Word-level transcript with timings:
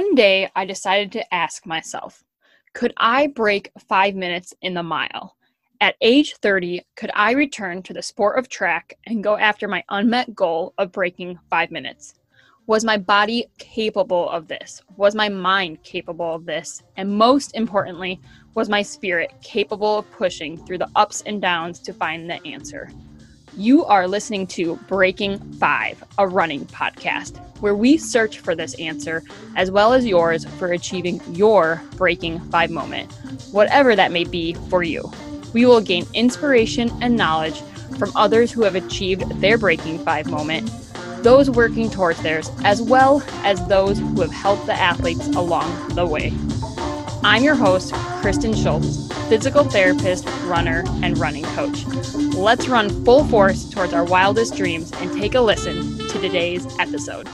One 0.00 0.14
day, 0.14 0.48
I 0.56 0.64
decided 0.64 1.12
to 1.12 1.34
ask 1.34 1.66
myself 1.66 2.24
could 2.72 2.94
I 2.96 3.26
break 3.26 3.70
five 3.86 4.14
minutes 4.14 4.54
in 4.62 4.72
the 4.72 4.82
mile? 4.82 5.36
At 5.82 5.96
age 6.00 6.36
30, 6.36 6.80
could 6.96 7.10
I 7.14 7.32
return 7.32 7.82
to 7.82 7.92
the 7.92 8.00
sport 8.00 8.38
of 8.38 8.48
track 8.48 8.94
and 9.04 9.22
go 9.22 9.36
after 9.36 9.68
my 9.68 9.84
unmet 9.90 10.34
goal 10.34 10.72
of 10.78 10.90
breaking 10.90 11.38
five 11.50 11.70
minutes? 11.70 12.14
Was 12.66 12.82
my 12.82 12.96
body 12.96 13.44
capable 13.58 14.30
of 14.30 14.48
this? 14.48 14.80
Was 14.96 15.14
my 15.14 15.28
mind 15.28 15.82
capable 15.82 16.34
of 16.34 16.46
this? 16.46 16.82
And 16.96 17.18
most 17.18 17.54
importantly, 17.54 18.22
was 18.54 18.70
my 18.70 18.80
spirit 18.80 19.34
capable 19.42 19.98
of 19.98 20.10
pushing 20.12 20.56
through 20.56 20.78
the 20.78 20.90
ups 20.96 21.22
and 21.26 21.42
downs 21.42 21.78
to 21.80 21.92
find 21.92 22.30
the 22.30 22.42
answer? 22.46 22.90
You 23.56 23.84
are 23.86 24.06
listening 24.06 24.46
to 24.48 24.76
Breaking 24.86 25.38
Five, 25.54 26.04
a 26.18 26.28
running 26.28 26.66
podcast, 26.66 27.38
where 27.60 27.74
we 27.74 27.96
search 27.96 28.38
for 28.38 28.54
this 28.54 28.74
answer 28.74 29.24
as 29.56 29.72
well 29.72 29.92
as 29.92 30.06
yours 30.06 30.44
for 30.58 30.72
achieving 30.72 31.20
your 31.34 31.82
Breaking 31.96 32.38
Five 32.50 32.70
moment, 32.70 33.12
whatever 33.50 33.96
that 33.96 34.12
may 34.12 34.22
be 34.22 34.54
for 34.68 34.84
you. 34.84 35.10
We 35.52 35.66
will 35.66 35.80
gain 35.80 36.06
inspiration 36.14 36.90
and 37.02 37.16
knowledge 37.16 37.60
from 37.98 38.12
others 38.14 38.52
who 38.52 38.62
have 38.62 38.76
achieved 38.76 39.28
their 39.40 39.58
Breaking 39.58 39.98
Five 39.98 40.30
moment, 40.30 40.70
those 41.22 41.50
working 41.50 41.90
towards 41.90 42.22
theirs, 42.22 42.50
as 42.64 42.80
well 42.80 43.20
as 43.42 43.66
those 43.66 43.98
who 43.98 44.20
have 44.20 44.32
helped 44.32 44.66
the 44.66 44.74
athletes 44.74 45.26
along 45.28 45.88
the 45.96 46.06
way. 46.06 46.32
I'm 47.22 47.44
your 47.44 47.54
host, 47.54 47.92
Kristen 48.22 48.54
Schultz, 48.54 49.12
physical 49.28 49.62
therapist, 49.62 50.24
runner, 50.44 50.84
and 51.02 51.18
running 51.18 51.44
coach. 51.44 51.84
Let's 52.34 52.66
run 52.66 53.04
full 53.04 53.26
force 53.26 53.68
towards 53.68 53.92
our 53.92 54.04
wildest 54.04 54.56
dreams 54.56 54.90
and 54.96 55.12
take 55.12 55.34
a 55.34 55.40
listen 55.42 55.98
to 55.98 56.18
today's 56.18 56.66
episode. 56.78 57.28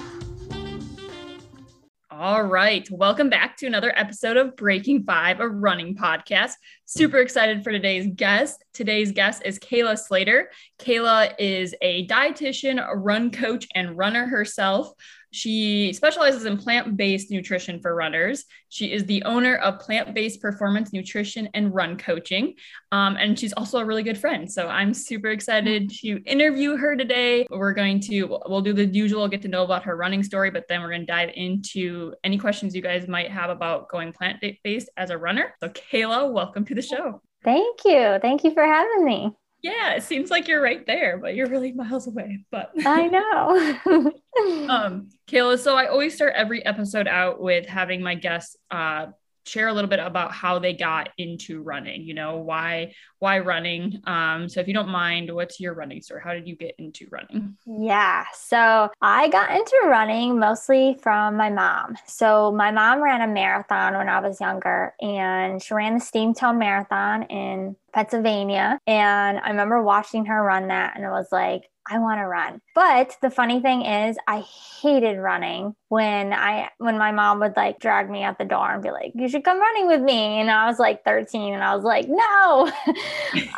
All 2.10 2.42
right. 2.42 2.90
Welcome 2.90 3.30
back 3.30 3.58
to 3.58 3.66
another 3.66 3.92
episode 3.96 4.36
of 4.36 4.56
Breaking 4.56 5.04
Five, 5.04 5.38
a 5.38 5.48
running 5.48 5.94
podcast. 5.94 6.54
Super 6.84 7.18
excited 7.18 7.62
for 7.62 7.70
today's 7.70 8.08
guest. 8.12 8.64
Today's 8.72 9.12
guest 9.12 9.42
is 9.44 9.60
Kayla 9.60 9.96
Slater. 9.96 10.50
Kayla 10.80 11.34
is 11.38 11.76
a 11.80 12.08
dietitian, 12.08 12.84
a 12.84 12.96
run 12.96 13.30
coach, 13.30 13.68
and 13.74 13.96
runner 13.96 14.26
herself. 14.26 14.92
She 15.36 15.92
specializes 15.92 16.46
in 16.46 16.56
plant 16.56 16.96
based 16.96 17.30
nutrition 17.30 17.78
for 17.78 17.94
runners. 17.94 18.46
She 18.70 18.90
is 18.90 19.04
the 19.04 19.22
owner 19.24 19.56
of 19.56 19.80
Plant 19.80 20.14
Based 20.14 20.40
Performance 20.40 20.94
Nutrition 20.94 21.50
and 21.52 21.74
Run 21.74 21.98
Coaching. 21.98 22.54
Um, 22.90 23.16
and 23.16 23.38
she's 23.38 23.52
also 23.52 23.78
a 23.78 23.84
really 23.84 24.02
good 24.02 24.16
friend. 24.16 24.50
So 24.50 24.66
I'm 24.66 24.94
super 24.94 25.28
excited 25.28 25.90
to 26.00 26.22
interview 26.24 26.78
her 26.78 26.96
today. 26.96 27.46
We're 27.50 27.74
going 27.74 28.00
to, 28.00 28.38
we'll 28.46 28.62
do 28.62 28.72
the 28.72 28.86
usual 28.86 29.28
get 29.28 29.42
to 29.42 29.48
know 29.48 29.62
about 29.62 29.82
her 29.82 29.94
running 29.94 30.22
story, 30.22 30.50
but 30.50 30.64
then 30.70 30.80
we're 30.80 30.88
going 30.88 31.02
to 31.02 31.06
dive 31.06 31.30
into 31.34 32.14
any 32.24 32.38
questions 32.38 32.74
you 32.74 32.80
guys 32.80 33.06
might 33.06 33.30
have 33.30 33.50
about 33.50 33.90
going 33.90 34.14
plant 34.14 34.42
based 34.64 34.88
as 34.96 35.10
a 35.10 35.18
runner. 35.18 35.54
So, 35.60 35.68
Kayla, 35.68 36.32
welcome 36.32 36.64
to 36.64 36.74
the 36.74 36.80
show. 36.80 37.20
Thank 37.44 37.84
you. 37.84 38.18
Thank 38.22 38.42
you 38.42 38.54
for 38.54 38.64
having 38.64 39.04
me. 39.04 39.32
Yeah, 39.66 39.94
it 39.94 40.04
seems 40.04 40.30
like 40.30 40.46
you're 40.46 40.62
right 40.62 40.86
there, 40.86 41.18
but 41.18 41.34
you're 41.34 41.48
really 41.48 41.72
miles 41.72 42.06
away. 42.06 42.44
But 42.52 42.70
I 42.86 43.08
know. 43.08 44.12
um, 44.68 45.08
Kayla, 45.26 45.58
so 45.58 45.74
I 45.74 45.86
always 45.86 46.14
start 46.14 46.34
every 46.36 46.64
episode 46.64 47.08
out 47.08 47.40
with 47.40 47.66
having 47.66 48.00
my 48.00 48.14
guests 48.14 48.56
uh, 48.70 49.06
share 49.46 49.68
a 49.68 49.72
little 49.72 49.90
bit 49.90 50.00
about 50.00 50.32
how 50.32 50.58
they 50.58 50.72
got 50.72 51.10
into 51.18 51.62
running 51.62 52.02
you 52.02 52.14
know 52.14 52.38
why 52.38 52.92
why 53.18 53.38
running? 53.38 54.00
Um 54.04 54.48
so 54.48 54.60
if 54.60 54.68
you 54.68 54.74
don't 54.74 54.88
mind 54.88 55.34
what's 55.34 55.58
your 55.58 55.74
running 55.74 56.02
story? 56.02 56.20
How 56.22 56.34
did 56.34 56.46
you 56.46 56.56
get 56.56 56.74
into 56.78 57.06
running? 57.10 57.56
Yeah 57.66 58.24
so 58.34 58.90
i 59.00 59.28
got 59.28 59.50
into 59.50 59.76
running 59.86 60.38
mostly 60.38 60.98
from 61.02 61.36
my 61.36 61.50
mom. 61.50 61.96
So 62.06 62.52
my 62.52 62.70
mom 62.70 63.02
ran 63.02 63.22
a 63.22 63.32
marathon 63.32 63.94
when 63.94 64.08
i 64.08 64.20
was 64.20 64.40
younger 64.40 64.94
and 65.00 65.62
she 65.62 65.74
ran 65.74 65.94
the 65.94 66.00
steamtown 66.00 66.58
marathon 66.58 67.24
in 67.24 67.76
pennsylvania. 67.92 68.78
And 68.86 69.38
i 69.38 69.48
remember 69.48 69.82
watching 69.82 70.26
her 70.26 70.42
run 70.42 70.68
that 70.68 70.96
and 70.96 71.04
it 71.04 71.10
was 71.10 71.28
like 71.32 71.68
I 71.88 71.98
want 72.00 72.18
to 72.18 72.26
run. 72.26 72.60
But 72.74 73.16
the 73.22 73.30
funny 73.30 73.60
thing 73.60 73.82
is 73.82 74.16
I 74.26 74.44
hated 74.82 75.18
running 75.18 75.76
when 75.88 76.32
I 76.32 76.70
when 76.78 76.98
my 76.98 77.12
mom 77.12 77.40
would 77.40 77.56
like 77.56 77.80
drag 77.80 78.08
me 78.08 78.22
out 78.22 78.38
the 78.38 78.44
door 78.44 78.72
and 78.72 78.82
be 78.82 78.90
like, 78.90 79.12
"You 79.14 79.28
should 79.28 79.44
come 79.44 79.60
running 79.60 79.86
with 79.86 80.00
me." 80.00 80.40
And 80.40 80.50
I 80.50 80.66
was 80.66 80.78
like 80.78 81.04
13 81.04 81.54
and 81.54 81.62
I 81.62 81.74
was 81.74 81.84
like, 81.84 82.06
"No. 82.08 82.16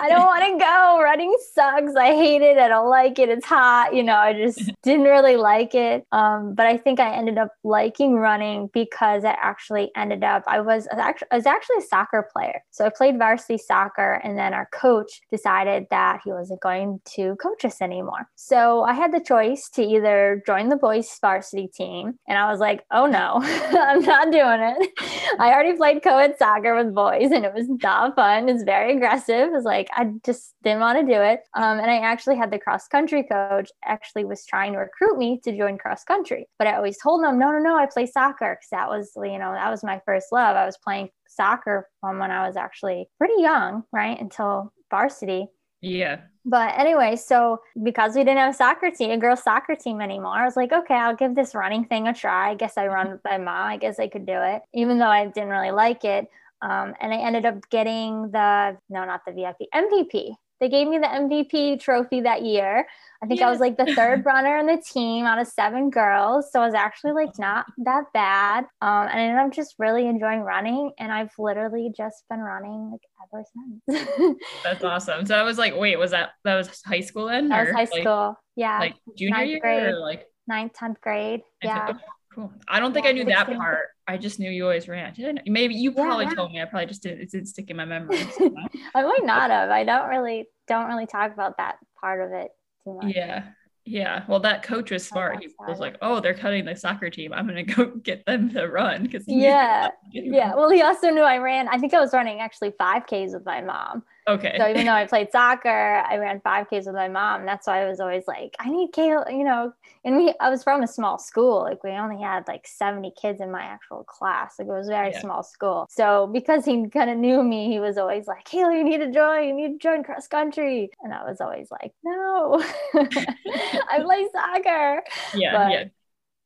I 0.01 0.09
don't 0.09 0.25
want 0.33 0.45
to 0.45 0.65
go. 0.65 1.01
Running 1.03 1.37
sucks. 1.53 1.95
I 1.95 2.15
hate 2.15 2.43
it. 2.43 2.59
I 2.59 2.69
don't 2.69 2.89
like 2.89 3.19
it. 3.19 3.29
It's 3.29 3.47
hot." 3.47 3.95
You 3.95 4.03
know, 4.03 4.17
I 4.17 4.33
just 4.33 4.71
didn't 4.83 5.05
really 5.05 5.37
like 5.37 5.75
it. 5.75 6.07
Um, 6.13 6.55
but 6.55 6.67
I 6.67 6.77
think 6.77 7.01
I 7.01 7.15
ended 7.15 7.39
up 7.39 7.53
liking 7.65 8.15
running 8.15 8.71
because 8.73 9.25
I 9.25 9.37
actually 9.41 9.91
ended 9.97 10.25
up 10.25 10.45
I 10.47 10.61
was 10.61 10.89
actually 10.93 11.29
I 11.31 11.37
was 11.37 11.47
actually 11.47 11.77
a 11.79 11.83
soccer 11.83 12.29
player. 12.33 12.63
So 12.71 12.87
I 12.87 12.91
played 12.91 13.19
varsity 13.19 13.59
soccer 13.59 14.21
and 14.25 14.39
then 14.39 14.55
our 14.55 14.69
coach 14.73 15.21
decided 15.31 15.87
that 15.91 16.21
he 16.25 16.33
wasn't 16.33 16.61
going 16.61 17.01
to 17.17 17.37
coach 17.37 17.65
us 17.65 17.83
anymore 17.83 17.99
anymore. 17.99 18.29
So 18.37 18.83
I 18.83 18.93
had 18.93 19.13
the 19.13 19.21
choice 19.21 19.69
to 19.71 19.83
either 19.83 20.43
join 20.47 20.69
the 20.69 20.77
boys 20.77 21.17
varsity 21.21 21.69
team, 21.69 22.19
and 22.29 22.37
I 22.37 22.51
was 22.51 22.61
like, 22.61 22.85
oh 22.93 23.07
no, 23.07 23.41
I'm 23.43 24.03
not 24.03 24.31
doing 24.31 24.61
it. 24.61 24.93
I 25.41 25.51
already 25.51 25.77
played 25.77 26.03
co 26.03 26.19
ed 26.19 26.37
soccer 26.39 26.77
with 26.77 26.95
boys, 26.95 27.31
and 27.33 27.45
it 27.45 27.55
was 27.55 27.67
not 27.83 28.15
fun. 28.15 28.49
It's 28.49 28.63
very 28.63 28.97
aggressive. 28.97 29.51
It's 29.55 29.65
like, 29.65 29.89
I 29.93 30.13
just 30.25 30.55
didn't 30.63 30.81
want 30.81 31.01
to 31.01 31.13
do 31.13 31.21
it. 31.21 31.41
Um, 31.55 31.79
and 31.79 31.91
I 31.91 31.97
actually 31.99 32.37
had 32.37 32.51
the 32.51 32.59
cross 32.59 32.87
country 32.87 33.25
coach 33.25 33.71
actually 33.85 34.27
was 34.27 34.45
trying 34.45 34.73
to 34.75 34.79
recruit 34.79 35.19
me 35.19 35.41
to 35.45 35.57
join 35.57 35.79
cross 35.79 36.05
country, 36.05 36.47
but 36.59 36.69
I 36.69 36.77
always 36.77 36.99
told 36.99 37.25
them, 37.25 37.39
no, 37.39 37.51
no, 37.51 37.59
no, 37.59 37.77
I 37.77 37.87
play 37.87 38.07
soccer 38.07 38.59
because 38.61 38.71
that 38.71 38.89
was, 38.89 39.11
you 39.17 39.39
know, 39.39 39.53
that 39.53 39.71
was 39.71 39.83
my 39.83 40.01
first 40.05 40.27
love. 40.31 40.55
I 40.55 40.67
was 40.67 40.77
playing 40.77 41.09
soccer 41.27 41.89
from 42.01 42.19
when 42.19 42.31
I 42.31 42.47
was 42.47 42.57
actually 42.57 43.09
pretty 43.19 43.41
young, 43.41 43.85
right? 43.93 44.21
Until 44.21 44.73
varsity. 44.91 45.47
Yeah. 45.81 46.21
But 46.49 46.79
anyway, 46.79 47.17
so 47.17 47.61
because 47.83 48.17
we 48.17 48.25
didn't 48.25 48.39
have 48.39 48.55
a 48.55 48.57
soccer 48.57 48.91
team, 48.91 49.11
a 49.11 49.19
girls' 49.19 49.43
soccer 49.43 49.77
team 49.77 50.01
anymore, 50.01 50.33
I 50.33 50.47
was 50.47 50.57
like, 50.57 50.73
okay, 50.73 50.95
I'll 50.95 51.15
give 51.15 51.35
this 51.35 51.55
running 51.55 51.85
thing 51.85 52.09
a 52.09 52.15
try. 52.15 52.51
I 52.51 52.55
guess 52.55 52.79
I 52.79 52.87
run 52.87 53.11
with 53.11 53.21
my 53.23 53.37
mom. 53.37 53.69
I 53.69 53.77
guess 53.77 54.01
I 54.01 54.09
could 54.09 54.25
do 54.25 54.33
it, 54.33 54.63
even 54.73 54.99
though 54.99 55.11
I 55.11 55.27
didn't 55.27 55.51
really 55.51 55.73
like 55.73 56.05
it. 56.05 56.27
Um, 56.63 56.95
and 57.03 57.13
I 57.13 57.19
ended 57.19 57.45
up 57.45 57.69
getting 57.69 58.31
the 58.31 58.79
no, 58.89 59.05
not 59.05 59.27
the 59.27 59.33
VIP 59.33 59.69
MVP 59.75 60.37
they 60.61 60.69
gave 60.69 60.89
me 60.89 60.99
the 60.99 61.07
MVP 61.07 61.81
trophy 61.81 62.23
that 62.23 62.43
year. 62.43 62.87
I 63.23 63.27
think 63.27 63.41
yes. 63.41 63.47
I 63.47 63.51
was 63.51 63.61
like 63.61 63.77
the 63.77 63.93
third 63.95 64.25
runner 64.27 64.59
on 64.59 64.67
the 64.67 64.83
team 64.85 65.25
out 65.25 65.39
of 65.39 65.49
seven 65.49 65.91
girls. 65.91 66.51
So 66.53 66.61
I 66.61 66.67
was 66.67 66.75
actually 66.75 67.13
like 67.13 67.39
not 67.39 67.67
that 67.79 68.05
bad. 68.13 68.65
Um, 68.81 69.09
and 69.09 69.39
I'm 69.39 69.51
just 69.51 69.75
really 69.79 70.07
enjoying 70.07 70.41
running. 70.41 70.93
And 70.99 71.13
I've 71.13 71.33
literally 71.39 71.93
just 71.97 72.25
been 72.31 72.41
running 72.41 72.93
like 72.93 73.01
ever 73.33 73.45
since. 73.89 74.37
That's 74.65 74.85
awesome. 74.85 75.27
So 75.27 75.37
I 75.37 75.43
was 75.43 75.59
like, 75.59 75.77
wait, 75.77 75.99
was 75.99 76.13
that, 76.13 76.31
that 76.45 76.57
was 76.57 76.83
high 76.85 77.01
school 77.01 77.27
then? 77.27 77.49
That 77.49 77.67
was 77.67 77.75
high 77.75 77.89
like, 77.91 78.03
school. 78.03 78.37
Yeah. 78.57 78.79
Like 78.79 78.97
junior 79.17 79.37
ninth 79.37 79.49
year 79.51 79.61
grade, 79.61 79.83
or 79.83 79.99
like 79.99 80.27
ninth, 80.47 80.73
10th 80.81 81.01
grade. 81.01 81.41
Yeah. 81.63 81.95
Cool. 82.35 82.53
I 82.69 82.79
don't 82.79 82.93
think 82.93 83.05
yeah, 83.05 83.11
I 83.11 83.15
knew 83.15 83.25
that 83.25 83.47
part. 83.47 83.89
I 84.09 84.17
just 84.17 84.41
knew 84.41 84.51
you 84.51 84.65
always 84.65 84.89
ran. 84.89 85.15
Maybe 85.47 85.75
you 85.75 85.93
probably 85.93 86.25
yeah, 86.25 86.31
yeah. 86.31 86.35
told 86.35 86.53
me. 86.53 86.63
I 86.63 86.65
probably 86.65 86.87
just 86.87 87.03
didn't. 87.03 87.21
It 87.21 87.31
didn't 87.31 87.47
stick 87.47 87.69
in 87.69 87.77
my 87.77 87.85
memory. 87.85 88.19
So. 88.39 88.47
Uh, 88.47 88.69
I 88.95 89.03
might 89.03 89.25
not 89.25 89.51
have. 89.51 89.71
I 89.71 89.85
don't 89.85 90.09
really 90.09 90.47
don't 90.67 90.87
really 90.87 91.07
talk 91.07 91.33
about 91.33 91.59
that 91.59 91.77
part 92.01 92.21
of 92.21 92.33
it 92.33 92.51
too 92.85 92.95
much. 92.95 93.15
Yeah. 93.15 93.45
Yeah. 93.85 94.25
Well, 94.29 94.41
that 94.41 94.63
coach 94.63 94.91
was 94.91 95.07
smart. 95.07 95.41
He 95.41 95.49
was 95.67 95.79
like, 95.79 95.97
"Oh, 96.03 96.21
they're 96.21 96.35
cutting 96.35 96.65
the 96.65 96.77
soccer 96.77 97.11
team. 97.11 97.33
I'm 97.33 97.47
gonna 97.47 97.63
go 97.63 97.87
get 98.03 98.25
them 98.27 98.51
to 98.51 98.67
run." 98.67 99.03
Because 99.03 99.25
yeah, 99.27 99.89
yeah. 100.11 100.55
Well, 100.55 100.71
he 100.71 100.83
also 100.83 101.11
knew 101.11 101.23
I 101.23 101.39
ran. 101.39 101.69
I 101.69 101.79
think 101.79 101.95
I 101.95 102.01
was 102.01 102.13
running 102.13 102.41
actually 102.41 102.73
five 102.79 103.05
Ks 103.07 103.33
with 103.33 103.45
my 103.45 103.61
mom. 103.61 104.03
Okay. 104.29 104.57
So 104.59 104.69
even 104.69 104.87
though 104.87 104.93
I 104.93 105.07
played 105.09 105.33
soccer, 105.33 105.69
I 106.09 106.19
ran 106.19 106.41
5Ks 106.41 106.87
with 106.87 106.95
my 106.95 107.09
mom. 107.09 107.47
That's 107.47 107.67
why 107.67 107.83
I 107.83 107.89
was 107.89 107.99
always 107.99 108.25
like, 108.29 108.55
I 108.61 108.69
need 108.69 108.93
Kayla, 108.93 109.31
you 109.33 109.45
know. 109.45 109.73
And 110.05 110.17
we, 110.17 110.35
I 110.41 110.51
was 110.51 110.63
from 110.63 110.83
a 110.83 110.87
small 110.87 111.19
school. 111.19 111.63
Like 111.63 111.83
we 111.83 111.91
only 111.91 112.23
had 112.23 112.47
like 112.47 112.67
70 112.67 113.13
kids 113.21 113.41
in 113.41 113.51
my 113.51 113.63
actual 113.63 114.05
class. 114.05 114.57
Like 114.59 114.69
it 114.69 114.73
was 114.73 114.89
a 114.89 114.93
very 114.93 115.13
yeah. 115.13 115.21
small 115.21 115.43
school. 115.43 115.87
So 115.89 116.29
because 116.33 116.65
he 116.65 116.89
kind 116.89 117.11
of 117.11 117.17
knew 117.17 117.43
me, 117.43 117.69
he 117.69 117.81
was 117.81 117.97
always 117.97 118.27
like, 118.27 118.45
Kayla, 118.45 118.77
you 118.77 118.85
need 118.85 118.99
to 118.99 119.11
join. 119.11 119.49
You 119.49 119.55
need 119.55 119.73
to 119.73 119.79
join 119.79 120.05
cross 120.05 120.29
country. 120.29 120.91
And 121.03 121.15
I 121.15 121.25
was 121.25 121.41
always 121.41 121.71
like, 121.71 121.93
no, 122.05 122.63
I 122.95 124.01
play 124.03 124.29
soccer. 124.33 125.03
Yeah. 125.35 125.53
But, 125.53 125.73
yeah. 125.73 125.85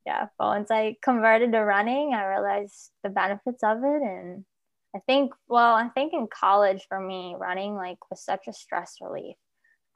Yeah. 0.06 0.26
But 0.38 0.46
once 0.46 0.70
I 0.70 0.96
converted 1.02 1.52
to 1.52 1.60
running, 1.60 2.14
I 2.14 2.26
realized 2.26 2.90
the 3.02 3.10
benefits 3.10 3.62
of 3.62 3.78
it 3.78 4.02
and 4.02 4.44
I 4.94 5.00
think, 5.06 5.32
well, 5.48 5.74
I 5.74 5.88
think 5.88 6.12
in 6.12 6.28
college 6.28 6.84
for 6.88 7.00
me, 7.00 7.34
running 7.38 7.74
like 7.74 7.98
was 8.10 8.24
such 8.24 8.46
a 8.48 8.52
stress 8.52 8.96
relief. 9.00 9.36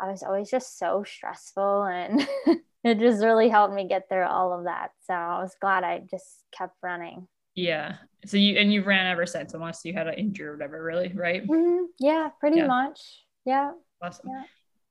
I 0.00 0.10
was 0.10 0.22
always 0.22 0.50
just 0.50 0.78
so 0.78 1.04
stressful 1.06 1.84
and 1.84 2.26
it 2.84 2.98
just 2.98 3.22
really 3.22 3.48
helped 3.48 3.74
me 3.74 3.88
get 3.88 4.08
through 4.08 4.26
all 4.26 4.52
of 4.52 4.64
that. 4.64 4.90
So 5.04 5.14
I 5.14 5.40
was 5.40 5.54
glad 5.60 5.84
I 5.84 6.02
just 6.10 6.44
kept 6.56 6.74
running. 6.82 7.26
Yeah. 7.54 7.96
So 8.26 8.36
you, 8.36 8.58
and 8.58 8.72
you've 8.72 8.86
ran 8.86 9.06
ever 9.06 9.26
since, 9.26 9.54
unless 9.54 9.84
you 9.84 9.94
had 9.94 10.06
an 10.06 10.14
injury 10.14 10.48
or 10.48 10.52
whatever, 10.52 10.82
really, 10.82 11.12
right? 11.14 11.46
Mm-hmm. 11.46 11.84
Yeah, 11.98 12.28
pretty 12.38 12.58
yeah. 12.58 12.66
much. 12.66 13.00
Yeah. 13.44 13.72
Awesome. 14.02 14.28
Yeah. 14.28 14.42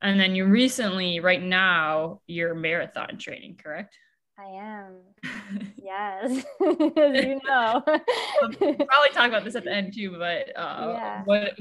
And 0.02 0.20
then 0.20 0.36
you 0.36 0.46
recently, 0.46 1.20
right 1.20 1.42
now, 1.42 2.22
you're 2.28 2.54
marathon 2.54 3.18
training, 3.18 3.60
correct? 3.64 3.98
I 4.38 4.48
am. 4.48 4.96
yes, 5.82 6.46
as 6.62 7.26
you 7.26 7.40
know. 7.48 7.82
we'll 7.86 8.76
probably 8.76 9.10
talk 9.14 9.28
about 9.28 9.46
this 9.46 9.56
at 9.56 9.64
the 9.64 9.72
end 9.72 9.94
too, 9.94 10.16
but 10.18 10.50
uh, 10.58 10.94
yeah. 10.94 11.22
what 11.24 11.58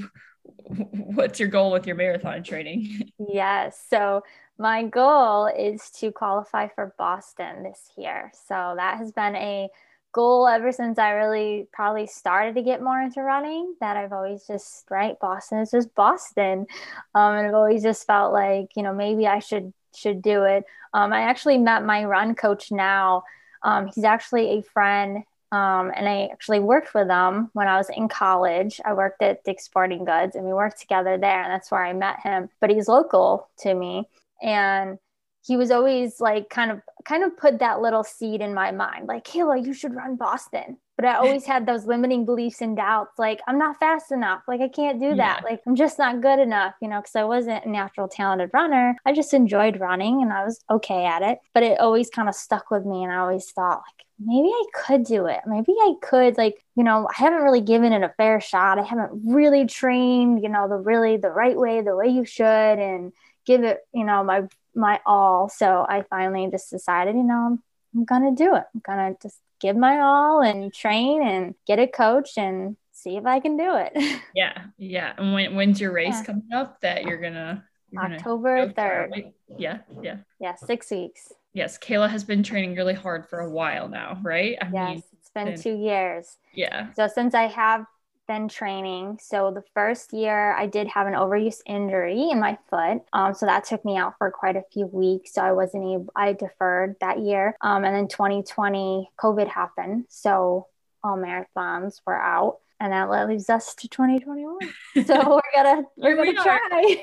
what's 0.67 1.39
your 1.39 1.49
goal 1.49 1.71
with 1.71 1.87
your 1.87 1.97
marathon 1.97 2.43
training? 2.43 3.11
Yes. 3.27 3.83
So 3.89 4.23
my 4.59 4.85
goal 4.85 5.47
is 5.47 5.91
to 6.01 6.13
qualify 6.13 6.69
for 6.69 6.95
Boston 6.99 7.63
this 7.63 7.91
year. 7.97 8.31
So 8.47 8.75
that 8.77 8.99
has 8.99 9.13
been 9.13 9.35
a 9.35 9.69
goal 10.13 10.47
ever 10.47 10.71
since 10.73 10.99
I 10.99 11.11
really 11.11 11.69
probably 11.73 12.07
started 12.07 12.55
to 12.57 12.63
get 12.63 12.83
more 12.83 13.01
into 13.01 13.23
running 13.23 13.75
that 13.81 13.97
I've 13.97 14.13
always 14.13 14.47
just 14.47 14.85
right 14.91 15.19
Boston 15.21 15.59
is 15.59 15.73
just 15.73 15.95
Boston 15.95 16.67
um, 17.15 17.35
and 17.35 17.47
I've 17.49 17.55
always 17.55 17.83
just 17.83 18.07
felt 18.07 18.33
like 18.33 18.69
you 18.77 18.85
know 18.85 18.95
maybe 18.95 19.27
I 19.27 19.41
should 19.41 19.73
should 19.97 20.23
do 20.23 20.45
it 20.45 20.65
um, 20.93 21.13
I 21.13 21.23
actually 21.23 21.59
met 21.59 21.85
my 21.85 22.05
run 22.05 22.35
coach 22.35 22.71
now 22.71 23.25
um, 23.63 23.91
he's 23.95 24.05
actually 24.05 24.59
a 24.59 24.63
friend 24.63 25.25
um, 25.53 25.93
and 25.95 26.09
I 26.09 26.27
actually 26.33 26.59
worked 26.59 26.95
with 26.95 27.09
him 27.09 27.49
when 27.53 27.69
I 27.69 27.77
was 27.77 27.89
in 27.89 28.09
college. 28.09 28.81
I 28.85 28.93
worked 28.93 29.23
at 29.23 29.45
Dick's 29.45 29.67
Sporting 29.67 30.05
Goods 30.05 30.35
and 30.35 30.45
we 30.45 30.53
worked 30.53 30.81
together 30.81 31.17
there. 31.17 31.43
And 31.43 31.53
that's 31.53 31.71
where 31.71 31.85
I 31.85 31.93
met 31.93 32.19
him. 32.21 32.49
But 32.61 32.71
he's 32.71 32.89
local 32.89 33.49
to 33.59 33.73
me. 33.73 34.09
And 34.43 34.99
he 35.47 35.57
was 35.57 35.71
always 35.71 36.21
like 36.21 36.49
kind 36.49 36.71
of 36.71 36.81
kind 37.05 37.23
of 37.23 37.37
put 37.37 37.59
that 37.59 37.81
little 37.81 38.03
seed 38.03 38.41
in 38.41 38.55
my 38.55 38.71
mind 38.71 39.07
like 39.07 39.25
kayla 39.25 39.65
you 39.65 39.75
should 39.75 39.95
run 39.95 40.17
boston 40.17 40.79
but 40.97 41.05
i 41.07 41.15
always 41.15 41.45
had 41.45 41.67
those 41.67 41.87
limiting 41.87 42.25
beliefs 42.25 42.61
and 42.61 42.77
doubts 42.77 43.19
like 43.19 43.41
i'm 43.47 43.59
not 43.59 43.79
fast 43.79 44.13
enough 44.13 44.43
like 44.47 44.61
i 44.61 44.69
can't 44.69 45.01
do 45.01 45.15
that 45.15 45.41
yeah. 45.43 45.51
like 45.51 45.61
i'm 45.67 45.77
just 45.77 45.99
not 45.99 46.21
good 46.21 46.39
enough 46.39 46.75
you 46.81 46.89
know 46.89 47.01
because 47.01 47.17
i 47.17 47.25
wasn't 47.25 47.65
a 47.65 47.69
natural 47.69 48.09
talented 48.09 48.51
runner 48.53 48.97
i 49.05 49.13
just 49.13 49.35
enjoyed 49.35 49.81
running 49.81 50.23
and 50.23 50.33
i 50.33 50.45
was 50.45 50.61
okay 50.71 51.05
at 51.05 51.23
it 51.23 51.39
but 51.53 51.63
it 51.63 51.81
always 51.81 52.11
kind 52.11 52.29
of 52.29 52.35
stuck 52.35 52.71
with 52.71 52.85
me 52.85 53.03
and 53.03 53.13
i 53.13 53.17
always 53.17 53.51
thought 53.51 53.83
like 53.87 54.07
maybe 54.19 54.49
i 54.49 54.65
could 54.75 55.05
do 55.05 55.27
it 55.27 55.41
maybe 55.47 55.73
i 55.81 55.93
could 56.03 56.39
like 56.39 56.65
you 56.77 56.85
know 56.85 57.09
i 57.09 57.13
haven't 57.15 57.43
really 57.43 57.61
given 57.61 57.93
it 57.93 58.03
a 58.03 58.15
fair 58.17 58.41
shot 58.41 58.79
i 58.79 58.83
haven't 58.83 59.11
really 59.27 59.67
trained 59.67 60.43
you 60.43 60.49
know 60.49 60.69
the 60.69 60.77
really 60.77 61.17
the 61.17 61.31
right 61.31 61.57
way 61.57 61.81
the 61.81 61.97
way 61.97 62.09
you 62.09 62.25
should 62.25 62.45
and 62.45 63.13
give 63.45 63.65
it 63.65 63.81
you 63.93 64.05
know 64.05 64.23
my 64.23 64.43
my 64.75 65.01
all. 65.07 65.49
So 65.49 65.87
I 65.89 66.03
finally 66.03 66.49
just 66.51 66.71
decided, 66.71 67.15
you 67.15 67.23
know, 67.23 67.35
I'm, 67.35 67.63
I'm 67.95 68.05
going 68.05 68.35
to 68.35 68.45
do 68.45 68.55
it. 68.57 68.65
I'm 68.75 68.83
going 68.85 69.15
to 69.15 69.23
just 69.23 69.39
give 69.65 69.77
my 69.77 69.99
all 70.01 70.43
and 70.43 70.75
train 70.75 71.27
and 71.27 71.55
get 71.67 71.79
a 71.79 71.87
coach 71.87 72.37
and 72.37 72.77
see 72.93 73.17
if 73.17 73.25
I 73.25 73.41
can 73.41 73.57
do 73.57 73.77
it. 73.77 74.21
yeah. 74.35 74.65
Yeah. 74.77 75.15
And 75.17 75.33
when, 75.33 75.55
when's 75.55 75.81
your 75.81 75.91
race 75.91 76.17
yeah. 76.19 76.25
coming 76.25 76.53
up 76.55 76.83
that 76.83 77.05
you're 77.05 77.21
going 77.21 77.33
to? 77.33 77.63
October 77.97 78.69
3rd. 78.69 79.33
Yeah. 79.57 79.79
Yeah. 80.03 80.19
Yeah. 80.39 80.55
Six 80.57 80.91
weeks. 80.91 81.33
Yes. 81.55 81.79
Kayla 81.79 82.11
has 82.11 82.25
been 82.25 82.43
training 82.43 82.77
really 82.77 82.93
hard 82.93 83.27
for 83.27 83.41
a 83.41 83.49
while 83.49 83.89
now, 83.89 84.19
right? 84.23 84.59
I 84.61 84.69
yes. 84.71 84.89
Mean, 84.91 85.03
it's 85.15 85.31
been 85.31 85.59
two 85.59 85.79
years. 85.83 86.37
Yeah. 86.53 86.93
So 86.93 87.09
since 87.09 87.35
I 87.35 87.45
have 87.45 87.87
been 88.27 88.49
training. 88.49 89.19
So 89.23 89.51
the 89.51 89.63
first 89.75 90.13
year 90.13 90.55
I 90.55 90.67
did 90.67 90.89
have 90.89 91.07
an 91.07 91.15
overuse 91.15 91.61
injury 91.67 92.31
in 92.31 92.41
my 92.41 92.59
foot. 92.71 93.03
Um, 93.13 93.35
so 93.35 93.47
that 93.47 93.65
took 93.65 93.85
me 93.85 93.97
out 93.97 94.15
for 94.19 94.31
quite 94.31 94.57
a 94.57 94.65
few 94.73 94.87
weeks. 94.87 95.33
So 95.33 95.43
I 95.43 95.53
wasn't 95.53 95.85
able, 95.85 96.13
I 96.17 96.33
deferred 96.33 96.97
that 97.01 97.21
year. 97.21 97.57
Um, 97.61 97.85
and 97.85 97.95
then 97.95 98.09
2020, 98.09 99.11
COVID 99.21 99.49
happened. 99.49 100.07
So 100.09 100.69
all 101.03 101.17
marathons 101.17 102.01
were 102.07 102.21
out. 102.21 102.59
And 102.81 102.93
that 102.93 103.09
leaves 103.29 103.49
us 103.49 103.75
to 103.77 103.89
2021. 103.89 104.59
So 105.07 105.15
we're 105.15 105.41
gonna 105.55 105.83
we're 105.97 106.17
gonna 106.17 106.31
we 106.31 106.35
try. 106.43 107.03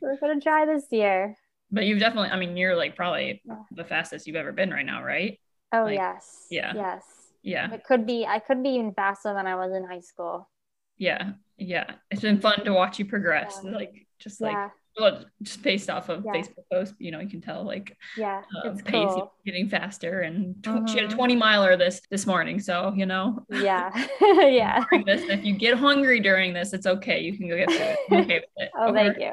we're 0.00 0.18
gonna 0.20 0.40
try 0.40 0.66
this 0.66 0.84
year. 0.90 1.36
But 1.70 1.86
you've 1.86 2.00
definitely, 2.00 2.30
I 2.30 2.38
mean, 2.38 2.56
you're 2.56 2.76
like 2.76 2.96
probably 2.96 3.40
yeah. 3.44 3.56
the 3.70 3.84
fastest 3.84 4.26
you've 4.26 4.36
ever 4.36 4.52
been 4.52 4.70
right 4.70 4.84
now, 4.84 5.02
right? 5.02 5.40
Oh 5.72 5.84
like, 5.84 5.94
yes. 5.94 6.46
Yeah. 6.50 6.72
Yes. 6.74 7.04
Yeah. 7.42 7.72
It 7.72 7.84
could 7.84 8.06
be, 8.06 8.26
I 8.26 8.38
could 8.38 8.62
be 8.62 8.70
even 8.70 8.94
faster 8.94 9.34
than 9.34 9.46
I 9.46 9.56
was 9.56 9.72
in 9.72 9.84
high 9.84 10.00
school. 10.00 10.48
Yeah. 10.96 11.32
Yeah. 11.56 11.90
It's 12.10 12.22
been 12.22 12.40
fun 12.40 12.64
to 12.64 12.72
watch 12.72 12.98
you 12.98 13.04
progress. 13.04 13.60
Yeah. 13.64 13.70
Like, 13.70 14.06
just 14.18 14.40
like, 14.40 14.52
yeah 14.52 14.68
well, 14.98 15.24
just 15.42 15.62
based 15.62 15.88
off 15.88 16.08
of 16.08 16.24
yeah. 16.24 16.32
Facebook 16.32 16.64
posts, 16.70 16.94
you 16.98 17.10
know, 17.10 17.20
you 17.20 17.28
can 17.28 17.40
tell 17.40 17.64
like 17.64 17.96
yeah, 18.16 18.42
uh, 18.56 18.70
it's 18.70 18.82
pace 18.82 19.08
cool. 19.08 19.32
getting 19.46 19.68
faster. 19.68 20.20
And 20.20 20.62
tw- 20.62 20.66
mm-hmm. 20.66 20.86
she 20.86 20.94
had 20.94 21.04
a 21.04 21.08
mm-hmm. 21.08 21.16
20 21.16 21.36
miler 21.36 21.76
this 21.76 22.02
this 22.10 22.26
morning, 22.26 22.60
so 22.60 22.92
you 22.94 23.06
know. 23.06 23.44
Yeah, 23.50 23.90
yeah. 24.20 24.84
this, 25.06 25.22
if 25.28 25.44
you 25.44 25.54
get 25.54 25.78
hungry 25.78 26.20
during 26.20 26.52
this, 26.52 26.72
it's 26.72 26.86
okay. 26.86 27.20
You 27.20 27.36
can 27.36 27.48
go 27.48 27.56
get 27.56 27.70
food. 27.70 27.96
I'm 28.10 28.20
okay 28.24 28.40
with 28.40 28.48
it. 28.56 28.70
oh, 28.78 28.90
or 28.90 28.92
thank 28.92 29.18
you. 29.18 29.32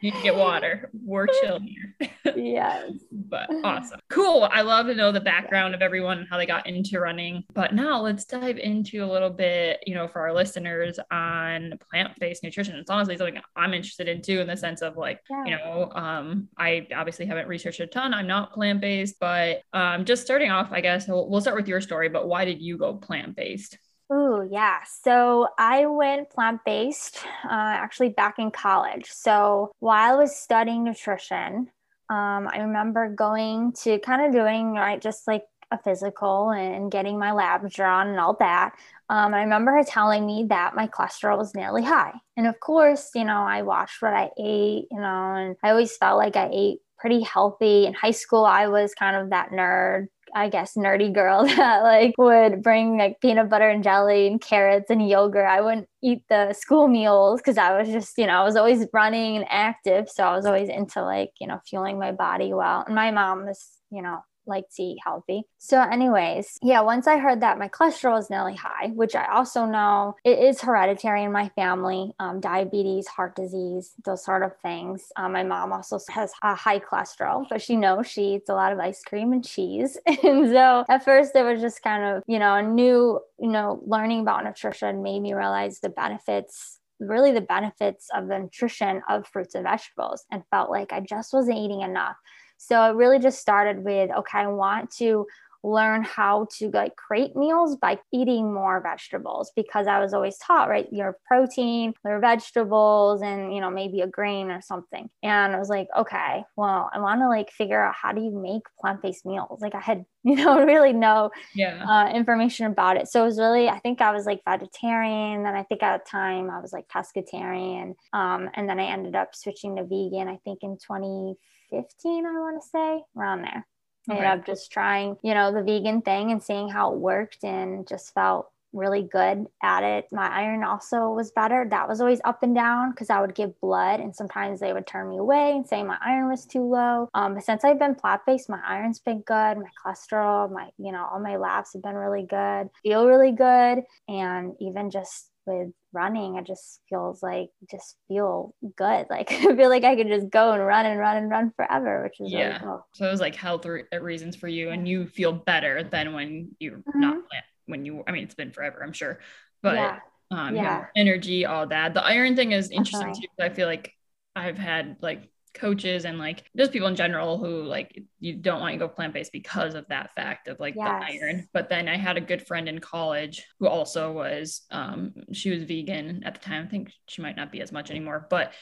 you 0.00 0.12
can 0.12 0.22
get 0.22 0.36
water. 0.36 0.90
We're 1.04 1.26
chill 1.26 1.60
here. 1.60 1.94
yes. 2.36 2.92
but 3.10 3.48
awesome, 3.64 4.00
cool. 4.10 4.48
I 4.50 4.60
love 4.62 4.86
to 4.86 4.94
know 4.94 5.10
the 5.10 5.20
background 5.20 5.74
of 5.74 5.82
everyone 5.82 6.18
and 6.18 6.28
how 6.28 6.36
they 6.36 6.46
got 6.46 6.66
into 6.66 7.00
running. 7.00 7.44
But 7.52 7.74
now 7.74 8.00
let's 8.00 8.24
dive 8.24 8.58
into 8.58 9.04
a 9.04 9.10
little 9.10 9.30
bit, 9.30 9.80
you 9.86 9.94
know, 9.94 10.06
for 10.06 10.20
our 10.20 10.32
listeners 10.32 10.98
on 11.10 11.78
plant-based 11.90 12.44
nutrition. 12.44 12.76
It's 12.76 12.90
honestly 12.90 13.16
something 13.16 13.40
I'm 13.56 13.74
interested 13.74 14.08
in 14.08 14.22
too, 14.22 14.40
in 14.40 14.46
the 14.46 14.56
sense 14.56 14.82
of 14.82 14.96
like 15.00 15.20
yeah. 15.30 15.44
you 15.44 15.50
know 15.50 15.90
um 15.94 16.48
i 16.56 16.86
obviously 16.94 17.26
haven't 17.26 17.48
researched 17.48 17.80
a 17.80 17.86
ton 17.86 18.14
i'm 18.14 18.26
not 18.26 18.52
plant-based 18.52 19.16
but 19.18 19.62
um 19.72 20.04
just 20.04 20.22
starting 20.22 20.50
off 20.50 20.68
i 20.70 20.80
guess 20.80 21.08
we'll, 21.08 21.28
we'll 21.28 21.40
start 21.40 21.56
with 21.56 21.68
your 21.68 21.80
story 21.80 22.08
but 22.08 22.28
why 22.28 22.44
did 22.44 22.60
you 22.60 22.76
go 22.76 22.94
plant-based 22.94 23.78
Oh, 24.12 24.42
yeah. 24.42 24.80
So 25.02 25.46
I 25.56 25.86
went 25.86 26.30
plant 26.30 26.62
based 26.66 27.18
uh, 27.44 27.48
actually 27.50 28.08
back 28.08 28.40
in 28.40 28.50
college. 28.50 29.06
So 29.06 29.70
while 29.78 30.14
I 30.14 30.16
was 30.16 30.34
studying 30.34 30.82
nutrition, 30.82 31.70
um, 32.08 32.48
I 32.52 32.58
remember 32.58 33.08
going 33.08 33.72
to 33.84 34.00
kind 34.00 34.26
of 34.26 34.32
doing, 34.32 34.72
right, 34.72 35.00
just 35.00 35.28
like 35.28 35.44
a 35.70 35.78
physical 35.78 36.50
and 36.50 36.90
getting 36.90 37.20
my 37.20 37.30
labs 37.30 37.72
drawn 37.72 38.08
and 38.08 38.18
all 38.18 38.36
that. 38.40 38.74
Um, 39.10 39.34
I 39.34 39.42
remember 39.42 39.72
her 39.72 39.82
telling 39.82 40.24
me 40.24 40.46
that 40.50 40.76
my 40.76 40.86
cholesterol 40.86 41.36
was 41.36 41.52
nearly 41.52 41.82
high. 41.82 42.12
And 42.36 42.46
of 42.46 42.60
course, 42.60 43.10
you 43.16 43.24
know, 43.24 43.42
I 43.42 43.62
watched 43.62 44.00
what 44.00 44.14
I 44.14 44.30
ate, 44.38 44.86
you 44.88 45.00
know, 45.00 45.34
and 45.34 45.56
I 45.64 45.70
always 45.70 45.96
felt 45.96 46.16
like 46.16 46.36
I 46.36 46.48
ate 46.52 46.78
pretty 46.96 47.20
healthy. 47.20 47.86
In 47.86 47.92
high 47.92 48.12
school, 48.12 48.44
I 48.44 48.68
was 48.68 48.94
kind 48.94 49.16
of 49.16 49.30
that 49.30 49.50
nerd, 49.50 50.06
I 50.32 50.48
guess, 50.48 50.76
nerdy 50.76 51.12
girl 51.12 51.44
that 51.56 51.82
like 51.82 52.14
would 52.18 52.62
bring 52.62 52.98
like 52.98 53.20
peanut 53.20 53.50
butter 53.50 53.68
and 53.68 53.82
jelly 53.82 54.28
and 54.28 54.40
carrots 54.40 54.90
and 54.90 55.08
yogurt. 55.08 55.48
I 55.48 55.60
wouldn't 55.60 55.88
eat 56.04 56.22
the 56.28 56.52
school 56.52 56.86
meals 56.86 57.40
because 57.40 57.58
I 57.58 57.76
was 57.76 57.88
just, 57.88 58.16
you 58.16 58.28
know, 58.28 58.40
I 58.40 58.44
was 58.44 58.54
always 58.54 58.86
running 58.92 59.38
and 59.38 59.46
active. 59.48 60.08
So 60.08 60.22
I 60.22 60.36
was 60.36 60.46
always 60.46 60.68
into 60.68 61.02
like, 61.02 61.30
you 61.40 61.48
know, 61.48 61.58
fueling 61.68 61.98
my 61.98 62.12
body 62.12 62.54
well. 62.54 62.84
And 62.86 62.94
my 62.94 63.10
mom 63.10 63.44
was, 63.44 63.60
you 63.90 64.02
know, 64.02 64.20
like 64.50 64.68
to 64.76 64.82
eat 64.82 64.98
healthy. 65.02 65.44
So, 65.58 65.80
anyways, 65.80 66.58
yeah, 66.62 66.82
once 66.82 67.06
I 67.06 67.16
heard 67.18 67.40
that 67.40 67.58
my 67.58 67.68
cholesterol 67.68 68.18
is 68.18 68.28
nearly 68.28 68.54
high, 68.54 68.88
which 68.88 69.14
I 69.14 69.26
also 69.26 69.64
know 69.64 70.16
it 70.24 70.38
is 70.38 70.60
hereditary 70.60 71.24
in 71.24 71.32
my 71.32 71.48
family 71.50 72.12
um, 72.18 72.40
diabetes, 72.40 73.06
heart 73.06 73.34
disease, 73.36 73.94
those 74.04 74.24
sort 74.24 74.42
of 74.42 74.52
things. 74.58 75.10
Um, 75.16 75.32
my 75.32 75.44
mom 75.44 75.72
also 75.72 75.98
has 76.10 76.32
a 76.42 76.54
high 76.54 76.80
cholesterol, 76.80 77.46
but 77.48 77.62
she 77.62 77.76
knows 77.76 78.06
she 78.06 78.34
eats 78.34 78.50
a 78.50 78.54
lot 78.54 78.72
of 78.72 78.78
ice 78.78 79.02
cream 79.02 79.32
and 79.32 79.44
cheese. 79.44 79.96
and 80.06 80.50
so, 80.50 80.84
at 80.88 81.04
first, 81.04 81.34
it 81.34 81.42
was 81.42 81.60
just 81.60 81.82
kind 81.82 82.04
of, 82.04 82.22
you 82.26 82.38
know, 82.38 82.56
a 82.56 82.62
new, 82.62 83.20
you 83.38 83.50
know, 83.50 83.82
learning 83.86 84.20
about 84.20 84.44
nutrition 84.44 85.02
made 85.02 85.20
me 85.20 85.32
realize 85.32 85.80
the 85.80 85.88
benefits 85.88 86.80
really 87.00 87.32
the 87.32 87.40
benefits 87.40 88.08
of 88.14 88.28
the 88.28 88.38
nutrition 88.38 89.02
of 89.08 89.26
fruits 89.26 89.54
and 89.54 89.64
vegetables 89.64 90.24
and 90.30 90.42
felt 90.50 90.70
like 90.70 90.92
I 90.92 91.00
just 91.00 91.32
wasn't 91.32 91.58
eating 91.58 91.80
enough. 91.80 92.16
So 92.62 92.84
it 92.90 92.94
really 92.94 93.18
just 93.18 93.40
started 93.40 93.82
with 93.82 94.10
okay, 94.10 94.38
I 94.38 94.46
want 94.46 94.90
to 94.98 95.26
learn 95.62 96.02
how 96.02 96.46
to 96.58 96.70
like 96.70 96.96
create 96.96 97.36
meals 97.36 97.76
by 97.76 97.98
eating 98.12 98.52
more 98.52 98.80
vegetables 98.80 99.52
because 99.54 99.86
I 99.86 100.00
was 100.00 100.14
always 100.14 100.38
taught, 100.38 100.68
right? 100.68 100.90
Your 100.90 101.18
protein, 101.26 101.92
your 102.04 102.18
vegetables, 102.20 103.22
and 103.22 103.54
you 103.54 103.60
know, 103.60 103.70
maybe 103.70 104.00
a 104.00 104.06
grain 104.06 104.50
or 104.50 104.60
something. 104.62 105.08
And 105.22 105.54
I 105.54 105.58
was 105.58 105.68
like, 105.68 105.88
okay, 105.96 106.44
well, 106.56 106.90
I 106.92 107.00
want 107.00 107.20
to 107.20 107.28
like 107.28 107.50
figure 107.50 107.82
out 107.82 107.94
how 107.94 108.12
do 108.12 108.22
you 108.22 108.30
make 108.30 108.62
plant-based 108.80 109.26
meals? 109.26 109.60
Like 109.60 109.74
I 109.74 109.80
had, 109.80 110.04
you 110.22 110.36
know, 110.36 110.64
really 110.64 110.92
no 110.92 111.30
yeah. 111.54 111.84
uh, 111.86 112.10
information 112.12 112.66
about 112.66 112.96
it. 112.96 113.08
So 113.08 113.22
it 113.22 113.26
was 113.26 113.38
really, 113.38 113.68
I 113.68 113.78
think 113.78 114.00
I 114.00 114.12
was 114.12 114.26
like 114.26 114.42
vegetarian. 114.44 115.42
Then 115.42 115.54
I 115.54 115.62
think 115.64 115.82
at 115.82 116.04
the 116.04 116.10
time 116.10 116.50
I 116.50 116.60
was 116.60 116.72
like 116.72 116.88
pescatarian. 116.88 117.94
Um, 118.12 118.50
and 118.54 118.68
then 118.68 118.78
I 118.78 118.84
ended 118.84 119.14
up 119.14 119.34
switching 119.34 119.76
to 119.76 119.82
vegan, 119.82 120.28
I 120.28 120.38
think 120.44 120.60
in 120.62 120.76
2015 120.76 121.36
15, 121.70 122.26
I 122.26 122.30
want 122.32 122.62
to 122.62 122.68
say, 122.68 123.02
around 123.16 123.42
there. 123.42 123.66
Okay. 124.08 124.18
Ended 124.18 124.40
up 124.40 124.46
just 124.46 124.72
trying, 124.72 125.16
you 125.22 125.34
know, 125.34 125.52
the 125.52 125.62
vegan 125.62 126.02
thing 126.02 126.30
and 126.32 126.42
seeing 126.42 126.68
how 126.68 126.92
it 126.92 126.98
worked 126.98 127.44
and 127.44 127.86
just 127.86 128.14
felt 128.14 128.50
really 128.72 129.02
good 129.02 129.46
at 129.62 129.82
it. 129.82 130.06
My 130.12 130.28
iron 130.28 130.62
also 130.64 131.10
was 131.10 131.32
better. 131.32 131.66
That 131.68 131.88
was 131.88 132.00
always 132.00 132.20
up 132.24 132.42
and 132.42 132.54
down 132.54 132.90
because 132.90 133.10
I 133.10 133.20
would 133.20 133.34
give 133.34 133.60
blood 133.60 134.00
and 134.00 134.14
sometimes 134.14 134.60
they 134.60 134.72
would 134.72 134.86
turn 134.86 135.08
me 135.10 135.18
away 135.18 135.52
and 135.52 135.66
say 135.66 135.82
my 135.82 135.98
iron 136.04 136.28
was 136.28 136.46
too 136.46 136.62
low. 136.62 137.08
Um, 137.14 137.34
but 137.34 137.44
since 137.44 137.64
I've 137.64 137.78
been 137.78 137.94
plant 137.94 138.22
based, 138.26 138.48
my 138.48 138.60
iron's 138.64 139.00
been 139.00 139.22
good. 139.22 139.58
My 139.58 139.70
cholesterol, 139.84 140.52
my, 140.52 140.68
you 140.78 140.92
know, 140.92 141.06
all 141.10 141.20
my 141.20 141.36
labs 141.36 141.72
have 141.72 141.82
been 141.82 141.96
really 141.96 142.26
good, 142.26 142.68
feel 142.82 143.06
really 143.06 143.32
good. 143.32 143.82
And 144.08 144.54
even 144.60 144.90
just 144.90 145.30
with 145.50 145.72
running, 145.92 146.36
it 146.36 146.46
just 146.46 146.80
feels 146.88 147.22
like 147.22 147.50
just 147.70 147.96
feel 148.08 148.54
good. 148.76 149.06
Like 149.10 149.32
I 149.32 149.56
feel 149.56 149.68
like 149.68 149.84
I 149.84 149.96
could 149.96 150.08
just 150.08 150.30
go 150.30 150.52
and 150.52 150.64
run 150.64 150.86
and 150.86 150.98
run 150.98 151.16
and 151.16 151.30
run 151.30 151.52
forever, 151.56 152.04
which 152.04 152.20
is 152.20 152.32
yeah. 152.32 152.46
really 152.46 152.60
cool. 152.60 152.86
So 152.94 153.06
it 153.06 153.10
was 153.10 153.20
like 153.20 153.34
health 153.34 153.66
re- 153.66 153.84
reasons 154.00 154.36
for 154.36 154.48
you, 154.48 154.70
and 154.70 154.86
you 154.86 155.06
feel 155.06 155.32
better 155.32 155.82
than 155.82 156.12
when 156.12 156.52
you're 156.60 156.78
mm-hmm. 156.78 157.00
not 157.00 157.18
when 157.66 157.84
you. 157.84 158.04
I 158.06 158.12
mean, 158.12 158.24
it's 158.24 158.34
been 158.34 158.52
forever, 158.52 158.82
I'm 158.82 158.92
sure, 158.92 159.18
but 159.62 159.74
yeah. 159.74 159.98
um, 160.30 160.54
yeah. 160.54 160.86
energy, 160.96 161.44
all 161.44 161.66
that. 161.66 161.94
The 161.94 162.04
iron 162.04 162.36
thing 162.36 162.52
is 162.52 162.70
interesting 162.70 163.08
Definitely. 163.08 163.28
too. 163.38 163.44
I 163.44 163.48
feel 163.48 163.66
like 163.66 163.94
I've 164.36 164.58
had 164.58 164.96
like 165.00 165.28
coaches 165.54 166.04
and 166.04 166.18
like 166.18 166.44
just 166.56 166.72
people 166.72 166.88
in 166.88 166.96
general 166.96 167.38
who 167.38 167.62
like 167.62 168.02
you 168.18 168.34
don't 168.34 168.60
want 168.60 168.72
to 168.72 168.78
go 168.78 168.88
plant 168.88 169.14
based 169.14 169.32
because 169.32 169.74
of 169.74 169.86
that 169.88 170.14
fact 170.14 170.48
of 170.48 170.60
like 170.60 170.74
yes. 170.76 170.86
the 170.86 171.24
iron. 171.24 171.48
But 171.52 171.68
then 171.68 171.88
I 171.88 171.96
had 171.96 172.16
a 172.16 172.20
good 172.20 172.46
friend 172.46 172.68
in 172.68 172.78
college 172.78 173.44
who 173.58 173.68
also 173.68 174.12
was 174.12 174.62
um 174.70 175.12
she 175.32 175.50
was 175.50 175.62
vegan 175.64 176.22
at 176.24 176.34
the 176.34 176.40
time. 176.40 176.64
I 176.64 176.68
think 176.68 176.92
she 177.06 177.22
might 177.22 177.36
not 177.36 177.52
be 177.52 177.60
as 177.60 177.72
much 177.72 177.90
anymore, 177.90 178.26
but 178.30 178.52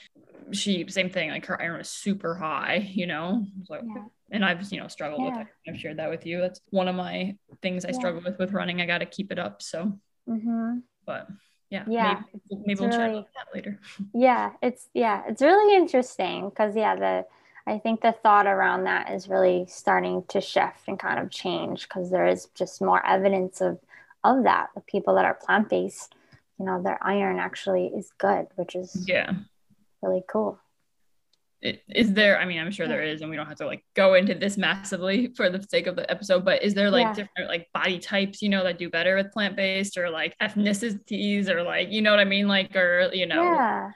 she 0.53 0.87
same 0.89 1.11
thing 1.11 1.31
like 1.31 1.47
her 1.47 1.61
iron 1.61 1.79
was 1.79 1.91
super 1.91 2.35
high, 2.35 2.91
you 2.93 3.07
know. 3.07 3.45
So, 3.65 3.75
yeah. 3.75 4.05
and 4.31 4.45
I've 4.45 4.71
you 4.73 4.81
know 4.81 4.89
struggled 4.89 5.23
yeah. 5.23 5.39
with 5.39 5.47
it. 5.47 5.71
I've 5.71 5.81
shared 5.81 5.99
that 5.99 6.11
with 6.11 6.27
you. 6.27 6.41
That's 6.41 6.61
one 6.71 6.89
of 6.89 6.95
my 6.95 7.37
things 7.63 7.85
I 7.85 7.89
yeah. 7.89 7.99
struggle 7.99 8.23
with 8.25 8.39
with 8.39 8.53
running. 8.53 8.81
I 8.81 8.87
got 8.87 8.99
to 8.99 9.07
keep 9.07 9.33
it 9.33 9.39
up. 9.39 9.63
So, 9.63 9.99
mm-hmm. 10.29 10.79
but 11.07 11.29
yeah 11.71 11.85
yeah 11.89 12.23
maybe, 12.51 12.63
maybe 12.67 12.81
we'll 12.81 12.89
really, 12.89 12.99
chat 12.99 13.11
about 13.11 13.29
that 13.35 13.55
later. 13.55 13.81
Yeah 14.15 14.53
it's 14.63 14.89
yeah 14.95 15.23
it's 15.29 15.43
really 15.43 15.77
interesting 15.77 16.49
because 16.49 16.75
yeah 16.77 16.97
the 16.97 17.27
i 17.67 17.79
think 17.79 18.01
the 18.01 18.13
thought 18.13 18.47
around 18.47 18.85
that 18.85 19.11
is 19.11 19.29
really 19.29 19.67
starting 19.69 20.25
to 20.29 20.41
shift 20.41 20.89
and 20.89 20.99
kind 20.99 21.19
of 21.19 21.31
change 21.31 21.89
because 21.89 22.11
there 22.11 22.27
is 22.27 22.47
just 22.55 22.81
more 22.81 23.05
evidence 23.07 23.61
of 23.61 23.79
of 24.25 24.43
that. 24.43 24.69
The 24.75 24.81
people 24.81 25.15
that 25.15 25.25
are 25.25 25.35
plant-based 25.35 26.15
you 26.59 26.67
know 26.67 26.83
their 26.83 26.99
iron 27.03 27.39
actually 27.39 27.87
is 27.87 28.11
good 28.19 28.47
which 28.57 28.75
is 28.75 29.05
yeah. 29.07 29.33
really 30.03 30.23
cool 30.29 30.59
is 31.63 32.13
there 32.13 32.39
i 32.39 32.45
mean 32.45 32.61
i'm 32.61 32.71
sure 32.71 32.87
there 32.87 33.03
is 33.03 33.21
and 33.21 33.29
we 33.29 33.37
don't 33.37 33.47
have 33.47 33.57
to 33.57 33.67
like 33.67 33.85
go 33.95 34.15
into 34.15 34.33
this 34.33 34.57
massively 34.57 35.33
for 35.37 35.51
the 35.51 35.61
sake 35.69 35.89
of 35.89 35.97
the 35.97 36.09
episode 36.09 36.45
but 36.45 36.63
is 36.63 36.73
there 36.73 36.91
like 36.91 37.03
yeah. 37.03 37.15
different 37.15 37.49
like 37.49 37.67
body 37.75 37.99
types 37.99 38.41
you 38.41 38.49
know 38.49 38.63
that 38.63 38.79
do 38.79 38.89
better 38.89 39.17
with 39.17 39.33
plant-based 39.33 39.99
or 39.99 40.09
like 40.09 40.37
ethnicities 40.41 41.49
or 41.49 41.63
like 41.65 41.91
you 41.91 42.01
know 42.01 42.13
what 42.13 42.21
i 42.21 42.25
mean 42.25 42.47
like 42.47 42.77
or 42.77 43.11
you 43.13 43.27
know 43.27 43.43
yeah. 43.43 43.91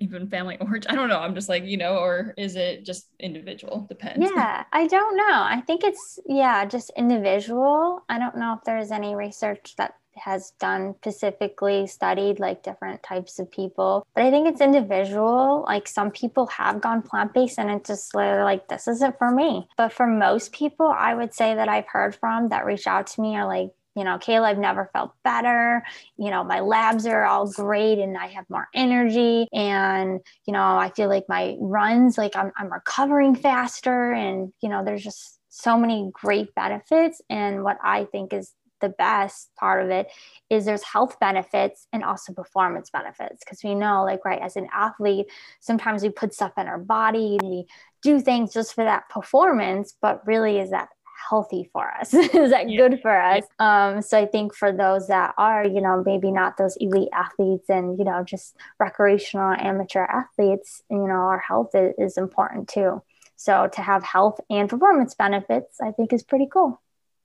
even 0.00 0.28
family 0.28 0.56
origin 0.60 0.88
i 0.88 0.94
don't 0.94 1.08
know 1.08 1.18
i'm 1.18 1.34
just 1.34 1.48
like 1.48 1.64
you 1.64 1.76
know 1.76 1.96
or 1.96 2.32
is 2.38 2.54
it 2.54 2.84
just 2.84 3.08
individual 3.18 3.86
depends 3.88 4.30
yeah 4.32 4.62
i 4.72 4.86
don't 4.86 5.16
know 5.16 5.42
i 5.42 5.60
think 5.66 5.82
it's 5.82 6.20
yeah 6.26 6.64
just 6.64 6.92
individual 6.96 8.04
i 8.08 8.20
don't 8.20 8.36
know 8.36 8.54
if 8.56 8.62
there's 8.64 8.92
any 8.92 9.16
research 9.16 9.74
that 9.76 9.94
has 10.20 10.52
done 10.60 10.94
specifically 10.98 11.86
studied 11.86 12.38
like 12.38 12.62
different 12.62 13.02
types 13.02 13.38
of 13.38 13.50
people 13.50 14.06
but 14.14 14.24
i 14.24 14.30
think 14.30 14.46
it's 14.48 14.60
individual 14.60 15.64
like 15.66 15.88
some 15.88 16.10
people 16.10 16.46
have 16.46 16.80
gone 16.80 17.02
plant-based 17.02 17.58
and 17.58 17.70
it's 17.70 17.88
just 17.88 18.14
like 18.14 18.68
this 18.68 18.86
isn't 18.88 19.18
for 19.18 19.30
me 19.30 19.66
but 19.76 19.92
for 19.92 20.06
most 20.06 20.52
people 20.52 20.86
i 20.86 21.14
would 21.14 21.34
say 21.34 21.54
that 21.54 21.68
i've 21.68 21.88
heard 21.88 22.14
from 22.14 22.48
that 22.48 22.64
reach 22.64 22.86
out 22.86 23.06
to 23.06 23.20
me 23.20 23.36
are 23.36 23.46
like 23.46 23.70
you 23.96 24.04
know, 24.04 24.18
Kayla, 24.18 24.44
I've 24.44 24.58
never 24.58 24.88
felt 24.92 25.12
better. 25.24 25.82
You 26.16 26.30
know, 26.30 26.44
my 26.44 26.60
labs 26.60 27.06
are 27.06 27.24
all 27.24 27.50
great 27.50 27.98
and 27.98 28.16
I 28.16 28.28
have 28.28 28.48
more 28.48 28.68
energy. 28.74 29.48
And, 29.52 30.20
you 30.46 30.52
know, 30.52 30.62
I 30.62 30.92
feel 30.94 31.08
like 31.08 31.24
my 31.28 31.56
runs, 31.60 32.16
like 32.16 32.36
I'm, 32.36 32.52
I'm 32.56 32.72
recovering 32.72 33.34
faster. 33.34 34.12
And, 34.12 34.52
you 34.62 34.68
know, 34.68 34.84
there's 34.84 35.02
just 35.02 35.38
so 35.48 35.76
many 35.76 36.10
great 36.12 36.54
benefits. 36.54 37.20
And 37.28 37.64
what 37.64 37.78
I 37.82 38.04
think 38.04 38.32
is 38.32 38.54
the 38.80 38.88
best 38.88 39.50
part 39.56 39.84
of 39.84 39.90
it 39.90 40.08
is 40.48 40.64
there's 40.64 40.84
health 40.84 41.18
benefits 41.20 41.86
and 41.92 42.04
also 42.04 42.32
performance 42.32 42.90
benefits. 42.90 43.42
Because 43.44 43.62
we 43.62 43.74
know 43.74 44.04
like 44.04 44.24
right 44.24 44.40
as 44.40 44.56
an 44.56 44.68
athlete 44.72 45.26
sometimes 45.60 46.02
we 46.02 46.10
put 46.10 46.34
stuff 46.34 46.52
in 46.56 46.66
our 46.66 46.78
body 46.78 47.38
we 47.42 47.66
do 48.02 48.20
things 48.20 48.52
just 48.52 48.74
for 48.74 48.84
that 48.84 49.08
performance 49.08 49.94
but 50.00 50.26
really 50.26 50.58
is 50.58 50.70
that 50.70 50.88
healthy 51.28 51.68
for 51.72 51.90
us? 52.00 52.14
Is 52.14 52.50
that 52.50 52.68
yeah. 52.68 52.76
good 52.76 53.00
for 53.02 53.20
us? 53.20 53.44
Um, 53.58 54.02
so 54.02 54.18
i 54.18 54.26
think 54.26 54.54
for 54.54 54.72
those 54.72 55.08
that 55.08 55.34
are 55.36 55.64
you 55.66 55.80
know 55.80 56.02
maybe 56.04 56.30
not 56.30 56.56
those 56.56 56.76
elite 56.80 57.10
athletes 57.12 57.68
and 57.68 57.98
you 57.98 58.04
know 58.04 58.24
just 58.24 58.56
recreational 58.78 59.52
amateur 59.52 60.04
athletes 60.04 60.82
you 60.90 60.96
know 60.96 61.12
our 61.30 61.38
health 61.38 61.74
is, 61.74 61.94
is 61.98 62.16
important 62.16 62.68
too. 62.68 63.02
So 63.36 63.68
to 63.72 63.80
have 63.80 64.02
health 64.02 64.40
and 64.50 64.68
performance 64.68 65.14
benefits 65.14 65.80
i 65.80 65.90
think 65.92 66.12
is 66.12 66.22
pretty 66.22 66.48
cool. 66.52 66.80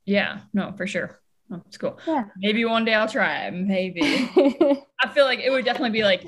Yeah. 0.06 0.42
No 0.54 0.74
for 0.78 0.88
sure 0.88 1.20
Oh, 1.52 1.62
it's 1.68 1.78
cool. 1.78 2.00
Yeah. 2.08 2.26
Maybe 2.38 2.66
one 2.66 2.86
day 2.86 2.94
I'll 2.94 3.08
try. 3.08 3.50
Maybe. 3.52 4.02
I 5.00 5.10
feel 5.14 5.26
like 5.26 5.40
it 5.40 5.52
would 5.52 5.66
definitely 5.66 5.92
be 5.92 6.04
like 6.04 6.26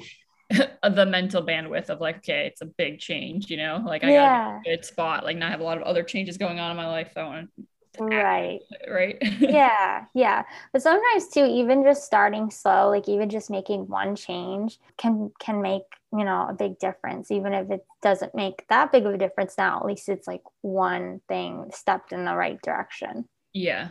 the 0.49 1.05
mental 1.05 1.43
bandwidth 1.43 1.89
of 1.89 1.99
like, 1.99 2.17
okay, 2.17 2.47
it's 2.47 2.61
a 2.61 2.65
big 2.65 2.99
change, 2.99 3.49
you 3.49 3.57
know? 3.57 3.83
Like 3.85 4.03
I 4.03 4.11
yeah. 4.11 4.45
got 4.45 4.59
a 4.59 4.75
good 4.75 4.85
spot. 4.85 5.23
Like 5.23 5.37
now 5.37 5.47
I 5.47 5.51
have 5.51 5.59
a 5.59 5.63
lot 5.63 5.77
of 5.77 5.83
other 5.83 6.03
changes 6.03 6.37
going 6.37 6.59
on 6.59 6.71
in 6.71 6.77
my 6.77 6.87
life. 6.87 7.13
I 7.15 7.23
want 7.23 7.49
to 7.57 7.63
right 7.99 8.59
right 8.89 9.17
yeah 9.39 10.05
yeah 10.13 10.43
but 10.71 10.81
sometimes 10.81 11.27
too 11.29 11.45
even 11.45 11.83
just 11.83 12.03
starting 12.03 12.51
slow 12.51 12.89
like 12.89 13.09
even 13.09 13.29
just 13.29 13.49
making 13.49 13.87
one 13.87 14.15
change 14.15 14.79
can 14.97 15.31
can 15.39 15.61
make 15.61 15.83
you 16.13 16.23
know 16.23 16.47
a 16.49 16.53
big 16.53 16.77
difference 16.79 17.31
even 17.31 17.53
if 17.53 17.69
it 17.71 17.85
doesn't 18.01 18.35
make 18.35 18.65
that 18.69 18.91
big 18.91 19.05
of 19.05 19.13
a 19.13 19.17
difference 19.17 19.57
now 19.57 19.79
at 19.79 19.85
least 19.85 20.09
it's 20.09 20.27
like 20.27 20.43
one 20.61 21.21
thing 21.27 21.65
stepped 21.73 22.11
in 22.11 22.25
the 22.25 22.35
right 22.35 22.61
direction 22.61 23.25
yeah 23.53 23.89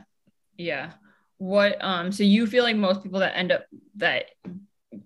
yeah 0.56 0.92
what 1.38 1.82
um 1.84 2.10
so 2.10 2.22
you 2.22 2.46
feel 2.46 2.64
like 2.64 2.76
most 2.76 3.02
people 3.02 3.20
that 3.20 3.36
end 3.36 3.52
up 3.52 3.66
that 3.96 4.26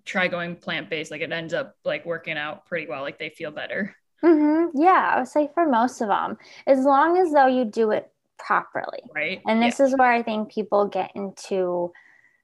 try 0.04 0.28
going 0.28 0.54
plant-based 0.54 1.10
like 1.10 1.20
it 1.20 1.32
ends 1.32 1.52
up 1.52 1.74
like 1.84 2.06
working 2.06 2.36
out 2.36 2.66
pretty 2.66 2.86
well 2.86 3.02
like 3.02 3.18
they 3.18 3.30
feel 3.30 3.50
better 3.50 3.94
mm-hmm. 4.22 4.80
yeah 4.80 5.12
i 5.14 5.18
would 5.18 5.28
say 5.28 5.48
for 5.54 5.68
most 5.68 6.00
of 6.00 6.08
them 6.08 6.36
as 6.66 6.84
long 6.84 7.18
as 7.18 7.32
though 7.32 7.46
you 7.46 7.64
do 7.64 7.90
it 7.90 8.10
properly 8.38 9.00
right 9.14 9.42
and 9.46 9.62
this 9.62 9.80
yeah. 9.80 9.86
is 9.86 9.94
where 9.96 10.12
i 10.12 10.22
think 10.22 10.52
people 10.52 10.86
get 10.86 11.10
into 11.14 11.92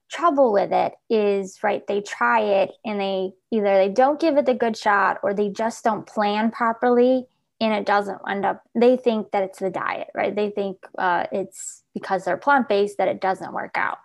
trouble 0.09 0.53
with 0.53 0.71
it 0.71 0.93
is 1.09 1.59
right 1.63 1.85
they 1.87 2.01
try 2.01 2.41
it 2.41 2.71
and 2.85 2.99
they 2.99 3.31
either 3.51 3.77
they 3.77 3.89
don't 3.89 4.19
give 4.19 4.37
it 4.37 4.45
the 4.45 4.53
good 4.53 4.75
shot 4.75 5.19
or 5.23 5.33
they 5.33 5.49
just 5.49 5.83
don't 5.83 6.07
plan 6.07 6.51
properly 6.51 7.25
and 7.59 7.73
it 7.73 7.85
doesn't 7.85 8.19
end 8.29 8.45
up 8.45 8.61
they 8.75 8.97
think 8.97 9.31
that 9.31 9.43
it's 9.43 9.59
the 9.59 9.69
diet 9.69 10.07
right? 10.13 10.35
They 10.35 10.49
think 10.49 10.77
uh, 10.97 11.25
it's 11.31 11.83
because 11.93 12.25
they're 12.25 12.37
plant-based 12.37 12.97
that 12.97 13.07
it 13.07 13.21
doesn't 13.21 13.53
work 13.53 13.75
out 13.75 13.97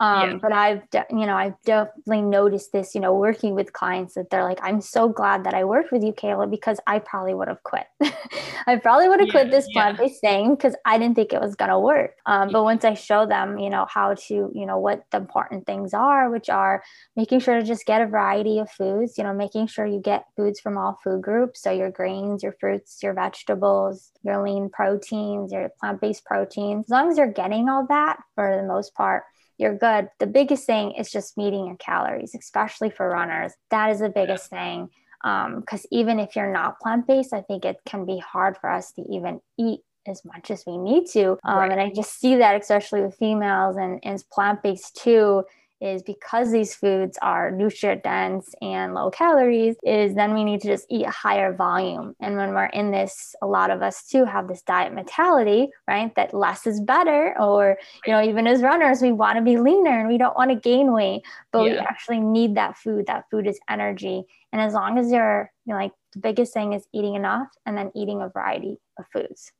um, 0.00 0.30
yeah. 0.30 0.36
But 0.40 0.52
I've, 0.52 0.88
de- 0.88 1.06
you 1.10 1.26
know, 1.26 1.36
I've 1.36 1.60
definitely 1.66 2.22
noticed 2.22 2.72
this, 2.72 2.94
you 2.94 3.02
know, 3.02 3.14
working 3.14 3.54
with 3.54 3.74
clients 3.74 4.14
that 4.14 4.30
they're 4.30 4.44
like, 4.44 4.58
I'm 4.62 4.80
so 4.80 5.10
glad 5.10 5.44
that 5.44 5.52
I 5.52 5.64
worked 5.64 5.92
with 5.92 6.02
you, 6.02 6.14
Kayla, 6.14 6.50
because 6.50 6.80
I 6.86 7.00
probably 7.00 7.34
would 7.34 7.48
have 7.48 7.62
quit. 7.62 7.84
I 8.66 8.76
probably 8.76 9.10
would 9.10 9.20
have 9.20 9.28
yeah, 9.28 9.32
quit 9.32 9.50
this 9.50 9.68
plant 9.72 9.98
based 9.98 10.22
thing 10.22 10.54
because 10.54 10.74
I 10.86 10.96
didn't 10.96 11.16
think 11.16 11.34
it 11.34 11.40
was 11.40 11.54
going 11.54 11.70
to 11.70 11.78
work. 11.78 12.12
Um, 12.24 12.50
but 12.50 12.64
once 12.64 12.82
I 12.82 12.94
show 12.94 13.26
them, 13.26 13.58
you 13.58 13.68
know, 13.68 13.86
how 13.90 14.14
to, 14.14 14.50
you 14.54 14.64
know, 14.64 14.78
what 14.78 15.04
the 15.10 15.18
important 15.18 15.66
things 15.66 15.92
are, 15.92 16.30
which 16.30 16.48
are 16.48 16.82
making 17.14 17.40
sure 17.40 17.60
to 17.60 17.62
just 17.62 17.84
get 17.84 18.00
a 18.00 18.06
variety 18.06 18.58
of 18.58 18.70
foods, 18.70 19.18
you 19.18 19.24
know, 19.24 19.34
making 19.34 19.66
sure 19.66 19.84
you 19.84 20.00
get 20.00 20.24
foods 20.34 20.60
from 20.60 20.78
all 20.78 20.98
food 21.04 21.20
groups. 21.20 21.60
So 21.60 21.70
your 21.70 21.90
grains, 21.90 22.42
your 22.42 22.54
fruits, 22.58 23.02
your 23.02 23.12
vegetables, 23.12 24.12
your 24.22 24.42
lean 24.42 24.70
proteins, 24.70 25.52
your 25.52 25.70
plant 25.78 26.00
based 26.00 26.24
proteins. 26.24 26.86
As 26.86 26.90
long 26.90 27.10
as 27.10 27.18
you're 27.18 27.30
getting 27.30 27.68
all 27.68 27.86
that 27.88 28.16
for 28.34 28.56
the 28.56 28.66
most 28.66 28.94
part, 28.94 29.24
you're 29.60 29.76
good. 29.76 30.08
The 30.18 30.26
biggest 30.26 30.64
thing 30.66 30.92
is 30.92 31.10
just 31.10 31.36
meeting 31.36 31.66
your 31.66 31.76
calories, 31.76 32.34
especially 32.34 32.90
for 32.90 33.08
runners. 33.08 33.52
That 33.70 33.90
is 33.90 34.00
the 34.00 34.08
biggest 34.08 34.48
thing. 34.48 34.88
Because 35.22 35.84
um, 35.84 35.88
even 35.92 36.18
if 36.18 36.34
you're 36.34 36.50
not 36.50 36.80
plant 36.80 37.06
based, 37.06 37.34
I 37.34 37.42
think 37.42 37.66
it 37.66 37.76
can 37.84 38.06
be 38.06 38.18
hard 38.18 38.56
for 38.56 38.70
us 38.70 38.92
to 38.92 39.02
even 39.10 39.40
eat 39.58 39.80
as 40.08 40.24
much 40.24 40.50
as 40.50 40.64
we 40.66 40.78
need 40.78 41.06
to. 41.12 41.38
Um, 41.44 41.58
right. 41.58 41.70
And 41.70 41.80
I 41.80 41.92
just 41.94 42.18
see 42.18 42.36
that, 42.36 42.58
especially 42.58 43.02
with 43.02 43.16
females 43.16 43.76
and, 43.76 44.00
and 44.02 44.24
plant 44.32 44.62
based 44.62 44.96
too 44.96 45.44
is 45.80 46.02
because 46.02 46.52
these 46.52 46.74
foods 46.74 47.18
are 47.22 47.50
nutrient 47.50 48.02
dense 48.02 48.54
and 48.60 48.94
low 48.94 49.10
calories 49.10 49.76
is 49.82 50.14
then 50.14 50.34
we 50.34 50.44
need 50.44 50.60
to 50.60 50.68
just 50.68 50.86
eat 50.90 51.06
a 51.06 51.10
higher 51.10 51.52
volume. 51.52 52.14
And 52.20 52.36
when 52.36 52.50
we're 52.50 52.66
in 52.66 52.90
this 52.90 53.34
a 53.42 53.46
lot 53.46 53.70
of 53.70 53.82
us 53.82 54.06
too 54.06 54.24
have 54.24 54.48
this 54.48 54.62
diet 54.62 54.92
mentality 54.92 55.68
right 55.88 56.14
that 56.16 56.34
less 56.34 56.66
is 56.66 56.80
better 56.80 57.34
or 57.40 57.78
you 58.06 58.12
know 58.12 58.22
even 58.22 58.46
as 58.46 58.62
runners 58.62 59.00
we 59.00 59.12
want 59.12 59.36
to 59.36 59.42
be 59.42 59.56
leaner 59.56 60.00
and 60.00 60.08
we 60.08 60.18
don't 60.18 60.36
want 60.36 60.50
to 60.50 60.56
gain 60.56 60.92
weight 60.92 61.22
but 61.52 61.64
yeah. 61.64 61.72
we 61.72 61.78
actually 61.78 62.20
need 62.20 62.56
that 62.56 62.76
food. 62.76 63.06
That 63.06 63.24
food 63.30 63.46
is 63.46 63.58
energy. 63.68 64.24
And 64.52 64.60
as 64.60 64.74
long 64.74 64.98
as 64.98 65.10
you're 65.10 65.50
you 65.64 65.72
know 65.72 65.78
like 65.78 65.92
the 66.12 66.20
biggest 66.20 66.52
thing 66.52 66.72
is 66.72 66.86
eating 66.92 67.14
enough 67.14 67.48
and 67.64 67.76
then 67.76 67.90
eating 67.94 68.20
a 68.20 68.28
variety 68.28 68.78
of 68.98 69.06
foods. 69.12 69.52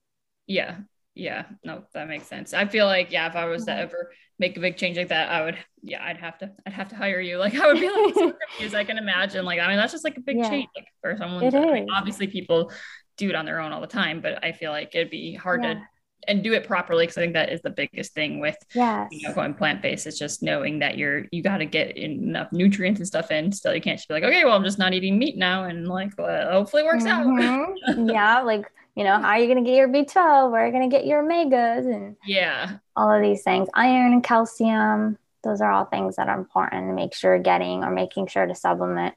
Yeah 0.47 0.77
yeah 1.15 1.45
no 1.65 1.83
that 1.93 2.09
makes 2.09 2.27
sense 2.27 2.55
i 2.55 2.65
feel 2.65 2.87
like 2.87 3.11
yeah 3.11 3.29
if 3.29 3.37
i 3.37 3.45
was 3.45 3.65
to 3.65 3.71
mm-hmm. 3.71 3.81
ever 3.81 4.13
make 4.39 4.57
a 4.57 4.61
big 4.61 4.77
change 4.77 4.97
like 4.97 5.09
that 5.09 5.29
i 5.31 5.43
would 5.43 5.57
yeah 5.83 6.03
i'd 6.05 6.17
have 6.17 6.39
to 6.39 6.51
i'd 6.67 6.73
have 6.73 6.89
to 6.89 6.97
hire 6.97 7.21
you 7.21 7.37
like 7.39 7.55
i 7.55 7.67
would 7.67 7.81
be 7.81 7.89
like 7.89 8.15
so 8.15 8.33
confused 8.49 8.75
i 8.75 8.85
can 8.85 8.99
imagine 8.99 9.45
like 9.45 9.61
i 9.61 9.69
mean 9.69 9.77
that's 9.77 9.93
just 9.93 10.05
like 10.05 10.17
a 10.17 10.21
big 10.21 10.39
yeah. 10.39 10.49
change 10.49 10.69
like 10.77 10.87
for 11.01 11.17
someone 11.17 11.55
I 11.55 11.73
mean, 11.73 11.89
obviously 11.91 12.27
people 12.27 12.73
do 13.17 13.29
it 13.29 13.35
on 13.35 13.45
their 13.45 13.61
own 13.61 13.73
all 13.73 13.81
the 13.81 13.87
time 13.87 14.21
but 14.21 14.43
i 14.45 14.53
feel 14.53 14.71
like 14.71 14.95
it'd 14.95 15.11
be 15.11 15.35
hard 15.35 15.63
yeah. 15.63 15.75
to 15.75 15.83
and 16.29 16.43
do 16.43 16.53
it 16.53 16.67
properly 16.67 17.05
because 17.05 17.19
I 17.19 17.23
think 17.23 17.35
that 17.35 17.53
is 17.53 17.63
the 17.63 17.71
biggest 17.71 18.15
thing 18.15 18.41
with 18.41 18.57
yes. 18.75 19.09
you 19.11 19.27
know 19.27 19.35
going 19.35 19.55
plant 19.55 19.83
based. 19.83 20.07
It's 20.07 20.19
just 20.19 20.43
knowing 20.43 20.81
that 20.81 20.99
you're 20.99 21.25
you 21.31 21.43
got 21.43 21.59
to 21.59 21.67
get 21.67 21.97
enough 21.97 22.53
nutrients 22.53 23.01
and 23.01 23.07
stuff 23.07 23.31
in. 23.31 23.53
Still, 23.53 23.75
you 23.75 23.81
can't 23.81 23.99
just 23.99 24.09
be 24.09 24.15
like, 24.15 24.25
okay, 24.25 24.45
well, 24.45 24.55
I'm 24.55 24.65
just 24.65 24.79
not 24.79 24.93
eating 24.93 25.19
meat 25.19 25.37
now, 25.37 25.65
and 25.65 25.89
like 25.89 26.13
well, 26.19 26.51
hopefully 26.53 26.83
it 26.83 26.87
works 26.87 27.05
mm-hmm. 27.05 27.41
out. 27.41 28.13
yeah, 28.13 28.43
like 28.43 28.67
you 29.01 29.07
know, 29.07 29.19
how 29.19 29.29
are 29.29 29.39
you 29.39 29.47
going 29.47 29.65
to 29.65 29.69
get 29.69 29.79
your 29.79 29.89
B12? 29.89 30.53
Where 30.53 30.63
are 30.63 30.67
you 30.67 30.73
going 30.73 30.91
to 30.91 30.95
get 30.95 31.07
your 31.07 31.23
omegas 31.23 31.91
and 31.91 32.17
yeah, 32.27 32.77
all 32.95 33.11
of 33.11 33.23
these 33.23 33.43
things, 33.43 33.67
iron 33.73 34.13
and 34.13 34.23
calcium. 34.23 35.17
Those 35.43 35.63
are 35.63 35.73
all 35.73 35.87
things 35.87 36.17
that 36.17 36.29
are 36.29 36.39
important 36.39 36.87
to 36.87 36.93
make 36.93 37.15
sure 37.15 37.39
getting 37.39 37.83
or 37.83 37.91
making 37.91 38.27
sure 38.27 38.45
to 38.45 38.55
supplement. 38.55 39.15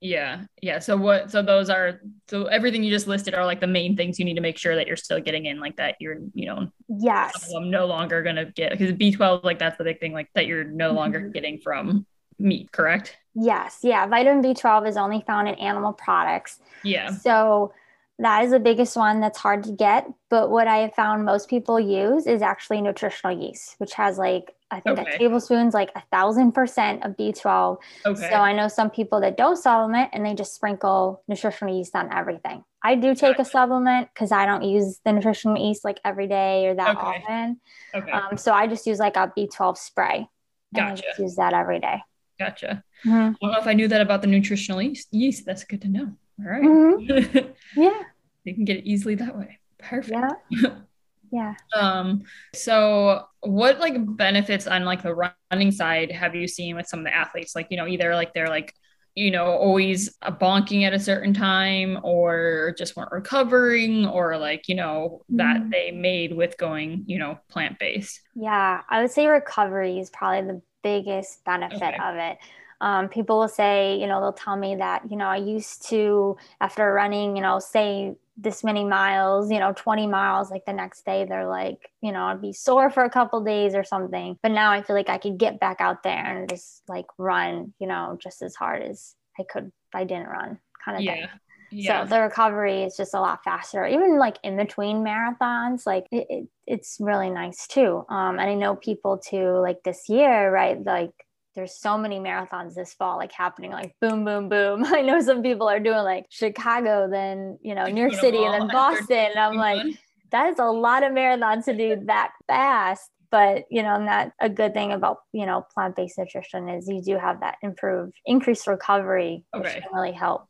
Yeah. 0.00 0.46
Yeah. 0.60 0.80
So 0.80 0.96
what 0.96 1.30
so 1.30 1.42
those 1.42 1.70
are 1.70 2.00
so 2.26 2.46
everything 2.46 2.82
you 2.82 2.90
just 2.90 3.06
listed 3.06 3.34
are 3.34 3.46
like 3.46 3.60
the 3.60 3.68
main 3.68 3.96
things 3.96 4.18
you 4.18 4.24
need 4.24 4.34
to 4.34 4.40
make 4.40 4.58
sure 4.58 4.74
that 4.74 4.88
you're 4.88 4.96
still 4.96 5.20
getting 5.20 5.46
in 5.46 5.60
like 5.60 5.76
that 5.76 5.94
you're, 6.00 6.18
you 6.34 6.46
know, 6.46 6.72
yes. 6.88 7.52
I'm 7.56 7.70
no 7.70 7.86
longer 7.86 8.20
gonna 8.20 8.46
get 8.46 8.72
because 8.72 8.90
B12 8.94 9.44
like 9.44 9.60
that's 9.60 9.78
the 9.78 9.84
big 9.84 10.00
thing, 10.00 10.12
like 10.12 10.28
that 10.34 10.46
you're 10.46 10.64
no 10.64 10.90
longer 10.90 11.20
mm-hmm. 11.20 11.30
getting 11.30 11.60
from 11.60 12.04
meat, 12.40 12.72
correct? 12.72 13.16
Yes. 13.36 13.78
Yeah. 13.84 14.08
Vitamin 14.08 14.42
B12 14.42 14.88
is 14.88 14.96
only 14.96 15.22
found 15.24 15.46
in 15.46 15.54
animal 15.54 15.92
products. 15.92 16.58
Yeah. 16.82 17.12
So 17.12 17.72
that 18.18 18.44
is 18.44 18.52
the 18.52 18.60
biggest 18.60 18.96
one 18.96 19.20
that's 19.20 19.38
hard 19.38 19.64
to 19.64 19.72
get. 19.72 20.06
But 20.30 20.50
what 20.50 20.68
I 20.68 20.78
have 20.78 20.94
found 20.94 21.24
most 21.24 21.48
people 21.48 21.80
use 21.80 22.26
is 22.26 22.42
actually 22.42 22.80
nutritional 22.80 23.36
yeast, 23.36 23.74
which 23.78 23.94
has 23.94 24.18
like, 24.18 24.54
I 24.70 24.80
think 24.80 24.98
okay. 24.98 25.14
a 25.14 25.18
tablespoon's 25.18 25.74
like 25.74 25.90
a 25.94 26.02
thousand 26.12 26.52
percent 26.52 27.04
of 27.04 27.16
B12. 27.16 27.78
Okay. 28.06 28.20
So 28.20 28.36
I 28.36 28.52
know 28.52 28.68
some 28.68 28.90
people 28.90 29.20
that 29.20 29.36
don't 29.36 29.56
supplement 29.56 30.10
and 30.12 30.24
they 30.24 30.34
just 30.34 30.54
sprinkle 30.54 31.22
nutritional 31.28 31.76
yeast 31.76 31.94
on 31.94 32.12
everything. 32.12 32.64
I 32.82 32.94
do 32.96 33.14
take 33.14 33.38
a 33.38 33.44
supplement 33.44 34.10
because 34.12 34.30
I 34.30 34.46
don't 34.46 34.62
use 34.62 35.00
the 35.04 35.12
nutritional 35.12 35.58
yeast 35.58 35.84
like 35.84 35.98
every 36.04 36.28
day 36.28 36.66
or 36.66 36.74
that 36.74 36.96
okay. 36.96 37.06
often. 37.06 37.60
Okay. 37.94 38.10
Um, 38.10 38.36
so 38.36 38.52
I 38.52 38.66
just 38.66 38.86
use 38.86 38.98
like 38.98 39.16
a 39.16 39.32
B12 39.36 39.76
spray. 39.76 40.28
Gotcha. 40.74 40.92
I 40.92 40.94
just 40.94 41.18
use 41.18 41.36
that 41.36 41.52
every 41.52 41.80
day. 41.80 42.00
Gotcha. 42.38 42.82
Mm-hmm. 43.04 43.12
I 43.12 43.34
don't 43.40 43.52
know 43.52 43.58
if 43.58 43.66
I 43.66 43.74
knew 43.74 43.88
that 43.88 44.00
about 44.00 44.22
the 44.22 44.28
nutritional 44.28 44.82
yeast. 44.82 45.08
Yeast. 45.12 45.46
That's 45.46 45.64
good 45.64 45.82
to 45.82 45.88
know. 45.88 46.12
All 46.40 46.50
right. 46.50 46.62
mm-hmm. 46.62 47.50
Yeah. 47.80 48.02
you 48.44 48.54
can 48.54 48.64
get 48.64 48.78
it 48.78 48.86
easily 48.86 49.14
that 49.16 49.36
way. 49.36 49.58
Perfect. 49.78 50.16
Yeah. 50.50 50.76
yeah. 51.30 51.54
Um, 51.74 52.24
so 52.52 53.26
what 53.40 53.78
like 53.80 53.94
benefits 54.16 54.66
on 54.66 54.84
like 54.84 55.02
the 55.02 55.14
running 55.50 55.72
side 55.72 56.10
have 56.12 56.34
you 56.34 56.48
seen 56.48 56.76
with 56.76 56.86
some 56.86 57.00
of 57.00 57.04
the 57.04 57.14
athletes? 57.14 57.54
Like, 57.54 57.68
you 57.70 57.76
know, 57.76 57.86
either 57.86 58.14
like 58.14 58.34
they're 58.34 58.48
like, 58.48 58.74
you 59.14 59.30
know, 59.30 59.46
always 59.46 60.16
bonking 60.24 60.82
at 60.82 60.92
a 60.92 60.98
certain 60.98 61.32
time 61.32 62.00
or 62.02 62.74
just 62.76 62.96
weren't 62.96 63.12
recovering 63.12 64.06
or 64.06 64.36
like, 64.36 64.68
you 64.68 64.74
know, 64.74 65.22
mm-hmm. 65.30 65.36
that 65.36 65.70
they 65.70 65.92
made 65.92 66.34
with 66.34 66.56
going, 66.56 67.04
you 67.06 67.18
know, 67.18 67.38
plant 67.48 67.78
based? 67.78 68.20
Yeah. 68.34 68.82
I 68.88 69.02
would 69.02 69.12
say 69.12 69.26
recovery 69.28 70.00
is 70.00 70.10
probably 70.10 70.52
the 70.52 70.62
biggest 70.82 71.44
benefit 71.44 71.80
okay. 71.80 71.96
of 72.02 72.16
it 72.16 72.38
um, 72.80 73.08
people 73.08 73.38
will 73.38 73.48
say, 73.48 73.98
you 73.98 74.06
know, 74.06 74.20
they'll 74.20 74.32
tell 74.32 74.56
me 74.56 74.76
that, 74.76 75.02
you 75.10 75.16
know, 75.16 75.26
I 75.26 75.36
used 75.36 75.88
to, 75.88 76.36
after 76.60 76.92
running, 76.92 77.36
you 77.36 77.42
know, 77.42 77.58
say 77.58 78.14
this 78.36 78.64
many 78.64 78.84
miles, 78.84 79.50
you 79.50 79.60
know, 79.60 79.72
20 79.72 80.06
miles, 80.06 80.50
like 80.50 80.64
the 80.64 80.72
next 80.72 81.04
day, 81.04 81.24
they're 81.24 81.48
like, 81.48 81.90
you 82.00 82.10
know, 82.12 82.24
I'd 82.24 82.42
be 82.42 82.52
sore 82.52 82.90
for 82.90 83.04
a 83.04 83.10
couple 83.10 83.42
days 83.42 83.74
or 83.74 83.84
something. 83.84 84.36
But 84.42 84.52
now 84.52 84.72
I 84.72 84.82
feel 84.82 84.96
like 84.96 85.08
I 85.08 85.18
could 85.18 85.38
get 85.38 85.60
back 85.60 85.80
out 85.80 86.02
there 86.02 86.38
and 86.38 86.48
just 86.48 86.82
like 86.88 87.06
run, 87.16 87.74
you 87.78 87.86
know, 87.86 88.18
just 88.20 88.42
as 88.42 88.56
hard 88.56 88.82
as 88.82 89.14
I 89.38 89.44
could 89.44 89.66
if 89.66 89.94
I 89.94 90.04
didn't 90.04 90.28
run 90.28 90.58
kind 90.84 90.98
of 90.98 91.04
yeah. 91.04 91.14
thing. 91.14 91.28
Yeah. 91.70 92.04
So 92.04 92.08
the 92.08 92.20
recovery 92.20 92.84
is 92.84 92.96
just 92.96 93.14
a 93.14 93.20
lot 93.20 93.42
faster. 93.42 93.84
Even 93.84 94.18
like 94.18 94.38
in 94.44 94.56
between 94.56 94.98
marathons, 94.98 95.86
like 95.86 96.06
it, 96.12 96.26
it, 96.30 96.48
it's 96.66 96.98
really 97.00 97.30
nice 97.30 97.66
too. 97.66 98.04
Um, 98.08 98.38
and 98.38 98.48
I 98.48 98.54
know 98.54 98.76
people 98.76 99.18
too, 99.18 99.58
like 99.60 99.82
this 99.82 100.08
year, 100.08 100.52
right? 100.52 100.80
Like 100.82 101.10
there's 101.54 101.78
so 101.78 101.96
many 101.96 102.18
marathons 102.18 102.74
this 102.74 102.94
fall 102.94 103.16
like 103.16 103.32
happening 103.32 103.70
like 103.70 103.94
boom 104.00 104.24
boom 104.24 104.48
boom. 104.48 104.84
I 104.86 105.02
know 105.02 105.20
some 105.20 105.42
people 105.42 105.68
are 105.68 105.80
doing 105.80 105.98
like 105.98 106.26
chicago 106.30 107.08
then 107.10 107.58
you 107.62 107.74
know 107.74 107.84
new 107.86 108.00
york 108.02 108.14
city 108.14 108.42
and 108.44 108.54
then 108.54 108.68
boston. 108.72 109.16
And 109.16 109.38
i'm 109.38 109.56
like 109.56 109.84
that 110.30 110.52
is 110.52 110.58
a 110.58 110.64
lot 110.64 111.04
of 111.04 111.12
marathons 111.12 111.64
to 111.66 111.76
do 111.76 112.02
that 112.06 112.32
fast. 112.46 113.10
But 113.30 113.64
you 113.68 113.82
know 113.82 113.98
that 113.98 114.32
a 114.40 114.48
good 114.48 114.74
thing 114.74 114.92
about 114.92 115.18
you 115.32 115.44
know 115.44 115.66
plant-based 115.74 116.18
nutrition 116.18 116.68
is 116.68 116.86
you 116.88 117.02
do 117.02 117.18
have 117.18 117.40
that 117.40 117.56
improved 117.62 118.14
increased 118.24 118.68
recovery 118.68 119.44
which 119.52 119.66
okay. 119.66 119.80
can 119.80 119.88
really 119.92 120.12
help. 120.12 120.46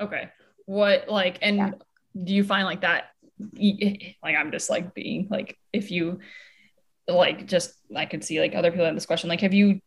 Okay. 0.00 0.28
What 0.66 1.08
like 1.08 1.38
and 1.42 1.56
yeah. 1.56 1.70
do 2.24 2.34
you 2.34 2.42
find 2.42 2.64
like 2.64 2.80
that 2.80 3.10
like 3.50 4.36
i'm 4.36 4.52
just 4.52 4.70
like 4.70 4.94
being 4.94 5.26
like 5.30 5.58
if 5.72 5.90
you 5.90 6.20
like 7.08 7.46
just 7.46 7.74
i 7.96 8.06
could 8.06 8.22
see 8.22 8.40
like 8.40 8.54
other 8.54 8.70
people 8.70 8.84
have 8.84 8.94
this 8.94 9.06
question 9.06 9.28
like 9.28 9.40
have 9.40 9.54
you 9.54 9.80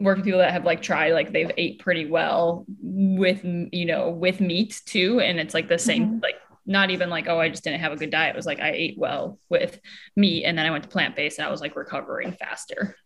work 0.00 0.16
with 0.16 0.24
people 0.24 0.40
that 0.40 0.52
have 0.52 0.64
like 0.64 0.82
tried 0.82 1.12
like 1.12 1.32
they've 1.32 1.50
ate 1.56 1.78
pretty 1.78 2.06
well 2.06 2.64
with 2.82 3.44
you 3.44 3.84
know 3.84 4.10
with 4.10 4.40
meat 4.40 4.80
too 4.86 5.20
and 5.20 5.38
it's 5.38 5.54
like 5.54 5.68
the 5.68 5.78
same 5.78 6.06
mm-hmm. 6.06 6.18
like 6.22 6.36
not 6.66 6.90
even 6.90 7.10
like 7.10 7.28
oh 7.28 7.38
i 7.38 7.48
just 7.48 7.62
didn't 7.62 7.80
have 7.80 7.92
a 7.92 7.96
good 7.96 8.10
diet. 8.10 8.34
It 8.34 8.36
was 8.36 8.46
like 8.46 8.60
i 8.60 8.70
ate 8.70 8.98
well 8.98 9.38
with 9.48 9.78
meat 10.16 10.44
and 10.44 10.56
then 10.56 10.66
i 10.66 10.70
went 10.70 10.84
to 10.84 10.88
plant-based 10.88 11.38
and 11.38 11.46
i 11.46 11.50
was 11.50 11.60
like 11.60 11.76
recovering 11.76 12.32
faster. 12.32 12.96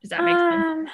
Does 0.00 0.10
that 0.10 0.24
make 0.24 0.34
um, 0.34 0.86
sense 0.86 0.90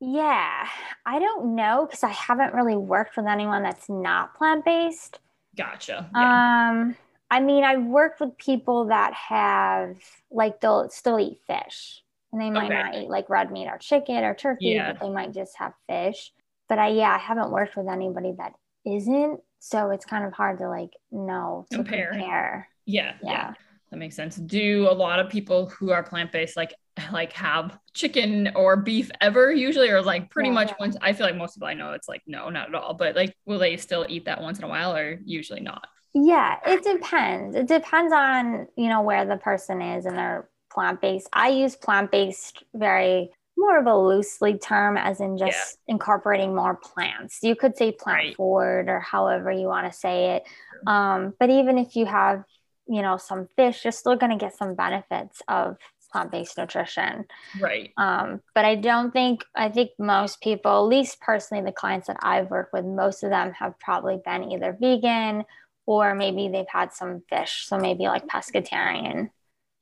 yeah. 0.00 0.66
I 1.06 1.18
don't 1.18 1.54
know 1.54 1.86
because 1.86 2.04
i 2.04 2.10
haven't 2.10 2.54
really 2.54 2.76
worked 2.76 3.16
with 3.16 3.26
anyone 3.26 3.62
that's 3.62 3.88
not 3.88 4.34
plant-based. 4.34 5.18
Gotcha. 5.56 6.10
Yeah. 6.14 6.70
um 6.70 6.96
i 7.30 7.40
mean 7.40 7.64
i've 7.64 7.84
worked 7.84 8.20
with 8.20 8.36
people 8.36 8.86
that 8.86 9.14
have 9.14 9.96
like 10.30 10.60
they'll 10.60 10.88
still 10.90 11.18
eat 11.18 11.38
fish 11.46 12.03
and 12.34 12.42
they 12.42 12.50
might 12.50 12.64
okay. 12.64 12.82
not 12.82 12.94
eat 12.96 13.08
like 13.08 13.30
red 13.30 13.52
meat 13.52 13.68
or 13.68 13.78
chicken 13.78 14.24
or 14.24 14.34
turkey, 14.34 14.70
yeah. 14.70 14.92
but 14.92 15.00
they 15.00 15.08
might 15.08 15.32
just 15.32 15.56
have 15.56 15.72
fish. 15.88 16.32
But 16.68 16.80
I, 16.80 16.88
yeah, 16.88 17.14
I 17.14 17.18
haven't 17.18 17.52
worked 17.52 17.76
with 17.76 17.86
anybody 17.86 18.34
that 18.38 18.54
isn't. 18.84 19.40
So 19.60 19.90
it's 19.90 20.04
kind 20.04 20.24
of 20.24 20.32
hard 20.32 20.58
to 20.58 20.68
like 20.68 20.90
know 21.12 21.66
to 21.70 21.76
compare. 21.76 22.10
compare. 22.10 22.68
Yeah, 22.86 23.14
yeah. 23.22 23.30
Yeah. 23.30 23.54
That 23.90 23.98
makes 23.98 24.16
sense. 24.16 24.34
Do 24.34 24.88
a 24.90 24.92
lot 24.92 25.20
of 25.20 25.30
people 25.30 25.66
who 25.66 25.92
are 25.92 26.02
plant-based 26.02 26.56
like 26.56 26.74
like 27.12 27.32
have 27.34 27.78
chicken 27.92 28.50
or 28.56 28.76
beef 28.76 29.12
ever 29.20 29.52
usually 29.52 29.90
or 29.90 30.02
like 30.02 30.30
pretty 30.30 30.48
yeah, 30.48 30.54
much 30.54 30.72
once 30.80 30.96
I 31.00 31.12
feel 31.12 31.26
like 31.26 31.36
most 31.36 31.54
people 31.54 31.68
I 31.68 31.74
know 31.74 31.92
it's 31.92 32.08
like 32.08 32.22
no, 32.26 32.50
not 32.50 32.68
at 32.68 32.74
all. 32.74 32.94
But 32.94 33.14
like 33.14 33.36
will 33.46 33.60
they 33.60 33.76
still 33.76 34.04
eat 34.08 34.24
that 34.24 34.42
once 34.42 34.58
in 34.58 34.64
a 34.64 34.68
while 34.68 34.96
or 34.96 35.20
usually 35.24 35.60
not? 35.60 35.86
Yeah, 36.14 36.58
it 36.66 36.82
depends. 36.82 37.54
It 37.54 37.68
depends 37.68 38.12
on, 38.12 38.66
you 38.76 38.88
know, 38.88 39.02
where 39.02 39.24
the 39.24 39.36
person 39.36 39.80
is 39.80 40.06
and 40.06 40.16
their 40.16 40.48
plant 40.74 41.00
based. 41.00 41.28
I 41.32 41.48
use 41.48 41.76
plant 41.76 42.10
based 42.10 42.64
very 42.74 43.30
more 43.56 43.78
of 43.78 43.86
a 43.86 43.96
loosely 43.96 44.58
term, 44.58 44.96
as 44.96 45.20
in 45.20 45.38
just 45.38 45.78
yeah. 45.86 45.94
incorporating 45.94 46.54
more 46.54 46.74
plants. 46.74 47.38
You 47.42 47.54
could 47.54 47.76
say 47.76 47.92
plant 47.92 48.18
right. 48.18 48.36
forward 48.36 48.88
or 48.88 49.00
however 49.00 49.50
you 49.52 49.66
want 49.68 49.90
to 49.90 49.96
say 49.96 50.36
it. 50.36 50.42
Um, 50.86 51.34
but 51.38 51.50
even 51.50 51.78
if 51.78 51.94
you 51.94 52.06
have, 52.06 52.42
you 52.86 53.00
know, 53.00 53.16
some 53.16 53.48
fish, 53.56 53.84
you're 53.84 53.92
still 53.92 54.16
going 54.16 54.32
to 54.32 54.44
get 54.44 54.56
some 54.56 54.74
benefits 54.74 55.40
of 55.48 55.76
plant-based 56.12 56.58
nutrition. 56.58 57.24
Right. 57.60 57.92
Um, 57.96 58.40
but 58.54 58.64
I 58.64 58.76
don't 58.76 59.12
think 59.12 59.44
I 59.54 59.68
think 59.68 59.90
most 59.98 60.40
people, 60.40 60.70
at 60.70 60.88
least 60.88 61.20
personally, 61.20 61.64
the 61.64 61.72
clients 61.72 62.06
that 62.06 62.18
I've 62.22 62.50
worked 62.50 62.72
with, 62.72 62.84
most 62.84 63.24
of 63.24 63.30
them 63.30 63.52
have 63.52 63.78
probably 63.80 64.20
been 64.24 64.52
either 64.52 64.76
vegan 64.80 65.44
or 65.86 66.14
maybe 66.14 66.48
they've 66.48 66.66
had 66.68 66.92
some 66.92 67.22
fish. 67.28 67.66
So 67.66 67.78
maybe 67.78 68.04
like 68.04 68.26
pescatarian. 68.26 69.30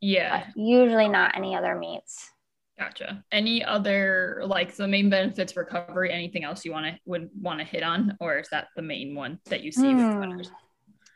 Yeah. 0.02 0.48
usually 0.54 1.08
not 1.08 1.36
any 1.36 1.56
other 1.56 1.74
meats. 1.74 2.30
Gotcha. 2.78 3.24
Any 3.30 3.64
other 3.64 4.42
like 4.44 4.74
the 4.74 4.88
main 4.88 5.08
benefits 5.08 5.56
recovery? 5.56 6.12
Anything 6.12 6.42
else 6.42 6.64
you 6.64 6.72
want 6.72 6.86
to 6.86 6.98
would 7.04 7.30
want 7.40 7.60
to 7.60 7.64
hit 7.64 7.82
on, 7.82 8.16
or 8.18 8.38
is 8.38 8.48
that 8.50 8.68
the 8.74 8.82
main 8.82 9.14
one 9.14 9.38
that 9.46 9.62
you 9.62 9.70
see? 9.70 9.82
Mm. 9.82 10.50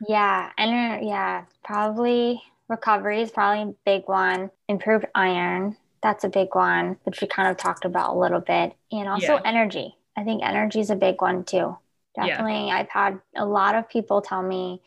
Yeah, 0.06 0.50
and 0.58 1.04
yeah, 1.06 1.44
probably 1.64 2.40
recovery 2.68 3.22
is 3.22 3.30
probably 3.30 3.62
a 3.62 3.74
big 3.84 4.02
one. 4.06 4.50
Improved 4.68 5.06
iron, 5.14 5.76
that's 6.02 6.24
a 6.24 6.28
big 6.28 6.54
one, 6.54 6.98
which 7.04 7.20
we 7.20 7.26
kind 7.26 7.48
of 7.48 7.56
talked 7.56 7.84
about 7.84 8.14
a 8.14 8.18
little 8.18 8.40
bit, 8.40 8.74
and 8.92 9.08
also 9.08 9.34
yeah. 9.34 9.42
energy. 9.44 9.96
I 10.16 10.24
think 10.24 10.44
energy 10.44 10.80
is 10.80 10.90
a 10.90 10.96
big 10.96 11.20
one 11.20 11.42
too. 11.42 11.76
Definitely, 12.14 12.68
yeah. 12.68 12.76
I've 12.76 12.90
had 12.90 13.20
a 13.34 13.44
lot 13.44 13.74
of 13.74 13.88
people 13.88 14.22
tell 14.22 14.42
me 14.42 14.82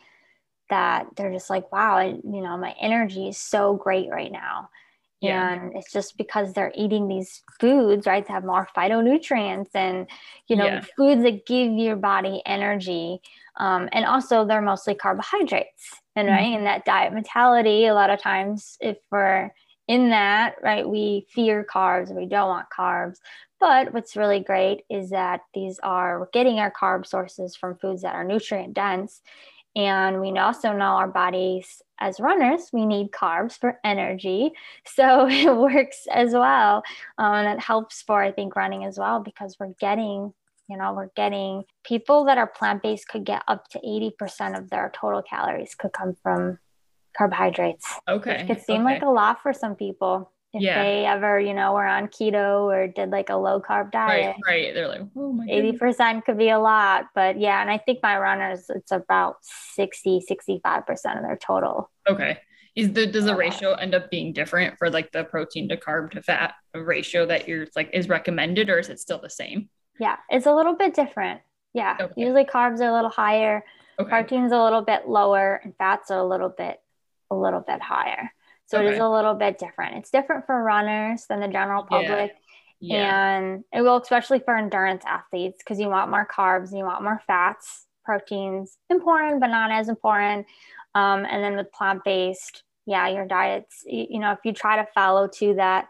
that 0.70 1.06
they're 1.16 1.32
just 1.32 1.50
like, 1.50 1.70
wow, 1.70 1.96
I, 1.96 2.06
you 2.06 2.40
know, 2.40 2.56
my 2.56 2.74
energy 2.80 3.28
is 3.28 3.38
so 3.38 3.74
great 3.74 4.08
right 4.10 4.32
now. 4.32 4.70
Yeah. 5.20 5.52
And 5.52 5.76
it's 5.76 5.92
just 5.92 6.16
because 6.16 6.54
they're 6.54 6.72
eating 6.74 7.06
these 7.06 7.42
foods, 7.60 8.06
right? 8.06 8.24
To 8.24 8.32
have 8.32 8.44
more 8.44 8.66
phytonutrients 8.74 9.68
and, 9.74 10.06
you 10.46 10.56
know, 10.56 10.64
yeah. 10.64 10.84
foods 10.96 11.22
that 11.24 11.44
give 11.44 11.72
your 11.72 11.96
body 11.96 12.42
energy. 12.46 13.20
Um, 13.56 13.90
and 13.92 14.06
also, 14.06 14.46
they're 14.46 14.62
mostly 14.62 14.94
carbohydrates. 14.94 16.00
And, 16.16 16.26
mm-hmm. 16.26 16.36
right, 16.36 16.58
in 16.58 16.64
that 16.64 16.86
diet 16.86 17.12
mentality, 17.12 17.84
a 17.84 17.92
lot 17.92 18.08
of 18.08 18.18
times, 18.18 18.78
if 18.80 18.96
we're 19.10 19.50
in 19.88 20.08
that, 20.08 20.54
right, 20.62 20.88
we 20.88 21.26
fear 21.28 21.66
carbs, 21.70 22.14
we 22.14 22.24
don't 22.24 22.48
want 22.48 22.68
carbs. 22.74 23.18
But 23.58 23.92
what's 23.92 24.16
really 24.16 24.40
great 24.40 24.84
is 24.88 25.10
that 25.10 25.42
these 25.52 25.78
are, 25.82 26.20
we're 26.20 26.30
getting 26.32 26.60
our 26.60 26.72
carb 26.72 27.06
sources 27.06 27.56
from 27.56 27.76
foods 27.76 28.00
that 28.02 28.14
are 28.14 28.24
nutrient 28.24 28.72
dense 28.72 29.20
And 29.76 30.20
we 30.20 30.36
also 30.38 30.72
know 30.72 30.96
our 30.96 31.08
bodies 31.08 31.82
as 32.00 32.18
runners, 32.18 32.70
we 32.72 32.86
need 32.86 33.10
carbs 33.12 33.58
for 33.58 33.78
energy. 33.84 34.52
So 34.86 35.26
it 35.30 35.54
works 35.54 36.06
as 36.12 36.32
well. 36.32 36.82
Um, 37.18 37.34
and 37.34 37.58
it 37.58 37.60
helps 37.62 38.02
for, 38.02 38.22
I 38.22 38.32
think, 38.32 38.56
running 38.56 38.84
as 38.84 38.98
well 38.98 39.20
because 39.20 39.56
we're 39.60 39.74
getting, 39.80 40.32
you 40.68 40.76
know, 40.76 40.94
we're 40.94 41.10
getting 41.14 41.64
people 41.84 42.24
that 42.24 42.38
are 42.38 42.46
plant 42.46 42.82
based 42.82 43.08
could 43.08 43.24
get 43.24 43.42
up 43.48 43.68
to 43.68 43.78
80% 43.80 44.58
of 44.58 44.70
their 44.70 44.90
total 44.94 45.22
calories 45.22 45.74
could 45.74 45.92
come 45.92 46.16
from 46.22 46.58
carbohydrates. 47.16 47.86
Okay. 48.08 48.42
It 48.42 48.46
could 48.46 48.62
seem 48.62 48.82
okay. 48.82 48.94
like 48.94 49.02
a 49.02 49.10
lot 49.10 49.42
for 49.42 49.52
some 49.52 49.76
people 49.76 50.32
if 50.52 50.62
Yeah. 50.62 50.82
they 50.82 51.06
ever, 51.06 51.38
you 51.38 51.54
know, 51.54 51.74
were 51.74 51.86
on 51.86 52.08
keto 52.08 52.62
or 52.64 52.88
did 52.88 53.10
like 53.10 53.30
a 53.30 53.36
low 53.36 53.60
carb 53.60 53.92
diet. 53.92 54.36
right, 54.46 54.54
right. 54.64 54.74
They're 54.74 54.88
like, 54.88 55.02
oh 55.16 55.32
my 55.32 55.44
Eighty 55.48 55.72
goodness. 55.72 55.78
percent 55.78 56.24
could 56.24 56.38
be 56.38 56.48
a 56.50 56.58
lot, 56.58 57.06
but 57.14 57.38
yeah, 57.38 57.60
and 57.60 57.70
I 57.70 57.78
think 57.78 58.00
my 58.02 58.18
runners, 58.18 58.68
it's 58.68 58.90
about 58.90 59.36
60, 59.42 60.20
65 60.20 60.86
percent 60.86 61.18
of 61.18 61.24
their 61.24 61.36
total. 61.36 61.90
Okay. 62.08 62.38
Is 62.76 62.92
the 62.92 63.06
does 63.06 63.24
the 63.24 63.34
ratio 63.36 63.74
end 63.74 63.94
up 63.94 64.10
being 64.10 64.32
different 64.32 64.78
for 64.78 64.90
like 64.90 65.10
the 65.12 65.24
protein 65.24 65.68
to 65.70 65.76
carb 65.76 66.12
to 66.12 66.22
fat 66.22 66.54
ratio 66.74 67.26
that 67.26 67.48
you're 67.48 67.66
like 67.74 67.90
is 67.92 68.08
recommended 68.08 68.70
or 68.70 68.78
is 68.78 68.88
it 68.88 69.00
still 69.00 69.20
the 69.20 69.28
same? 69.30 69.68
Yeah, 69.98 70.16
it's 70.30 70.46
a 70.46 70.54
little 70.54 70.74
bit 70.76 70.94
different. 70.94 71.40
Yeah, 71.74 71.96
Okay. 72.00 72.12
usually 72.16 72.44
carbs 72.44 72.80
are 72.80 72.88
a 72.88 72.92
little 72.92 73.10
higher, 73.10 73.64
Okay. 74.00 74.08
protein's 74.08 74.52
a 74.52 74.62
little 74.62 74.82
bit 74.82 75.06
lower, 75.08 75.60
and 75.62 75.76
fats 75.76 76.10
are 76.10 76.18
a 76.18 76.24
little 76.24 76.48
bit, 76.48 76.80
a 77.30 77.36
little 77.36 77.60
bit 77.60 77.80
higher. 77.82 78.32
So 78.70 78.80
it 78.80 78.86
is 78.92 78.98
a 79.00 79.08
little 79.08 79.34
bit 79.34 79.58
different. 79.58 79.96
It's 79.96 80.10
different 80.10 80.46
for 80.46 80.62
runners 80.62 81.26
than 81.28 81.40
the 81.40 81.48
general 81.48 81.82
public. 81.82 82.32
Yeah. 82.80 83.36
And 83.36 83.64
it 83.72 83.82
will, 83.82 84.00
especially 84.00 84.38
for 84.38 84.56
endurance 84.56 85.02
athletes, 85.06 85.58
because 85.58 85.80
you 85.80 85.88
want 85.88 86.10
more 86.10 86.26
carbs, 86.26 86.76
you 86.76 86.84
want 86.84 87.02
more 87.02 87.20
fats, 87.26 87.86
proteins, 88.04 88.78
important, 88.88 89.40
but 89.40 89.48
not 89.48 89.70
as 89.70 89.88
important. 89.88 90.46
Um, 90.94 91.26
and 91.28 91.42
then 91.42 91.56
with 91.56 91.72
plant 91.72 92.04
based, 92.04 92.62
yeah, 92.86 93.08
your 93.08 93.26
diets, 93.26 93.84
y- 93.86 94.06
you 94.08 94.18
know, 94.18 94.32
if 94.32 94.38
you 94.44 94.52
try 94.52 94.76
to 94.76 94.88
follow 94.94 95.28
to 95.34 95.54
that 95.54 95.88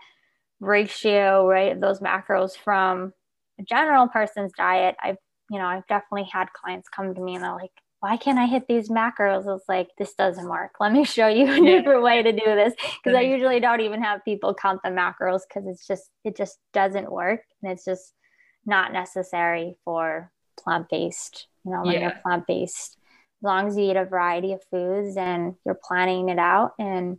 ratio, 0.59 1.47
right, 1.47 1.81
those 1.81 2.01
macros 2.01 2.57
from 2.57 3.13
a 3.59 3.63
general 3.63 4.09
person's 4.09 4.53
diet, 4.57 4.97
I've, 5.03 5.17
you 5.51 5.59
know, 5.59 5.67
I've 5.67 5.87
definitely 5.87 6.29
had 6.33 6.53
clients 6.53 6.89
come 6.89 7.15
to 7.15 7.21
me 7.21 7.35
and 7.35 7.45
they're 7.45 7.53
like, 7.53 7.73
why 8.01 8.17
can't 8.17 8.39
I 8.39 8.47
hit 8.47 8.67
these 8.67 8.89
macros? 8.89 9.45
It's 9.55 9.69
like, 9.69 9.89
this 9.99 10.15
doesn't 10.15 10.49
work. 10.49 10.73
Let 10.81 10.93
me 10.93 11.05
show 11.05 11.29
you 11.29 11.45
a 11.53 11.61
different 11.61 12.03
way 12.03 12.23
to 12.23 12.33
do 12.33 12.45
this. 12.45 12.75
Because 13.03 13.17
I 13.17 13.21
usually 13.21 13.61
don't 13.61 13.81
even 13.83 14.03
have 14.03 14.25
people 14.25 14.55
count 14.55 14.81
the 14.83 14.91
macros 14.91 15.43
because 15.49 15.69
it's 15.69 15.87
just, 15.87 16.11
it 16.25 16.37
just 16.37 16.59
doesn't 16.73 17.13
work. 17.13 17.43
And 17.63 17.71
it's 17.73 17.85
just 17.85 18.15
not 18.65 18.93
necessary 18.93 19.77
for 19.85 20.33
plant 20.59 20.89
based, 20.91 21.47
you 21.65 21.73
know, 21.73 21.83
when 21.83 21.95
Yeah. 21.95 22.01
you're 22.01 22.21
plant 22.23 22.47
based. 22.47 22.97
As 23.43 23.45
long 23.45 23.69
as 23.69 23.77
you 23.77 23.91
eat 23.91 23.97
a 23.97 24.05
variety 24.05 24.53
of 24.53 24.63
foods 24.71 25.17
and 25.17 25.55
you're 25.65 25.79
planning 25.83 26.29
it 26.29 26.39
out 26.39 26.73
and 26.79 27.19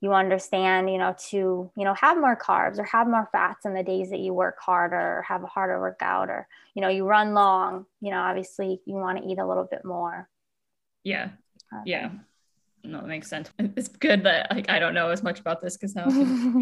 you 0.00 0.12
understand, 0.14 0.90
you 0.90 0.98
know, 0.98 1.14
to, 1.28 1.70
you 1.76 1.84
know, 1.84 1.94
have 1.94 2.18
more 2.18 2.36
carbs 2.36 2.78
or 2.78 2.84
have 2.84 3.06
more 3.06 3.28
fats 3.32 3.66
in 3.66 3.74
the 3.74 3.82
days 3.82 4.10
that 4.10 4.20
you 4.20 4.32
work 4.32 4.56
harder 4.58 4.96
or 5.18 5.22
have 5.28 5.42
a 5.42 5.46
harder 5.46 5.78
workout 5.78 6.30
or, 6.30 6.48
you 6.74 6.80
know, 6.82 6.88
you 6.88 7.04
run 7.04 7.34
long, 7.34 7.84
you 8.00 8.10
know, 8.10 8.20
obviously 8.20 8.80
you 8.86 8.94
want 8.96 9.18
to 9.18 9.28
eat 9.30 9.38
a 9.38 9.46
little 9.46 9.68
bit 9.70 9.84
more. 9.84 10.28
Yeah. 11.04 11.30
Uh, 11.72 11.82
Yeah. 11.84 12.10
No, 12.82 13.02
that 13.02 13.08
makes 13.08 13.28
sense. 13.28 13.50
It's 13.58 13.88
good 13.88 14.24
that 14.24 14.50
like 14.50 14.70
I 14.70 14.78
don't 14.78 14.94
know 14.94 15.10
as 15.10 15.22
much 15.22 15.38
about 15.38 15.60
this 15.60 15.76
because 15.76 15.94
now 15.94 16.06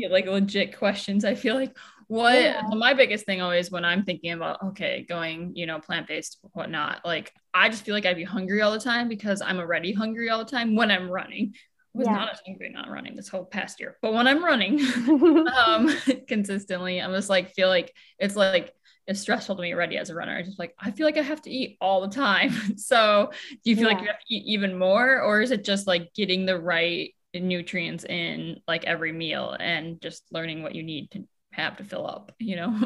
get, 0.01 0.11
like 0.11 0.27
legit 0.27 0.77
questions. 0.77 1.25
I 1.25 1.37
feel 1.37 1.55
like 1.55 1.77
what 2.09 2.35
Yeah. 2.35 2.63
my 2.73 2.93
biggest 2.93 3.25
thing 3.25 3.41
always 3.41 3.71
when 3.71 3.85
I'm 3.85 4.03
thinking 4.05 4.33
about 4.33 4.61
okay, 4.71 5.07
going, 5.09 5.53
you 5.55 5.67
know, 5.67 5.79
plant-based, 5.79 6.39
whatnot, 6.55 7.03
like 7.05 7.33
I 7.55 7.69
just 7.69 7.85
feel 7.85 7.95
like 7.95 8.05
I'd 8.05 8.17
be 8.17 8.25
hungry 8.25 8.63
all 8.63 8.73
the 8.73 8.81
time 8.81 9.09
because 9.09 9.41
I'm 9.41 9.61
already 9.61 9.93
hungry 9.93 10.29
all 10.29 10.41
the 10.41 10.51
time 10.51 10.75
when 10.75 10.91
I'm 10.91 11.09
running. 11.09 11.55
Was 11.95 12.09
Yeah. 12.09 12.11
not 12.11 12.31
as 12.33 12.41
hungry 12.47 12.71
not 12.71 12.91
running 12.91 13.17
this 13.17 13.29
whole 13.29 13.45
past 13.45 13.81
year. 13.81 13.97
But 14.03 14.13
when 14.15 14.27
I'm 14.29 14.45
running 14.45 14.81
um 15.67 15.91
consistently, 16.29 17.01
I'm 17.01 17.13
just 17.13 17.29
like 17.31 17.51
feel 17.55 17.69
like 17.69 17.95
it's 18.19 18.37
like 18.37 18.73
it's 19.07 19.21
stressful 19.21 19.57
to 19.57 19.63
me 19.63 19.73
already 19.75 19.97
as 19.97 20.11
a 20.11 20.15
runner. 20.15 20.37
I 20.37 20.43
just 20.43 20.59
like 20.59 20.75
I 20.79 20.91
feel 20.91 21.07
like 21.07 21.17
I 21.17 21.23
have 21.23 21.43
to 21.43 21.51
eat 21.51 21.77
all 21.81 22.01
the 22.03 22.09
time. 22.15 22.53
So 22.77 23.31
do 23.65 23.71
you 23.71 23.77
feel 23.77 23.89
like 23.89 24.01
you 24.01 24.09
have 24.09 24.19
to 24.19 24.35
eat 24.35 24.45
even 24.47 24.79
more, 24.79 25.23
or 25.23 25.41
is 25.41 25.51
it 25.51 25.65
just 25.65 25.87
like 25.87 26.13
getting 26.15 26.47
the 26.47 26.59
right 26.59 27.15
nutrients 27.35 28.05
in 28.05 28.61
like 28.67 28.85
every 28.85 29.13
meal 29.13 29.57
and 29.59 30.01
just 30.01 30.25
learning 30.33 30.63
what 30.63 30.75
you 30.75 30.83
need 30.83 31.11
to 31.13 31.25
have 31.53 31.77
to 31.77 31.85
fill 31.85 32.07
up, 32.07 32.33
you 32.39 32.57
know? 32.57 32.81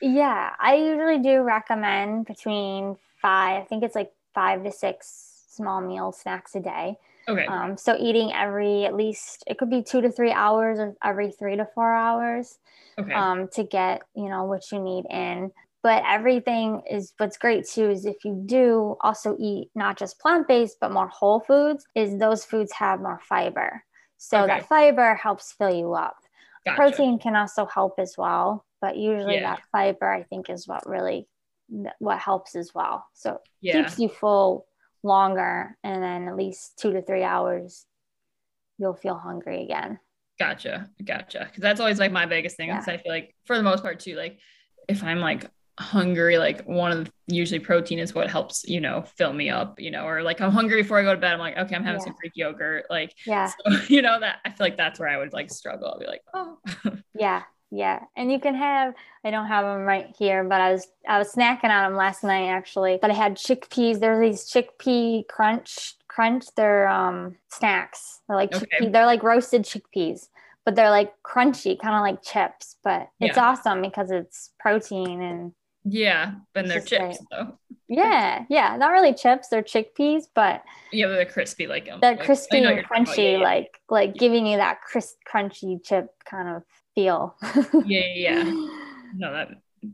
Yeah, 0.00 0.54
I 0.58 0.76
usually 0.76 1.18
do 1.18 1.42
recommend 1.42 2.26
between 2.26 2.96
five, 3.22 3.62
I 3.62 3.64
think 3.64 3.82
it's 3.82 3.94
like 3.94 4.12
five 4.34 4.62
to 4.64 4.70
six 4.72 5.44
small 5.48 5.80
meal 5.80 6.12
snacks 6.12 6.54
a 6.54 6.60
day. 6.60 6.96
Okay. 7.28 7.46
Um, 7.46 7.76
so 7.76 7.96
eating 7.98 8.32
every 8.32 8.84
at 8.84 8.94
least 8.94 9.44
it 9.46 9.58
could 9.58 9.70
be 9.70 9.82
two 9.82 10.00
to 10.00 10.10
three 10.10 10.32
hours 10.32 10.78
or 10.78 10.94
every 11.02 11.30
three 11.32 11.56
to 11.56 11.66
four 11.74 11.94
hours 11.94 12.58
okay. 12.98 13.12
um, 13.14 13.48
to 13.52 13.64
get 13.64 14.02
you 14.14 14.28
know 14.28 14.44
what 14.44 14.70
you 14.72 14.80
need 14.80 15.04
in. 15.10 15.50
But 15.82 16.02
everything 16.06 16.80
is 16.90 17.12
what's 17.18 17.36
great 17.36 17.66
too 17.68 17.90
is 17.90 18.06
if 18.06 18.24
you 18.24 18.42
do 18.46 18.96
also 19.02 19.36
eat 19.38 19.70
not 19.74 19.98
just 19.98 20.18
plant 20.18 20.48
based 20.48 20.78
but 20.80 20.92
more 20.92 21.08
whole 21.08 21.40
foods, 21.40 21.84
is 21.94 22.18
those 22.18 22.44
foods 22.44 22.72
have 22.72 23.00
more 23.00 23.20
fiber. 23.28 23.84
So 24.16 24.38
Okay. 24.38 24.46
that 24.46 24.68
fiber 24.68 25.14
helps 25.14 25.52
fill 25.52 25.74
you 25.74 25.92
up. 25.94 26.16
Gotcha. 26.64 26.76
Protein 26.76 27.18
can 27.18 27.36
also 27.36 27.66
help 27.66 27.94
as 27.98 28.14
well, 28.16 28.64
but 28.80 28.96
usually 28.96 29.34
Yeah. 29.34 29.56
that 29.56 29.62
fiber 29.72 30.10
I 30.10 30.22
think 30.22 30.48
is 30.48 30.66
what 30.66 30.86
really 30.88 31.28
what 31.98 32.18
helps 32.18 32.54
as 32.56 32.74
well. 32.74 33.06
So 33.12 33.40
Yeah. 33.60 33.82
keeps 33.82 33.98
you 33.98 34.08
full 34.08 34.66
longer 35.04 35.76
and 35.84 36.02
then 36.02 36.28
at 36.28 36.36
least 36.36 36.78
two 36.78 36.92
to 36.92 37.02
three 37.02 37.22
hours 37.22 37.86
you'll 38.78 38.94
feel 38.94 39.16
hungry 39.16 39.62
again 39.62 39.98
Gotcha. 40.36 40.90
Gotcha. 41.04 41.44
Cause 41.44 41.60
that's 41.60 41.78
always 41.78 42.00
like 42.00 42.10
my 42.10 42.26
biggest 42.26 42.56
thing. 42.56 42.66
Yeah. 42.66 42.82
I 42.88 42.96
feel 42.96 43.12
like 43.12 43.36
for 43.44 43.56
the 43.56 43.62
most 43.62 43.84
part 43.84 44.00
too, 44.00 44.16
like 44.16 44.40
if 44.88 45.04
I'm 45.04 45.20
like 45.20 45.46
hungry, 45.78 46.38
like 46.38 46.64
one 46.64 46.90
of 46.90 47.04
the 47.04 47.10
usually 47.28 47.60
protein 47.60 48.00
is 48.00 48.16
what 48.16 48.28
helps, 48.28 48.64
you 48.66 48.80
know, 48.80 49.04
fill 49.16 49.32
me 49.32 49.48
up, 49.48 49.78
you 49.78 49.92
know, 49.92 50.04
or 50.04 50.24
like 50.24 50.40
I'm 50.40 50.50
hungry 50.50 50.82
before 50.82 50.98
I 50.98 51.04
go 51.04 51.14
to 51.14 51.20
bed. 51.20 51.34
I'm 51.34 51.38
like, 51.38 51.56
okay, 51.56 51.76
I'm 51.76 51.84
having 51.84 52.00
Yeah. 52.00 52.06
some 52.06 52.16
Greek 52.20 52.32
yogurt. 52.34 52.86
Like, 52.90 53.14
yeah 53.24 53.46
so, 53.64 53.78
you 53.86 54.02
know, 54.02 54.18
that 54.18 54.38
I 54.44 54.48
feel 54.50 54.66
like 54.66 54.76
that's 54.76 54.98
where 54.98 55.08
I 55.08 55.18
would 55.18 55.32
like 55.32 55.52
struggle. 55.52 55.86
I'll 55.86 56.00
be 56.00 56.06
like, 56.06 56.22
oh, 56.34 56.58
yeah 57.14 57.42
yeah 57.74 57.98
and 58.16 58.30
you 58.30 58.38
can 58.38 58.54
have 58.54 58.94
i 59.24 59.30
don't 59.30 59.46
have 59.48 59.64
them 59.64 59.82
right 59.82 60.14
here 60.18 60.44
but 60.44 60.60
i 60.60 60.70
was 60.72 60.86
i 61.08 61.18
was 61.18 61.32
snacking 61.32 61.70
on 61.70 61.82
them 61.90 61.96
last 61.96 62.22
night 62.22 62.46
actually 62.48 62.98
but 63.02 63.10
i 63.10 63.14
had 63.14 63.34
chickpeas 63.36 63.98
there's 63.98 64.20
these 64.20 64.44
chickpea 64.52 65.26
crunch 65.28 65.94
crunch 66.08 66.44
they're 66.56 66.86
um 66.88 67.34
snacks 67.50 68.20
they're 68.28 68.36
like 68.36 68.54
Okay. 68.54 68.66
chickpea 68.80 68.92
they're 68.92 69.06
like 69.06 69.22
roasted 69.22 69.62
chickpeas 69.64 70.28
but 70.64 70.74
they're 70.76 70.90
like 70.90 71.12
crunchy 71.24 71.78
kind 71.78 71.94
of 71.96 72.02
like 72.02 72.22
chips 72.22 72.76
but 72.84 73.08
it's 73.20 73.36
Yeah. 73.36 73.44
awesome 73.48 73.82
because 73.82 74.10
it's 74.10 74.50
protein 74.60 75.20
and 75.20 75.52
yeah. 75.86 76.36
But 76.54 76.66
they're 76.66 76.80
chips 76.80 77.18
great. 77.18 77.18
though. 77.30 77.58
yeah 77.88 78.44
yeah 78.48 78.74
not 78.78 78.92
really 78.92 79.12
chips 79.12 79.48
they're 79.48 79.62
chickpeas 79.62 80.22
but 80.34 80.62
Yeah, 80.92 81.08
but 81.08 81.16
they're 81.16 81.26
crispy. 81.26 81.66
Like, 81.66 81.90
um, 81.92 82.00
they're 82.00 82.16
like- 82.16 82.24
crispy 82.24 82.56
and 82.58 82.64
you're 82.66 82.82
talking 82.84 83.02
about- 83.02 83.08
crunchy 83.14 83.32
yeah, 83.32 83.38
yeah. 83.38 83.44
like 83.44 83.80
like 83.90 84.14
giving 84.14 84.46
you 84.46 84.56
that 84.56 84.80
crisp 84.80 85.16
crunchy 85.30 85.84
chip 85.84 86.06
kind 86.24 86.48
of 86.56 86.62
feel 86.94 87.36
yeah, 87.86 88.06
yeah. 88.14 88.44
No, 89.16 89.32
that, 89.32 89.48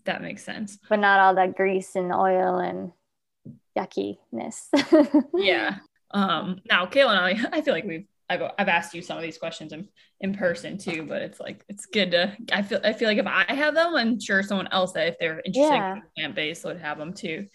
that 0.07 0.23
makes 0.23 0.43
sense. 0.45 0.79
but 0.89 0.99
not 0.99 1.21
all 1.21 1.35
that 1.35 1.55
grease 1.57 1.95
and 1.95 2.13
oil 2.13 2.59
and 2.59 2.93
yuckiness. 3.77 4.69
yeah. 5.35 5.77
Um, 6.13 6.61
now 6.71 6.87
Kayla 6.87 7.11
and 7.11 7.47
I, 7.49 7.49
I 7.59 7.61
feel 7.61 7.75
like 7.75 7.85
we've 7.85 8.07
I've, 8.29 8.43
I've 8.59 8.69
asked 8.69 8.95
you 8.95 9.03
some 9.03 9.17
of 9.17 9.25
these 9.25 9.39
questions 9.39 9.73
in, 9.73 9.89
in 10.21 10.35
person 10.35 10.79
too, 10.79 11.05
but 11.09 11.21
it's 11.21 11.41
like 11.41 11.65
it's 11.69 11.87
good 11.87 12.13
to 12.13 12.37
I 12.53 12.63
feel 12.63 12.81
I 12.85 12.93
feel 12.93 13.09
like 13.09 13.19
if 13.19 13.27
I 13.27 13.45
have 13.53 13.75
them, 13.75 13.95
I'm 13.97 14.21
sure 14.21 14.43
someone 14.43 14.69
else 14.71 14.93
that 14.93 15.09
if 15.09 15.19
they're 15.19 15.43
interested 15.45 15.75
Yeah. 15.75 15.97
in 15.97 16.03
plant 16.17 16.35
based 16.37 16.65
would 16.65 16.79
have 16.81 16.97
them 16.99 17.13
too. 17.13 17.47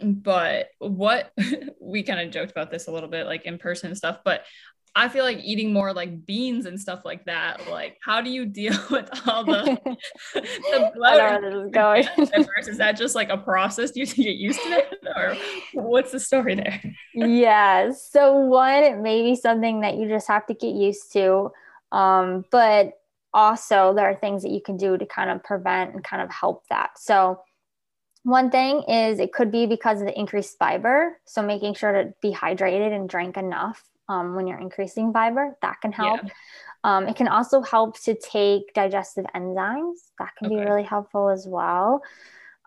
But 0.00 0.68
what 0.78 1.32
we 1.80 2.02
kind 2.02 2.20
of 2.20 2.30
joked 2.32 2.52
about 2.52 2.70
this 2.70 2.86
a 2.88 2.92
little 2.92 3.08
bit, 3.08 3.26
like 3.26 3.44
in 3.44 3.58
person 3.58 3.94
stuff, 3.94 4.18
but 4.24 4.44
I 4.96 5.08
feel 5.08 5.24
like 5.24 5.38
eating 5.42 5.72
more 5.72 5.92
like 5.92 6.24
beans 6.24 6.66
and 6.66 6.80
stuff 6.80 7.04
like 7.04 7.24
that. 7.24 7.68
Like, 7.68 7.98
how 8.04 8.20
do 8.20 8.30
you 8.30 8.46
deal 8.46 8.76
with 8.90 9.08
all 9.26 9.44
the, 9.44 9.78
the 10.34 10.92
I 11.04 11.16
know 11.16 11.38
bloat 11.40 11.40
this 11.42 11.64
is 11.66 11.70
going. 11.72 12.04
at 12.06 12.46
first? 12.46 12.68
Is 12.68 12.78
that 12.78 12.96
just 12.96 13.14
like 13.14 13.28
a 13.28 13.36
process? 13.36 13.90
Do 13.90 14.00
you 14.00 14.06
to 14.06 14.22
get 14.22 14.36
used 14.36 14.62
to 14.62 14.68
it, 14.68 14.94
or 15.16 15.36
what's 15.72 16.12
the 16.12 16.20
story 16.20 16.54
there? 16.54 16.80
yeah. 17.12 17.90
So 17.90 18.36
one, 18.36 18.84
it 18.84 18.98
may 18.98 19.22
be 19.22 19.34
something 19.34 19.80
that 19.80 19.96
you 19.96 20.08
just 20.08 20.28
have 20.28 20.46
to 20.46 20.54
get 20.54 20.74
used 20.74 21.12
to. 21.14 21.50
Um, 21.90 22.44
but 22.50 22.92
also 23.32 23.94
there 23.94 24.06
are 24.06 24.14
things 24.14 24.42
that 24.42 24.50
you 24.50 24.60
can 24.60 24.76
do 24.76 24.96
to 24.96 25.06
kind 25.06 25.30
of 25.30 25.42
prevent 25.42 25.94
and 25.94 26.04
kind 26.04 26.22
of 26.22 26.30
help 26.30 26.62
that. 26.70 26.98
So 26.98 27.40
one 28.22 28.50
thing 28.50 28.84
is 28.84 29.18
it 29.18 29.32
could 29.32 29.50
be 29.50 29.66
because 29.66 30.00
of 30.00 30.06
the 30.06 30.18
increased 30.18 30.56
fiber. 30.56 31.18
So 31.24 31.42
making 31.42 31.74
sure 31.74 31.92
to 31.92 32.14
be 32.22 32.32
hydrated 32.32 32.94
and 32.94 33.08
drink 33.08 33.36
enough 33.36 33.82
um, 34.08 34.34
when 34.34 34.46
you're 34.46 34.58
increasing 34.58 35.12
fiber, 35.12 35.56
that 35.62 35.80
can 35.80 35.92
help. 35.92 36.20
Yeah. 36.22 36.30
Um, 36.84 37.08
it 37.08 37.16
can 37.16 37.28
also 37.28 37.62
help 37.62 37.98
to 38.02 38.14
take 38.14 38.74
digestive 38.74 39.24
enzymes. 39.34 39.96
That 40.18 40.32
can 40.36 40.50
be 40.50 40.56
really 40.56 40.82
helpful 40.82 41.30
as 41.30 41.46
well. 41.48 42.02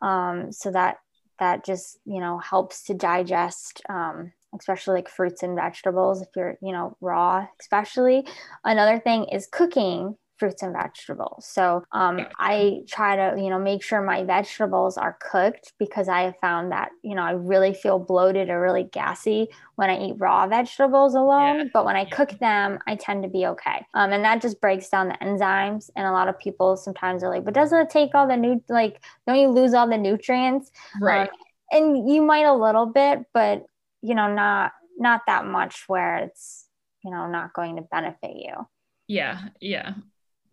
Um, 0.02 0.52
so 0.52 0.71
that 0.71 0.97
that 1.39 1.63
just 1.63 2.00
you 2.06 2.19
know 2.19 2.39
helps 2.39 2.84
to 2.84 2.95
digest 2.95 3.82
um, 3.89 4.32
especially 4.60 4.95
like 4.95 5.10
fruits 5.10 5.43
and 5.43 5.56
vegetables 5.56 6.21
if 6.21 6.30
you're, 6.36 6.58
you 6.62 6.71
know, 6.71 6.95
raw, 7.02 7.45
especially. 7.60 8.26
Another 8.63 9.00
thing 9.00 9.26
is 9.26 9.47
cooking 9.52 10.15
fruits 10.38 10.62
and 10.62 10.73
vegetables. 10.73 11.47
So 11.47 11.84
um, 11.91 12.19
I 12.38 12.82
try 12.88 13.15
to, 13.15 13.41
you 13.41 13.50
know, 13.50 13.60
make 13.60 13.84
sure 13.84 14.02
my 14.02 14.23
vegetables 14.23 14.97
are 14.97 15.17
cooked 15.19 15.73
because 15.80 16.08
I 16.08 16.21
have 16.21 16.36
found 16.39 16.71
that, 16.71 16.89
you 17.04 17.15
know, 17.15 17.23
I 17.23 17.32
really 17.32 17.73
feel 17.73 18.00
bloated 18.00 18.50
or 18.50 18.62
really 18.62 18.84
gassy 18.84 19.47
when 19.76 19.89
I 19.89 20.00
eat 20.00 20.15
raw 20.17 20.47
vegetables 20.47 21.15
alone. 21.15 21.58
Yeah. 21.58 21.65
But 21.73 21.86
when 21.86 21.95
I 21.95 22.06
cook 22.06 22.38
them, 22.39 22.80
I 22.88 22.95
tend 22.95 23.23
to 23.23 23.30
be 23.30 23.45
okay. 23.47 23.86
Um, 23.93 24.13
and 24.13 24.23
that 24.23 24.41
just 24.41 24.62
breaks 24.62 24.89
down 24.89 25.10
the 25.10 25.17
enzymes. 25.26 25.89
And 25.95 26.06
a 26.06 26.12
lot 26.12 26.28
of 26.28 26.38
people 26.38 26.78
sometimes 26.78 27.23
are 27.23 27.30
like, 27.30 27.43
but 27.43 27.54
doesn't 27.54 27.80
it 27.80 27.89
take 27.89 28.13
all 28.13 28.28
the 28.28 28.38
new, 28.38 28.63
like, 28.69 29.02
don't 29.26 29.39
you 29.39 29.50
lose 29.50 29.73
all 29.73 29.89
the 29.89 29.97
nutrients? 29.97 30.71
Right. 31.02 31.30
Um, 31.30 31.36
and 31.71 32.10
you 32.10 32.21
might 32.21 32.45
a 32.45 32.54
little 32.54 32.86
bit, 32.86 33.26
but, 33.34 33.65
you 34.02 34.15
know, 34.15 34.34
not, 34.34 34.71
not 34.97 35.21
that 35.28 35.45
much 35.45 35.84
where 35.88 36.17
it's, 36.17 36.65
you 37.04 37.12
know, 37.12 37.28
not 37.28 37.54
going 37.54 37.76
to 37.76 37.82
benefit 37.82 38.36
you. 38.36 38.67
Yeah. 39.08 39.50
Yeah. 39.62 39.93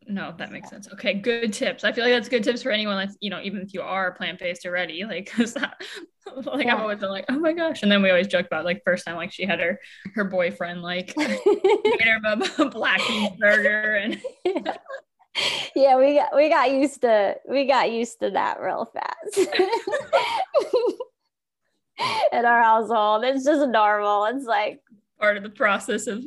No, 0.06 0.34
that 0.36 0.52
makes 0.52 0.68
sense. 0.68 0.88
Okay, 0.92 1.14
good 1.14 1.52
tips. 1.52 1.84
I 1.84 1.92
feel 1.92 2.04
like 2.04 2.12
that's 2.12 2.28
good 2.28 2.44
tips 2.44 2.62
for 2.62 2.70
anyone 2.70 2.96
that's, 2.96 3.16
you 3.20 3.30
know, 3.30 3.40
even 3.42 3.60
if 3.60 3.72
you 3.72 3.80
are 3.82 4.12
plant 4.12 4.38
based 4.38 4.66
already, 4.66 5.04
like, 5.04 5.32
that, 5.36 5.80
like 6.44 6.66
yeah. 6.66 6.74
I'm 6.74 6.82
always 6.82 7.00
like, 7.00 7.24
oh 7.28 7.38
my 7.38 7.52
gosh. 7.52 7.82
And 7.82 7.90
then 7.90 8.02
we 8.02 8.10
always 8.10 8.26
joke 8.26 8.46
about 8.46 8.64
like 8.64 8.82
first 8.84 9.06
time, 9.06 9.16
like 9.16 9.32
she 9.32 9.46
had 9.46 9.60
her, 9.60 9.80
her 10.14 10.24
boyfriend, 10.24 10.82
like 10.82 11.14
made 11.16 11.38
her 12.02 12.20
a 12.58 12.68
black 12.68 13.00
burger 13.38 13.94
and. 13.94 14.20
yeah, 15.74 15.96
we 15.96 16.14
got, 16.14 16.36
we 16.36 16.48
got 16.48 16.70
used 16.70 17.00
to, 17.02 17.36
we 17.48 17.66
got 17.66 17.90
used 17.90 18.20
to 18.20 18.30
that 18.30 18.60
real 18.60 18.90
fast. 18.92 19.48
In 22.32 22.44
our 22.44 22.62
household, 22.62 23.24
it's 23.24 23.44
just 23.44 23.68
normal. 23.68 24.24
It's 24.26 24.44
like 24.44 24.82
part 25.18 25.36
of 25.36 25.42
the 25.42 25.50
process 25.50 26.06
of 26.08 26.24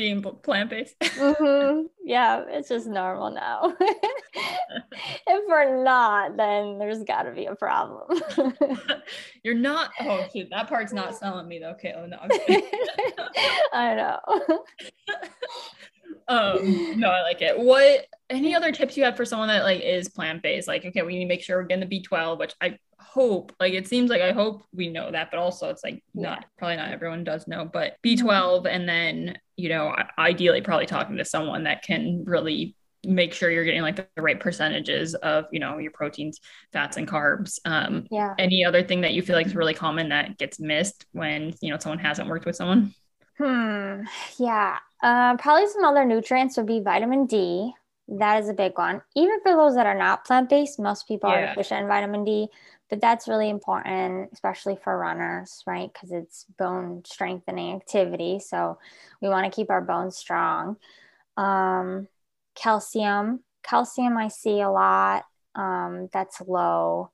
being 0.00 0.22
plant 0.22 0.70
based. 0.70 0.98
mm-hmm. 1.00 1.86
Yeah, 2.02 2.44
it's 2.48 2.70
just 2.70 2.86
normal 2.86 3.30
now. 3.30 3.76
if 3.80 5.44
we're 5.46 5.84
not, 5.84 6.38
then 6.38 6.78
there's 6.78 7.02
got 7.04 7.24
to 7.24 7.32
be 7.32 7.44
a 7.44 7.54
problem. 7.54 8.18
You're 9.44 9.54
not. 9.54 9.90
Oh, 10.00 10.26
shoot, 10.32 10.48
that 10.50 10.68
part's 10.68 10.94
not 10.94 11.14
selling 11.14 11.46
me 11.46 11.58
though. 11.58 11.72
Okay. 11.72 11.92
Oh 11.94 12.06
no. 12.06 12.16
I 13.74 13.94
know. 13.94 14.64
Um, 16.30 16.98
no, 16.98 17.10
I 17.10 17.22
like 17.22 17.42
it. 17.42 17.58
What? 17.58 18.06
Any 18.28 18.54
other 18.54 18.70
tips 18.70 18.96
you 18.96 19.04
have 19.04 19.16
for 19.16 19.24
someone 19.24 19.48
that 19.48 19.64
like 19.64 19.82
is 19.82 20.08
plant 20.08 20.42
based? 20.42 20.68
Like, 20.68 20.84
okay, 20.84 21.02
we 21.02 21.14
need 21.14 21.24
to 21.24 21.28
make 21.28 21.42
sure 21.42 21.58
we're 21.58 21.64
getting 21.64 21.88
the 21.88 22.00
B12, 22.00 22.38
which 22.38 22.54
I 22.60 22.78
hope 23.00 23.52
like 23.58 23.72
it 23.72 23.88
seems 23.88 24.08
like 24.08 24.20
i 24.20 24.30
hope 24.30 24.62
we 24.72 24.88
know 24.88 25.10
that 25.10 25.30
but 25.30 25.40
also 25.40 25.68
it's 25.68 25.82
like 25.82 26.02
not 26.14 26.44
probably 26.58 26.76
not 26.76 26.92
everyone 26.92 27.24
does 27.24 27.48
know 27.48 27.64
but 27.64 27.96
b12 28.04 28.22
mm-hmm. 28.22 28.66
and 28.66 28.88
then 28.88 29.38
you 29.56 29.68
know 29.68 29.94
ideally 30.18 30.60
probably 30.60 30.86
talking 30.86 31.16
to 31.16 31.24
someone 31.24 31.64
that 31.64 31.82
can 31.82 32.22
really 32.24 32.76
make 33.04 33.32
sure 33.32 33.50
you're 33.50 33.64
getting 33.64 33.80
like 33.80 33.96
the, 33.96 34.06
right 34.22 34.38
percentages 34.38 35.14
of 35.14 35.46
you 35.50 35.58
know 35.58 35.78
your 35.78 35.90
proteins 35.90 36.38
fats 36.72 36.98
and 36.98 37.08
carbs 37.08 37.58
um 37.64 38.06
yeah 38.10 38.34
any 38.38 38.64
other 38.64 38.82
thing 38.82 39.00
that 39.00 39.14
you 39.14 39.22
feel 39.22 39.34
like 39.34 39.46
is 39.46 39.56
really 39.56 39.74
common 39.74 40.10
that 40.10 40.36
gets 40.38 40.60
missed 40.60 41.06
when 41.12 41.54
you 41.60 41.70
know 41.72 41.78
someone 41.78 41.98
hasn't 41.98 42.28
worked 42.28 42.44
with 42.44 42.54
someone 42.56 42.94
hmm 43.40 44.02
yeah 44.38 44.78
uh, 45.02 45.36
probably 45.38 45.66
some 45.68 45.84
other 45.84 46.04
nutrients 46.04 46.56
would 46.56 46.66
be 46.66 46.80
vitamin 46.80 47.26
d 47.26 47.72
that 48.08 48.42
is 48.42 48.48
a 48.48 48.54
big 48.54 48.76
one 48.76 49.00
even 49.16 49.40
for 49.40 49.52
those 49.52 49.74
that 49.74 49.86
are 49.86 49.96
not 49.96 50.24
plant-based 50.24 50.78
most 50.78 51.08
people 51.08 51.30
yeah. 51.30 51.36
are 51.36 51.46
deficient 51.46 51.82
in 51.82 51.88
vitamin 51.88 52.24
d 52.24 52.48
but 52.90 53.00
that's 53.00 53.28
really 53.28 53.48
important, 53.48 54.30
especially 54.32 54.76
for 54.82 54.98
runners, 54.98 55.62
right? 55.64 55.90
Because 55.92 56.10
it's 56.10 56.44
bone 56.58 57.02
strengthening 57.06 57.76
activity. 57.76 58.40
So 58.40 58.78
we 59.22 59.28
want 59.28 59.50
to 59.50 59.54
keep 59.54 59.70
our 59.70 59.80
bones 59.80 60.16
strong. 60.16 60.76
Um, 61.36 62.08
calcium, 62.56 63.44
calcium, 63.62 64.16
I 64.18 64.26
see 64.26 64.60
a 64.60 64.70
lot 64.70 65.24
um, 65.54 66.08
that's 66.12 66.40
low. 66.40 67.12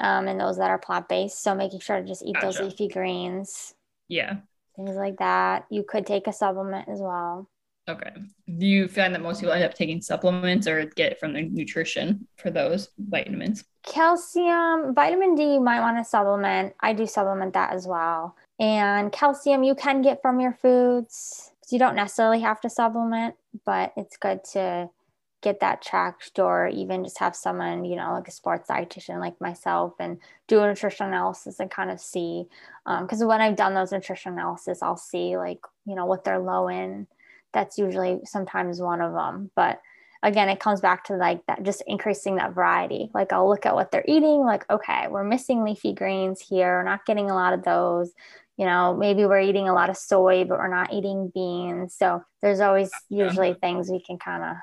Um, 0.00 0.26
and 0.26 0.40
those 0.40 0.58
that 0.58 0.70
are 0.70 0.78
plant 0.78 1.08
based. 1.08 1.42
So 1.42 1.54
making 1.54 1.80
sure 1.80 2.00
to 2.00 2.06
just 2.06 2.24
eat 2.24 2.34
gotcha. 2.34 2.46
those 2.46 2.60
leafy 2.60 2.88
greens. 2.88 3.74
Yeah. 4.08 4.38
Things 4.78 4.96
like 4.96 5.18
that. 5.18 5.66
You 5.70 5.82
could 5.82 6.06
take 6.06 6.28
a 6.28 6.32
supplement 6.32 6.88
as 6.88 7.00
well. 7.00 7.50
Okay. 7.88 8.12
Do 8.58 8.66
you 8.66 8.86
find 8.86 9.12
that 9.14 9.22
most 9.22 9.40
people 9.40 9.54
end 9.54 9.64
up 9.64 9.74
taking 9.74 10.00
supplements 10.00 10.68
or 10.68 10.84
get 10.84 11.12
it 11.12 11.18
from 11.18 11.32
the 11.32 11.42
nutrition 11.42 12.28
for 12.36 12.50
those 12.50 12.90
vitamins? 12.98 13.64
Calcium, 13.82 14.94
vitamin 14.94 15.34
D, 15.34 15.54
you 15.54 15.60
might 15.60 15.80
want 15.80 15.96
to 15.98 16.04
supplement. 16.04 16.74
I 16.80 16.92
do 16.92 17.06
supplement 17.06 17.54
that 17.54 17.72
as 17.72 17.88
well. 17.88 18.36
And 18.60 19.10
calcium, 19.10 19.64
you 19.64 19.74
can 19.74 20.00
get 20.02 20.22
from 20.22 20.38
your 20.38 20.52
foods. 20.52 21.50
You 21.70 21.78
don't 21.78 21.96
necessarily 21.96 22.40
have 22.40 22.60
to 22.60 22.70
supplement, 22.70 23.34
but 23.66 23.92
it's 23.96 24.16
good 24.16 24.44
to 24.52 24.90
get 25.40 25.60
that 25.60 25.82
tracked 25.82 26.38
or 26.38 26.68
even 26.68 27.04
just 27.04 27.18
have 27.18 27.36
someone, 27.36 27.84
you 27.84 27.96
know, 27.96 28.12
like 28.12 28.26
a 28.28 28.32
sports 28.32 28.68
dietitian 28.68 29.20
like 29.20 29.40
myself 29.40 29.94
and 30.00 30.18
do 30.48 30.60
a 30.60 30.66
nutrition 30.66 31.06
analysis 31.06 31.60
and 31.60 31.70
kind 31.70 31.90
of 31.90 32.00
see. 32.00 32.46
Because 32.84 33.22
um, 33.22 33.28
when 33.28 33.40
I've 33.40 33.56
done 33.56 33.74
those 33.74 33.92
nutrition 33.92 34.32
analysis, 34.32 34.82
I'll 34.82 34.96
see 34.96 35.36
like, 35.36 35.60
you 35.86 35.94
know, 35.94 36.06
what 36.06 36.24
they're 36.24 36.40
low 36.40 36.68
in. 36.68 37.06
That's 37.52 37.78
usually 37.78 38.20
sometimes 38.24 38.80
one 38.80 39.00
of 39.00 39.12
them 39.12 39.50
but 39.56 39.80
again 40.22 40.48
it 40.48 40.60
comes 40.60 40.80
back 40.80 41.04
to 41.04 41.14
like 41.14 41.44
that 41.46 41.62
just 41.62 41.82
increasing 41.86 42.36
that 42.36 42.54
variety. 42.54 43.10
Like 43.14 43.32
i'll 43.32 43.48
look 43.48 43.64
at 43.64 43.74
what 43.74 43.90
they're 43.90 44.04
eating 44.06 44.40
like 44.40 44.68
okay 44.68 45.06
we're 45.08 45.24
missing 45.24 45.64
leafy 45.64 45.94
greens 45.94 46.40
here. 46.40 46.78
We're 46.78 46.82
not 46.84 47.06
getting 47.06 47.30
a 47.30 47.34
lot 47.34 47.54
of 47.54 47.62
those. 47.62 48.12
You 48.58 48.66
know 48.66 48.94
maybe 48.94 49.24
we're 49.24 49.40
eating 49.40 49.68
a 49.68 49.74
lot 49.74 49.88
of 49.88 49.96
soy 49.96 50.44
but 50.44 50.58
we're 50.58 50.68
not 50.68 50.92
eating 50.92 51.30
beans. 51.32 51.94
So 51.94 52.22
there's 52.42 52.60
always 52.60 52.90
usually 53.08 53.54
things 53.54 53.88
we 53.88 54.02
can 54.02 54.18
kind 54.18 54.44
of 54.44 54.56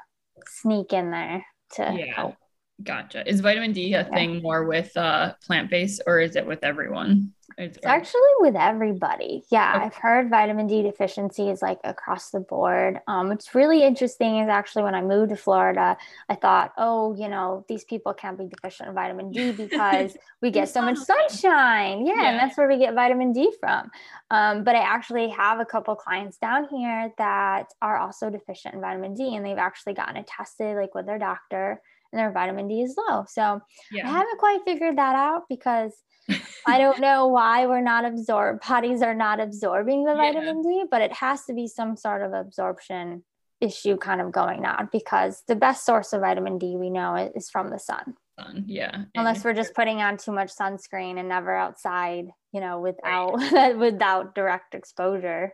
sneak 0.50 0.94
in 0.94 1.12
there 1.12 1.46
to 1.74 1.96
yeah. 1.98 2.14
help 2.16 2.36
gotcha 2.84 3.28
is 3.28 3.40
vitamin 3.40 3.72
d 3.72 3.94
a 3.94 4.02
yeah. 4.02 4.04
thing 4.04 4.42
more 4.42 4.66
with 4.66 4.96
uh 4.98 5.34
plant-based 5.46 6.02
or 6.06 6.20
is 6.20 6.36
it 6.36 6.46
with 6.46 6.64
everyone 6.64 7.32
it's, 7.58 7.78
actually 7.86 8.22
with 8.40 8.56
everybody. 8.56 9.44
Yeah, 9.50 9.76
okay. 9.76 9.86
I've 9.86 9.96
heard 9.96 10.30
vitamin 10.30 10.68
D 10.68 10.82
deficiency 10.82 11.50
is 11.50 11.62
like 11.62 11.80
across 11.84 12.32
the 12.32 12.42
board. 12.42 13.00
Um, 13.08 13.30
what's 13.30 13.56
really 13.56 13.84
interesting 13.84 14.40
is 14.40 14.50
actually 14.50 14.84
when 14.84 14.96
I 14.96 15.02
moved 15.02 15.30
to 15.30 15.38
Florida, 15.38 15.96
I 16.28 16.36
thought, 16.36 16.74
oh, 16.78 17.16
you 17.16 17.30
know, 17.30 17.66
these 17.70 17.86
people 17.86 18.14
can't 18.14 18.38
be 18.38 18.48
deficient 18.48 18.90
in 18.90 18.96
vitamin 18.96 19.32
D 19.32 19.52
because 19.54 20.18
we 20.42 20.52
get 20.52 20.68
so 20.70 20.82
much 20.82 20.98
sunshine. 20.98 22.06
Yeah, 22.06 22.16
yeah, 22.16 22.30
and 22.32 22.40
that's 22.40 22.58
where 22.58 22.68
we 22.68 22.78
get 22.78 22.94
vitamin 22.94 23.32
D 23.32 23.52
from. 23.60 23.90
Um, 24.32 24.64
but 24.64 24.76
I 24.76 24.80
actually 24.80 25.30
have 25.30 25.60
a 25.60 25.66
couple 25.66 25.96
clients 25.96 26.38
down 26.38 26.68
here 26.70 27.14
that 27.18 27.68
are 27.82 27.98
also 27.98 28.30
deficient 28.30 28.74
in 28.74 28.82
vitamin 28.82 29.14
D, 29.14 29.36
and 29.36 29.46
they've 29.46 29.58
actually 29.58 29.94
gotten 29.94 30.18
it 30.18 30.28
tested 30.28 30.76
like 30.76 30.94
with 30.94 31.06
their 31.06 31.20
doctor, 31.20 31.82
and 32.16 32.24
their 32.24 32.32
vitamin 32.32 32.68
D 32.68 32.82
is 32.82 32.96
low. 32.98 33.26
So 33.28 33.62
yeah. 33.92 34.08
I 34.08 34.12
haven't 34.12 34.40
quite 34.40 34.62
figured 34.66 34.98
that 34.98 35.16
out 35.16 35.44
because 35.50 35.94
I 36.68 36.78
don't 36.78 37.00
know 37.00 37.28
why 37.28 37.68
we're 37.68 37.82
not 37.82 38.06
absorb 38.06 38.62
bodies 38.62 39.02
are 39.02 39.14
not 39.14 39.40
absorbing 39.40 40.06
the 40.06 40.12
yeah. 40.12 40.18
vitamin 40.18 40.62
D, 40.62 40.86
but 40.90 41.02
it 41.02 41.14
has 41.14 41.46
to 41.46 41.54
be 41.54 41.68
some 41.68 41.98
sort 41.98 42.22
of 42.22 42.34
absorption 42.34 43.24
issue 43.62 43.98
kind 43.98 44.22
of 44.22 44.32
going 44.32 44.66
on 44.66 44.90
because 44.92 45.44
the 45.48 45.56
best 45.56 45.86
source 45.86 46.14
of 46.14 46.22
vitamin 46.22 46.58
D 46.58 46.76
we 46.78 46.90
know 46.90 47.32
is 47.36 47.50
from 47.50 47.70
the 47.70 47.80
sun. 47.80 48.16
Sun, 48.40 48.66
yeah. 48.68 49.04
Unless 49.16 49.44
we're 49.44 49.54
just 49.54 49.74
putting 49.74 50.02
on 50.02 50.18
too 50.18 50.32
much 50.32 50.56
sunscreen 50.56 51.20
and 51.20 51.30
never 51.30 51.56
outside, 51.56 52.28
you 52.52 52.62
know, 52.62 52.80
without 52.80 53.36
right. 53.52 53.78
without 53.78 54.36
direct 54.36 54.74
exposure. 54.74 55.54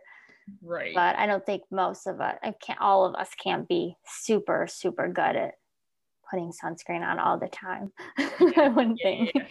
Right. 0.62 0.94
But 0.94 1.16
I 1.16 1.26
don't 1.26 1.44
think 1.46 1.62
most 1.70 2.06
of 2.06 2.20
us, 2.20 2.36
I 2.42 2.52
can't, 2.60 2.80
all 2.80 3.06
of 3.06 3.14
us 3.14 3.28
can't 3.42 3.68
be 3.68 3.96
super, 4.04 4.66
super 4.68 5.08
good 5.08 5.36
at 5.36 5.54
putting 6.32 6.52
sunscreen 6.52 7.06
on 7.06 7.18
all 7.18 7.38
the 7.38 7.48
time. 7.48 7.92
I 8.18 8.68
wouldn't 8.68 8.98
yeah, 9.04 9.10
think. 9.10 9.32
Yeah. 9.34 9.42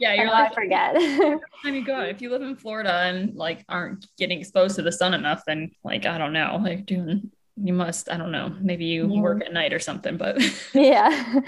Yeah, 0.00 0.14
you're 0.14 0.30
like, 0.30 0.52
I 0.52 0.54
forget. 0.54 0.94
I 1.64 1.70
mean, 1.70 1.84
God, 1.84 2.08
if 2.08 2.22
you 2.22 2.30
live 2.30 2.40
in 2.40 2.56
Florida 2.56 2.90
and 2.90 3.34
like 3.34 3.66
aren't 3.68 4.06
getting 4.16 4.40
exposed 4.40 4.76
to 4.76 4.82
the 4.82 4.90
sun 4.90 5.12
enough, 5.12 5.42
then 5.46 5.72
like 5.84 6.06
I 6.06 6.16
don't 6.16 6.32
know, 6.32 6.58
like 6.62 6.86
doing 6.86 7.30
you 7.62 7.74
must, 7.74 8.10
I 8.10 8.16
don't 8.16 8.32
know, 8.32 8.54
maybe 8.60 8.86
you 8.86 9.12
yeah. 9.12 9.20
work 9.20 9.44
at 9.44 9.52
night 9.52 9.74
or 9.74 9.78
something, 9.78 10.16
but 10.16 10.40
yeah, 10.74 11.42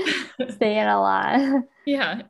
staying 0.50 0.84
a 0.84 1.00
lot. 1.00 1.64
Yeah, 1.86 2.22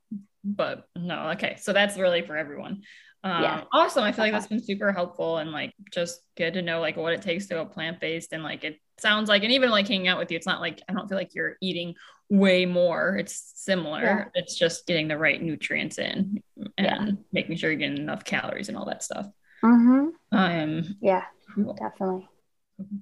but 0.45 0.87
no, 0.95 1.31
okay, 1.31 1.57
so 1.59 1.73
that's 1.73 1.99
really 1.99 2.23
for 2.23 2.37
everyone. 2.37 2.83
Um, 3.25 3.43
yeah. 3.43 3.65
Awesome. 3.73 4.05
I 4.05 4.13
feel 4.13 4.25
like 4.25 4.33
that's 4.33 4.49
been 4.49 4.63
super 4.63 4.93
helpful 4.93 5.39
and 5.39 5.53
like 5.53 5.73
just 5.93 6.23
good 6.37 6.55
to 6.55 6.63
know 6.63 6.81
like 6.81 6.97
what 6.97 7.13
it 7.13 7.23
takes 7.23 7.47
to 7.47 7.55
go 7.55 7.65
plant 7.65 8.01
based 8.01 8.33
and 8.33 8.43
like 8.43 8.65
it 8.65 8.81
sounds 8.99 9.29
like, 9.29 9.43
and 9.43 9.53
even 9.53 9.71
like 9.71 9.89
hanging 9.89 10.09
out 10.09 10.19
with 10.19 10.31
you, 10.31 10.37
it's 10.37 10.47
not 10.47 10.61
like 10.61 10.81
I 10.89 10.93
don't 10.93 11.09
feel 11.09 11.19
like 11.19 11.35
you're 11.35 11.57
eating 11.61 11.95
way 12.29 12.67
more. 12.67 13.17
It's 13.17 13.53
similar. 13.57 14.03
Yeah. 14.03 14.25
It's 14.35 14.59
just 14.59 14.87
getting 14.87 15.09
the 15.09 15.19
right 15.19 15.41
nutrients 15.41 15.99
in 15.99 16.43
and 16.79 17.09
yeah. 17.09 17.11
making 17.33 17.57
sure 17.57 17.71
you're 17.71 17.79
getting 17.79 17.99
enough 17.99 18.25
calories 18.25 18.69
and 18.69 18.77
all 18.77 18.87
that 18.87 19.03
stuff. 19.03 19.27
Mm-hmm. 19.63 20.09
Um, 20.37 20.97
yeah, 21.01 21.25
cool. 21.55 21.75
definitely. 21.75 22.29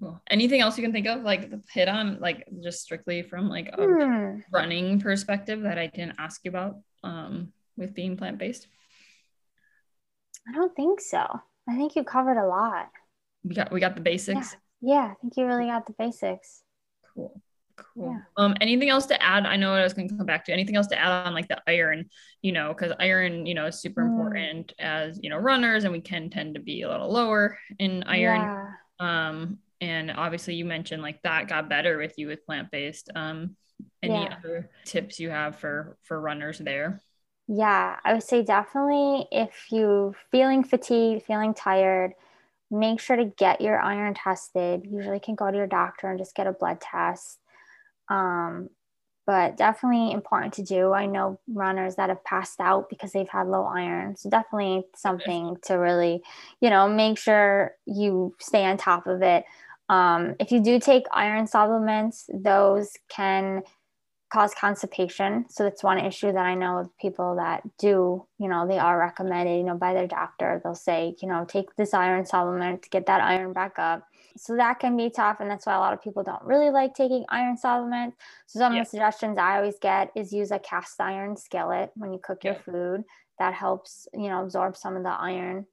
Cool. 0.01 0.21
Anything 0.29 0.61
else 0.61 0.77
you 0.77 0.83
can 0.83 0.93
think 0.93 1.07
of, 1.07 1.23
like 1.23 1.51
hit 1.71 1.89
on, 1.89 2.19
like 2.21 2.47
just 2.63 2.83
strictly 2.83 3.23
from 3.23 3.49
like 3.49 3.71
a 3.73 3.83
hmm. 3.83 4.41
running 4.53 5.01
perspective 5.01 5.63
that 5.63 5.79
I 5.79 5.87
didn't 5.87 6.17
ask 6.19 6.45
you 6.45 6.51
about 6.51 6.77
um, 7.03 7.53
with 7.77 7.95
being 7.95 8.17
plant 8.17 8.39
based? 8.39 8.67
I 10.49 10.53
don't 10.53 10.75
think 10.75 11.01
so. 11.01 11.25
I 11.69 11.77
think 11.77 11.97
you 11.97 12.05
covered 12.05 12.39
a 12.39 12.47
lot. 12.47 12.89
We 13.45 13.55
got 13.55 13.73
we 13.73 13.81
got 13.81 13.95
the 13.95 14.01
basics. 14.01 14.53
Yeah, 14.53 14.59
yeah 14.81 15.13
I 15.13 15.15
think 15.21 15.37
you 15.37 15.47
really 15.47 15.67
got 15.67 15.87
the 15.87 15.95
basics. 15.99 16.63
Cool. 17.15 17.41
Cool. 17.95 18.13
Yeah. 18.13 18.19
Um, 18.37 18.55
anything 18.61 18.91
else 18.91 19.07
to 19.07 19.23
add? 19.23 19.47
I 19.47 19.57
know 19.57 19.73
I 19.73 19.83
was 19.83 19.95
going 19.95 20.09
to 20.09 20.17
come 20.17 20.27
back 20.27 20.45
to 20.47 20.53
anything 20.53 20.77
else 20.77 20.87
to 20.89 20.99
add 20.99 21.27
on 21.27 21.33
like 21.33 21.49
the 21.49 21.63
iron, 21.67 22.11
you 22.43 22.53
know, 22.53 22.75
because 22.75 22.93
iron, 23.01 23.47
you 23.47 23.55
know, 23.55 23.67
is 23.67 23.81
super 23.81 24.03
mm. 24.03 24.11
important 24.11 24.75
as 24.79 25.19
you 25.23 25.31
know 25.31 25.39
runners, 25.39 25.85
and 25.85 25.93
we 25.93 26.01
can 26.01 26.29
tend 26.29 26.55
to 26.55 26.61
be 26.61 26.83
a 26.83 26.89
little 26.91 27.11
lower 27.11 27.59
in 27.79 28.03
iron. 28.05 28.41
Yeah. 28.41 29.29
Um, 29.29 29.59
and 29.81 30.11
obviously 30.11 30.55
you 30.55 30.65
mentioned 30.65 31.03
like 31.03 31.23
that 31.23 31.49
got 31.49 31.71
better 31.71 31.97
with 31.97 32.15
you 32.19 32.27
with 32.27 32.45
plant 32.45 32.71
based. 32.71 33.11
Um, 33.15 33.57
any 34.03 34.15
yeah. 34.15 34.37
other 34.39 34.71
tips 34.85 35.19
you 35.19 35.31
have 35.31 35.57
for 35.57 35.97
for 36.03 36.21
runners 36.21 36.59
there? 36.59 37.01
Yeah, 37.49 37.97
I 38.05 38.15
would 38.15 38.23
say 38.23 38.45
definitely 38.45 39.27
if 39.33 39.73
you 39.73 40.15
feeling 40.31 40.63
fatigued, 40.63 41.25
feeling 41.25 41.55
tired, 41.55 42.13
make 42.71 43.01
sure 43.01 43.17
to 43.17 43.25
get 43.25 43.61
your 43.61 43.81
iron 43.81 44.15
tested. 44.15 44.87
Usually 44.91 45.21
can 45.21 45.35
go 45.35 45.51
to 45.51 45.57
your 45.57 45.67
doctor 45.67 46.09
and 46.09 46.19
just 46.19 46.35
get 46.35 46.47
a 46.47 46.53
blood 46.53 46.81
test. 46.81 47.39
Um, 48.09 48.71
but 49.27 49.57
definitely 49.57 50.13
important 50.13 50.55
to 50.55 50.63
do. 50.63 50.93
I 50.93 51.07
know 51.07 51.39
runners 51.47 51.97
that 51.97 52.09
have 52.09 52.25
passed 52.25 52.61
out 52.61 52.89
because 52.89 53.13
they've 53.13 53.29
had 53.29 53.47
low 53.47 53.65
iron. 53.65 54.17
So 54.17 54.29
definitely 54.29 54.85
something 54.97 55.57
to 55.67 55.75
really, 55.75 56.23
you 56.61 56.71
know, 56.71 56.89
make 56.89 57.17
sure 57.19 57.77
you 57.87 58.35
stay 58.41 58.65
on 58.65 58.77
top 58.77 59.07
of 59.07 59.23
it. 59.23 59.45
Um, 59.89 60.35
if 60.41 60.51
you 60.51 60.61
do 60.61 60.81
take 60.81 61.05
iron 61.13 61.47
supplements, 61.47 62.29
those 62.33 62.93
can 63.09 63.63
cause 64.31 64.55
constipation. 64.55 65.45
So 65.49 65.65
that's 65.65 65.83
one 65.83 65.99
issue 65.99 66.33
that 66.33 66.47
I 66.47 66.55
know 66.55 66.79
of 66.79 66.97
people 66.99 67.37
that 67.37 67.63
do, 67.79 68.27
you 68.39 68.49
know, 68.49 68.67
they 68.67 68.79
are 68.79 68.99
recommended, 68.99 69.57
you 69.57 69.65
know, 69.65 69.77
by 69.77 69.93
their 69.93 70.07
doctor. 70.07 70.61
They'll 70.63 70.75
say, 70.75 71.17
you 71.21 71.29
know, 71.29 71.45
take 71.45 71.75
this 71.77 71.93
iron 71.93 72.25
supplement 72.25 72.83
to 72.83 72.91
get 72.91 73.07
that 73.07 73.21
iron 73.21 73.53
back 73.53 73.79
up. 73.79 74.07
So 74.37 74.55
that 74.57 74.79
can 74.79 74.97
be 74.97 75.11
tough. 75.11 75.39
And 75.41 75.51
that's 75.51 75.67
why 75.67 75.75
a 75.75 75.81
lot 75.81 75.93
of 75.93 76.01
people 76.01 76.23
don't 76.23 76.43
really 76.45 76.71
like 76.71 76.95
taking 76.95 77.25
iron 77.29 77.57
supplements. 77.57 78.17
So 78.47 78.61
some 78.61 78.73
yeah. 78.73 78.83
of 78.83 78.87
the 78.87 78.91
suggestions 78.91 79.37
I 79.37 79.57
always 79.57 79.79
get 79.81 80.13
is 80.15 80.33
use 80.33 80.53
a 80.53 80.61
cast 80.61 81.01
iron 81.01 81.37
skillet 81.37 81.91
when 81.97 82.13
you 82.13 82.21
cook 82.23 82.45
yeah. 82.45 82.53
your 82.53 82.61
food. 82.61 83.05
That 83.41 83.55
helps, 83.55 84.07
you 84.15 84.29
know, 84.29 84.45
absorb 84.45 84.77
some 84.77 84.97
of 84.97 85.03
the 85.03 85.11
iron 85.11 85.67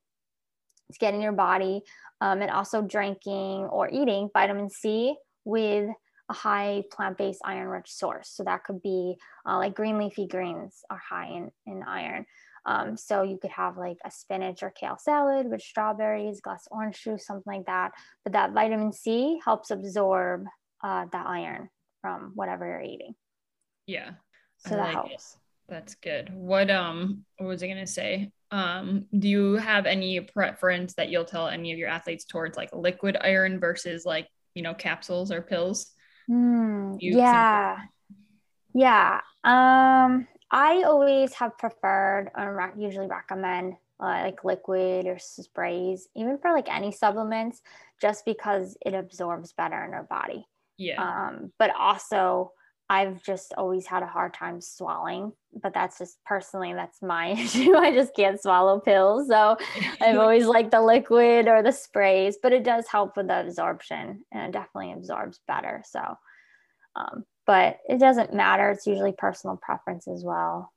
to 0.92 1.00
get 1.00 1.14
in 1.14 1.22
your 1.22 1.32
body. 1.32 1.84
Um, 2.20 2.42
and 2.42 2.50
also 2.50 2.82
drinking 2.82 3.66
or 3.66 3.90
eating 3.92 4.32
vitamin 4.34 4.72
C 4.72 5.16
with 5.46 5.92
a 6.30 6.34
high 6.34 6.84
plant-based 6.92 7.42
iron-rich 7.44 7.90
source. 7.92 8.30
So 8.30 8.44
that 8.44 8.64
could 8.64 8.82
be 8.82 9.16
uh, 9.48 9.58
like 9.58 9.76
green 9.76 9.98
leafy 9.98 10.28
greens 10.28 10.84
are 10.90 11.02
high 11.10 11.28
in, 11.28 11.52
in 11.66 11.84
iron. 11.84 12.26
Um, 12.66 12.98
so 12.98 13.24
you 13.24 13.38
could 13.42 13.52
have 13.52 13.78
like 13.78 13.98
a 14.04 14.12
spinach 14.12 14.62
or 14.62 14.72
kale 14.72 14.98
salad 15.00 15.50
with 15.50 15.62
strawberries, 15.62 16.42
glass 16.42 16.68
orange 16.70 17.02
juice, 17.02 17.26
something 17.26 17.54
like 17.54 17.66
that. 17.66 17.94
But 18.26 18.34
that 18.34 18.52
vitamin 18.52 18.92
C 18.92 19.40
helps 19.44 19.72
absorb 19.72 20.46
uh, 20.84 21.06
the 21.10 21.18
iron 21.18 21.70
from 22.02 22.34
whatever 22.36 22.68
you're 22.68 22.82
eating. 22.82 23.16
Yeah. 23.86 24.12
So 24.58 24.76
I 24.76 24.78
that 24.78 24.84
like 24.84 24.94
helps. 24.94 25.14
It. 25.34 25.40
That's 25.70 25.96
good. 25.96 26.34
What 26.34 26.70
um 26.70 27.26
what 27.38 27.48
was 27.48 27.64
I 27.64 27.68
gonna 27.68 27.88
say? 27.88 28.32
Um, 28.52 29.06
do 29.18 29.28
you 29.28 29.54
have 29.56 29.86
any 29.86 30.20
preference 30.22 30.94
that 30.96 31.10
you'll 31.10 31.26
tell 31.26 31.48
any 31.48 31.72
of 31.72 31.78
your 31.78 31.90
athletes 31.90 32.26
towards 32.26 32.58
like 32.58 32.70
liquid 32.74 33.18
iron 33.20 33.60
versus 33.60 34.06
like 34.06 34.28
you 34.56 34.62
know 34.62 34.74
capsules 34.74 35.32
or 35.32 35.42
pills? 35.42 35.92
Mm, 36.30 36.98
yeah. 37.00 37.78
Yeah. 38.74 39.22
Um, 39.44 40.28
I 40.52 40.84
always 40.84 41.34
have 41.36 41.58
preferred 41.58 42.32
or 42.36 42.74
usually 42.78 43.08
recommend 43.08 43.74
uh, 44.00 44.22
like 44.24 44.44
liquid 44.44 45.08
or 45.08 45.18
sprays, 45.20 46.08
even 46.16 46.38
for 46.38 46.52
like 46.52 46.72
any 46.74 46.92
supplements, 46.92 47.62
just 48.02 48.26
because 48.26 48.78
it 48.86 48.94
absorbs 48.94 49.54
better 49.54 49.84
in 49.84 49.94
our 49.94 50.04
body. 50.04 50.46
Yeah. 50.78 51.02
Um, 51.02 51.52
but 51.58 51.72
also 51.76 52.52
I've 52.90 53.22
just 53.22 53.54
always 53.58 53.86
had 53.86 54.04
a 54.04 54.08
hard 54.08 54.34
time 54.34 54.62
swallowing, 54.62 55.34
but 55.62 55.74
that's 55.74 55.98
just 55.98 56.18
personally, 56.26 56.74
that's 56.74 57.02
my 57.02 57.28
issue. 57.32 57.76
I 57.76 57.92
just 57.92 58.16
can't 58.16 58.42
swallow 58.42 58.80
pills. 58.80 59.28
So 59.28 59.58
I've 60.02 60.18
always 60.20 60.46
liked 60.46 60.72
the 60.72 60.82
liquid 60.82 61.48
or 61.48 61.62
the 61.62 61.72
sprays, 61.72 62.38
but 62.42 62.54
it 62.54 62.64
does 62.64 62.88
help 62.88 63.18
with 63.18 63.28
the 63.28 63.42
absorption 63.42 64.24
and 64.32 64.44
it 64.44 64.52
definitely 64.52 64.94
absorbs 64.94 65.40
better. 65.48 65.84
So, 65.86 66.02
um, 66.96 67.26
but 67.46 67.80
it 67.88 68.00
doesn't 68.00 68.34
matter. 68.34 68.72
It's 68.72 68.88
usually 68.88 69.14
personal 69.14 69.58
preference 69.62 70.08
as 70.08 70.24
well. 70.24 70.72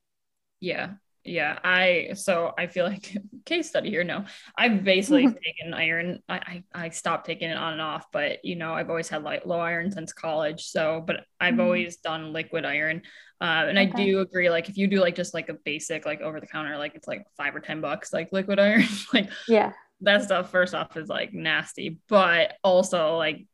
Yeah 0.61 0.95
yeah 1.31 1.59
i 1.63 2.11
so 2.15 2.53
i 2.59 2.67
feel 2.67 2.85
like 2.85 3.17
case 3.47 3.69
study 3.69 3.89
here 3.89 4.03
no 4.03 4.25
i've 4.59 4.83
basically 4.83 5.27
taken 5.45 5.73
iron 5.73 6.21
I, 6.29 6.35
I, 6.35 6.65
I 6.87 6.89
stopped 6.91 7.25
taking 7.25 7.51
it 7.51 7.57
on 7.57 7.75
and 7.75 7.83
off 7.83 8.07
but 8.13 8.45
you 8.45 8.57
know 8.57 8.75
i've 8.75 8.91
always 8.91 9.09
had 9.09 9.23
like 9.23 9.47
low 9.47 9.61
iron 9.61 9.93
since 9.93 10.13
college 10.13 10.65
so 10.65 11.03
but 11.07 11.25
i've 11.41 11.53
mm-hmm. 11.53 11.61
always 11.61 11.99
done 11.99 12.33
liquid 12.33 12.65
iron 12.65 13.03
uh, 13.41 13.65
and 13.69 13.79
okay. 13.79 13.91
i 13.91 14.05
do 14.05 14.21
agree 14.21 14.51
like 14.51 14.69
if 14.69 14.77
you 14.77 14.89
do 14.89 15.01
like 15.01 15.15
just 15.15 15.33
like 15.33 15.49
a 15.49 15.55
basic 15.65 16.05
like 16.05 16.21
over 16.21 16.41
the 16.41 16.47
counter 16.47 16.77
like 16.77 16.95
it's 16.95 17.09
like 17.09 17.25
five 17.37 17.55
or 17.55 17.61
ten 17.61 17.81
bucks 17.81 18.13
like 18.13 18.29
liquid 18.33 18.59
iron 18.59 18.85
like 19.15 19.31
yeah 19.47 19.73
that 20.03 20.25
stuff 20.25 20.51
first 20.51 20.75
off 20.75 20.97
is 20.97 21.09
like 21.09 21.33
nasty 21.33 21.99
but 22.09 22.55
also 22.65 23.17
like 23.17 23.47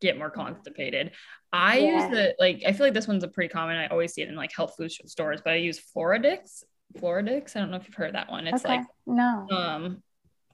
get 0.00 0.18
more 0.18 0.30
constipated 0.30 1.12
I 1.52 1.78
yeah. 1.78 2.02
use 2.02 2.10
the 2.10 2.34
like 2.38 2.62
I 2.66 2.72
feel 2.72 2.84
like 2.84 2.92
this 2.92 3.08
one's 3.08 3.24
a 3.24 3.28
pretty 3.28 3.48
common. 3.48 3.76
I 3.76 3.86
always 3.86 4.12
see 4.12 4.20
it 4.20 4.28
in 4.28 4.34
like 4.34 4.52
health 4.52 4.74
food 4.76 4.90
stores, 4.92 5.40
but 5.42 5.54
I 5.54 5.56
use 5.56 5.80
Floradix 5.96 6.64
Floradix. 6.98 7.56
I 7.56 7.60
don't 7.60 7.70
know 7.70 7.76
if 7.76 7.86
you've 7.86 7.94
heard 7.94 8.14
that 8.14 8.30
one. 8.30 8.46
It's 8.46 8.64
okay. 8.64 8.78
like 8.78 8.86
no. 9.06 9.46
Um, 9.50 10.02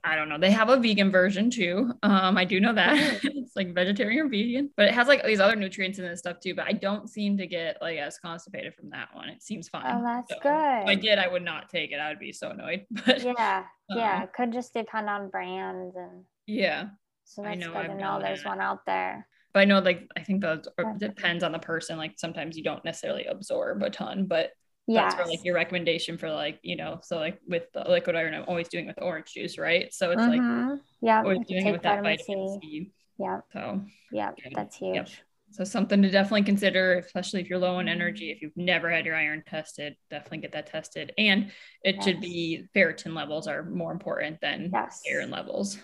I 0.05 0.17
don't 0.17 0.27
know. 0.27 0.37
They 0.37 0.51
have 0.51 0.67
a 0.67 0.77
vegan 0.77 1.11
version 1.11 1.49
too. 1.49 1.93
Um, 2.03 2.37
I 2.37 2.43
do 2.43 2.59
know 2.59 2.73
that 2.73 3.19
it's 3.23 3.55
like 3.55 3.73
vegetarian 3.73 4.25
or 4.25 4.29
vegan, 4.29 4.69
but 4.75 4.87
it 4.87 4.93
has 4.93 5.07
like 5.07 5.23
these 5.23 5.39
other 5.39 5.55
nutrients 5.55 5.97
in 5.97 6.05
this 6.05 6.19
stuff 6.19 6.41
too. 6.41 6.53
But 6.53 6.67
I 6.67 6.73
don't 6.73 7.09
seem 7.09 7.37
to 7.37 7.47
get 7.47 7.77
like 7.81 7.97
as 7.97 8.17
constipated 8.17 8.75
from 8.75 8.89
that 8.89 9.09
one. 9.13 9.29
It 9.29 9.41
seems 9.41 9.69
fine. 9.69 9.85
Oh, 9.87 10.03
that's 10.03 10.29
so, 10.29 10.39
good. 10.43 10.83
If 10.83 10.87
I 10.89 10.95
did, 10.95 11.19
I 11.19 11.27
would 11.29 11.43
not 11.43 11.69
take 11.69 11.91
it. 11.91 11.99
I 11.99 12.09
would 12.09 12.19
be 12.19 12.33
so 12.33 12.49
annoyed. 12.49 12.85
But 13.05 13.23
yeah, 13.23 13.63
um, 13.89 13.97
yeah, 13.97 14.23
it 14.23 14.33
could 14.33 14.51
just 14.51 14.73
depend 14.73 15.09
on 15.09 15.29
brands 15.29 15.95
and 15.95 16.23
yeah. 16.47 16.87
So 17.23 17.41
that's 17.41 17.53
I 17.53 17.55
know, 17.55 17.71
good 17.71 17.87
to 17.87 17.95
know 17.95 18.19
there's 18.19 18.43
one 18.43 18.59
out 18.59 18.85
there. 18.85 19.25
But 19.53 19.61
I 19.61 19.65
know 19.65 19.79
like 19.79 20.09
I 20.17 20.21
think 20.21 20.41
that 20.41 20.67
depends 20.97 21.45
on 21.45 21.53
the 21.53 21.59
person. 21.59 21.97
Like 21.97 22.15
sometimes 22.17 22.57
you 22.57 22.63
don't 22.63 22.83
necessarily 22.83 23.25
absorb 23.25 23.81
a 23.83 23.89
ton, 23.89 24.25
but 24.25 24.51
yeah 24.87 25.03
that's 25.03 25.15
for 25.15 25.25
like 25.25 25.43
your 25.43 25.55
recommendation 25.55 26.17
for 26.17 26.29
like 26.29 26.59
you 26.61 26.75
know 26.75 26.99
so 27.01 27.17
like 27.17 27.39
with 27.47 27.63
the 27.73 27.83
liquid 27.87 28.15
iron 28.15 28.33
i'm 28.33 28.43
always 28.47 28.67
doing 28.67 28.85
with 28.85 29.01
orange 29.01 29.33
juice 29.33 29.57
right 29.57 29.93
so 29.93 30.11
it's 30.11 30.21
mm-hmm. 30.21 30.69
like 30.69 30.79
yeah 31.01 31.19
always 31.19 31.39
doing 31.47 31.65
it 31.65 31.71
with 31.71 31.81
that 31.83 32.03
vitamin 32.03 32.59
C. 32.61 32.69
C. 32.69 32.91
yeah 33.17 33.39
so 33.51 33.81
yeah 34.11 34.31
that's 34.53 34.75
huge 34.75 34.95
yep. 34.95 35.09
so 35.51 35.63
something 35.63 36.01
to 36.01 36.09
definitely 36.09 36.43
consider 36.43 36.97
especially 36.97 37.39
if 37.39 37.49
you're 37.49 37.59
low 37.59 37.75
on 37.75 37.87
energy 37.87 38.31
if 38.31 38.41
you've 38.41 38.57
never 38.57 38.89
had 38.89 39.05
your 39.05 39.15
iron 39.15 39.41
tested 39.47 39.95
definitely 40.09 40.39
get 40.39 40.51
that 40.51 40.67
tested 40.67 41.13
and 41.17 41.51
it 41.83 41.95
yes. 41.95 42.03
should 42.03 42.19
be 42.19 42.65
ferritin 42.75 43.15
levels 43.15 43.47
are 43.47 43.63
more 43.63 43.91
important 43.91 44.39
than 44.41 44.69
yes. 44.73 45.01
iron 45.09 45.29
levels 45.29 45.77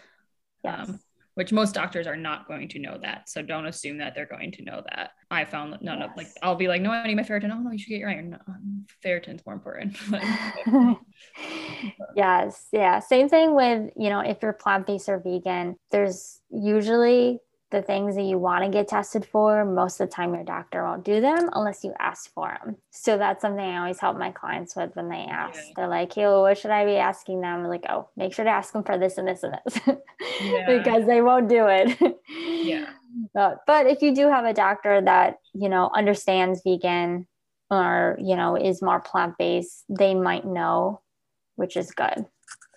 yes. 0.64 0.90
Um, 0.90 1.00
which 1.40 1.54
most 1.54 1.74
doctors 1.74 2.06
are 2.06 2.18
not 2.18 2.50
going 2.50 2.68
to 2.68 2.80
know 2.80 2.98
that. 3.02 3.30
So 3.30 3.42
don't 3.42 3.66
assume 3.66 4.00
that 4.00 4.14
they're 4.14 4.26
going 4.26 4.52
to 4.52 4.62
know 4.62 4.84
that. 4.90 5.12
I 5.32 5.46
found 5.46 5.72
that 5.72 5.82
none 5.82 6.00
yes. 6.00 6.10
of 6.12 6.18
like 6.18 6.28
I'll 6.44 6.58
be 6.58 6.68
like, 6.68 6.82
no, 6.82 6.92
I 6.92 7.08
need 7.08 7.16
my 7.16 7.24
ferritin. 7.24 7.50
Oh 7.50 7.60
no, 7.60 7.72
you 7.72 7.78
should 7.78 7.88
get 7.92 8.00
your 8.00 8.10
iron. 8.10 8.32
No, 8.32 8.40
ferritin's 9.02 9.46
more 9.46 9.56
important. 9.56 9.96
yes, 12.18 12.68
yeah. 12.74 13.00
Same 13.00 13.30
thing 13.30 13.56
with 13.56 13.90
you 13.96 14.10
know 14.10 14.20
if 14.20 14.40
you're 14.42 14.52
plant 14.52 14.86
based 14.86 15.08
or 15.08 15.18
vegan. 15.18 15.78
There's 15.92 16.42
usually 16.50 17.40
the 17.72 17.82
things 17.82 18.16
that 18.16 18.24
you 18.24 18.38
want 18.38 18.64
to 18.64 18.70
get 18.70 18.88
tested 18.88 19.26
for, 19.26 19.64
most 19.64 20.00
of 20.00 20.10
the 20.10 20.16
time 20.16 20.34
your 20.34 20.44
doctor 20.44 20.84
won't 20.84 21.06
do 21.06 21.22
them 21.22 21.50
unless 21.54 21.84
you 21.84 21.94
ask 22.00 22.34
for 22.34 22.58
them. 22.64 22.78
So 22.90 23.18
that's 23.18 23.42
something 23.42 23.64
I 23.64 23.78
always 23.78 24.00
help 24.00 24.18
my 24.18 24.32
clients 24.32 24.76
with 24.76 24.96
when 24.96 25.10
they 25.10 25.26
ask. 25.30 25.60
Yeah. 25.60 25.74
They're 25.76 25.88
like, 25.88 26.14
hey, 26.14 26.24
well, 26.24 26.42
what 26.42 26.58
should 26.58 26.72
I 26.72 26.86
be 26.86 26.96
asking 26.96 27.42
them? 27.42 27.60
I'm 27.60 27.68
like, 27.68 27.86
oh, 27.88 28.10
make 28.18 28.34
sure 28.34 28.46
to 28.46 28.52
ask 28.52 28.74
them 28.74 28.84
for 28.84 28.98
this 28.98 29.18
and 29.18 29.28
this 29.28 29.44
and 29.44 29.60
this 29.66 29.80
yeah. 30.42 30.78
because 30.78 31.06
they 31.06 31.22
won't 31.22 31.48
do 31.50 31.68
it. 31.68 32.18
yeah. 32.66 32.90
But, 33.34 33.62
but 33.66 33.88
if 33.88 34.04
you 34.04 34.14
do 34.14 34.30
have 34.30 34.46
a 34.46 34.54
doctor 34.54 35.02
that, 35.02 35.38
you 35.56 35.68
know, 35.68 35.90
understands 35.94 36.62
vegan 36.64 37.28
or, 37.72 38.16
you 38.22 38.36
know, 38.36 38.56
is 38.56 38.84
more 38.84 39.00
plant-based, 39.00 39.84
they 39.90 40.14
might 40.14 40.46
know, 40.46 41.02
which 41.56 41.76
is 41.76 41.90
good. 41.90 42.28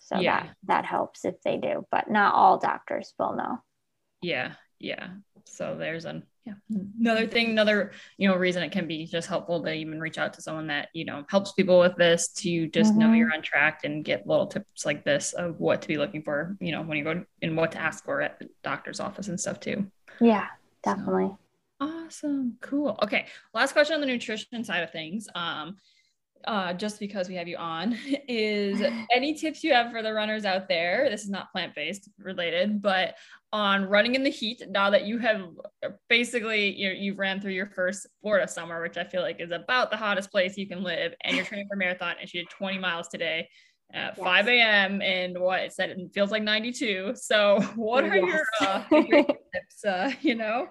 So 0.01 0.19
yeah. 0.19 0.45
that, 0.45 0.57
that 0.69 0.85
helps 0.87 1.27
if 1.27 1.35
they 1.43 1.59
do, 1.59 1.87
but 1.91 2.11
not 2.11 2.35
all 2.35 2.59
doctors 2.59 3.13
will 3.19 3.37
know. 3.37 3.59
Yeah 4.23 4.55
yeah. 4.83 5.09
So 5.45 5.77
there's 5.79 6.05
an 6.05 6.25
yeah 6.45 6.55
another 6.99 7.27
thing 7.27 7.51
another 7.51 7.93
you 8.17 8.27
know 8.27 8.35
reason 8.35 8.65
it 8.65 8.73
can 8.73 8.89
be 8.89 9.07
just 9.07 9.29
helpful 9.29 9.63
to 9.63 9.73
even 9.73 10.01
reach 10.01 10.19
out 10.19 10.33
to 10.35 10.43
someone 10.43 10.67
that 10.67 10.89
you 10.93 11.05
know 11.05 11.25
helps 11.29 11.53
people 11.53 11.79
with 11.79 11.95
this 11.97 12.33
to 12.33 12.67
just 12.69 12.91
mm-hmm. 12.91 12.99
know 12.99 13.13
you're 13.13 13.33
on 13.33 13.43
track 13.43 13.83
and 13.85 14.05
get 14.05 14.27
little 14.27 14.49
tips 14.49 14.85
like 14.85 15.05
this 15.05 15.35
of 15.35 15.61
what 15.61 15.83
to 15.83 15.87
be 15.87 15.99
looking 15.99 16.21
for 16.21 16.57
you 16.59 16.73
know 16.73 16.83
when 16.83 16.99
you 16.99 17.05
go 17.05 17.25
and 17.43 17.57
what 17.57 17.71
to 17.71 17.79
ask 17.79 18.05
for 18.05 18.21
at 18.21 18.41
the 18.41 18.49
doctor's 18.65 18.99
office 18.99 19.29
and 19.29 19.39
stuff 19.39 19.61
too. 19.61 19.87
Yeah 20.21 20.47
definitely. 20.83 21.31
so, 21.81 21.87
awesome. 22.07 22.57
Cool. 22.61 22.99
Okay. 23.03 23.27
Last 23.55 23.73
question 23.73 23.95
on 23.95 24.01
the 24.01 24.07
nutrition 24.07 24.65
side 24.65 24.83
of 24.83 24.91
things. 24.91 25.29
Um 25.35 25.77
uh, 26.47 26.73
just 26.73 27.01
because 27.01 27.29
we 27.29 27.35
have 27.35 27.49
you 27.49 27.57
on, 27.57 27.97
is 28.29 28.83
any 29.15 29.35
tips 29.35 29.63
you 29.63 29.73
have 29.73 29.91
for 29.91 30.03
the 30.03 30.13
runners 30.13 30.45
out 30.45 30.69
there? 30.69 31.09
This 31.11 31.25
is 31.25 31.31
not 31.31 31.51
plant 31.53 31.75
based 31.75 32.09
related, 32.19 32.83
but 32.83 33.15
on 33.53 33.85
running 33.85 34.15
in 34.15 34.23
the 34.23 34.31
heat 34.31 34.63
now 34.71 34.89
that 34.89 35.05
you 35.05 35.19
have 35.19 35.43
basically 36.09 36.75
you 36.75 36.89
you've 36.91 37.19
ran 37.19 37.39
through 37.39 37.53
your 37.53 37.67
first 37.67 38.07
Florida 38.23 38.49
summer, 38.49 38.81
which 38.81 38.97
I 38.97 39.05
feel 39.05 39.23
like 39.23 39.41
is 39.41 39.51
about 39.51 39.91
the 39.91 39.97
hottest 39.97 40.31
place 40.31 40.57
you 40.57 40.67
can 40.67 40.83
live, 40.83 41.15
and 41.23 41.37
you're 41.37 41.45
training 41.45 41.69
for 41.71 41.77
marathon, 41.77 42.15
and 42.21 42.29
she 42.29 42.39
did 42.39 42.49
20 42.51 42.79
miles 42.79 43.09
today 43.09 43.49
at 43.93 44.17
yes. 44.17 44.25
5 44.25 44.49
a.m. 44.49 45.03
and 45.03 45.39
what 45.39 45.61
it 45.61 45.73
said 45.73 45.91
it 45.91 45.99
feels 46.13 46.31
like 46.31 46.43
92. 46.43 47.13
So 47.15 47.61
what 47.77 48.05
are 48.05 48.17
yes. 48.17 48.47
your 48.61 48.69
uh, 48.69 48.85
tips? 48.91 49.85
Uh, 49.85 50.13
you 50.21 50.35
know? 50.35 50.69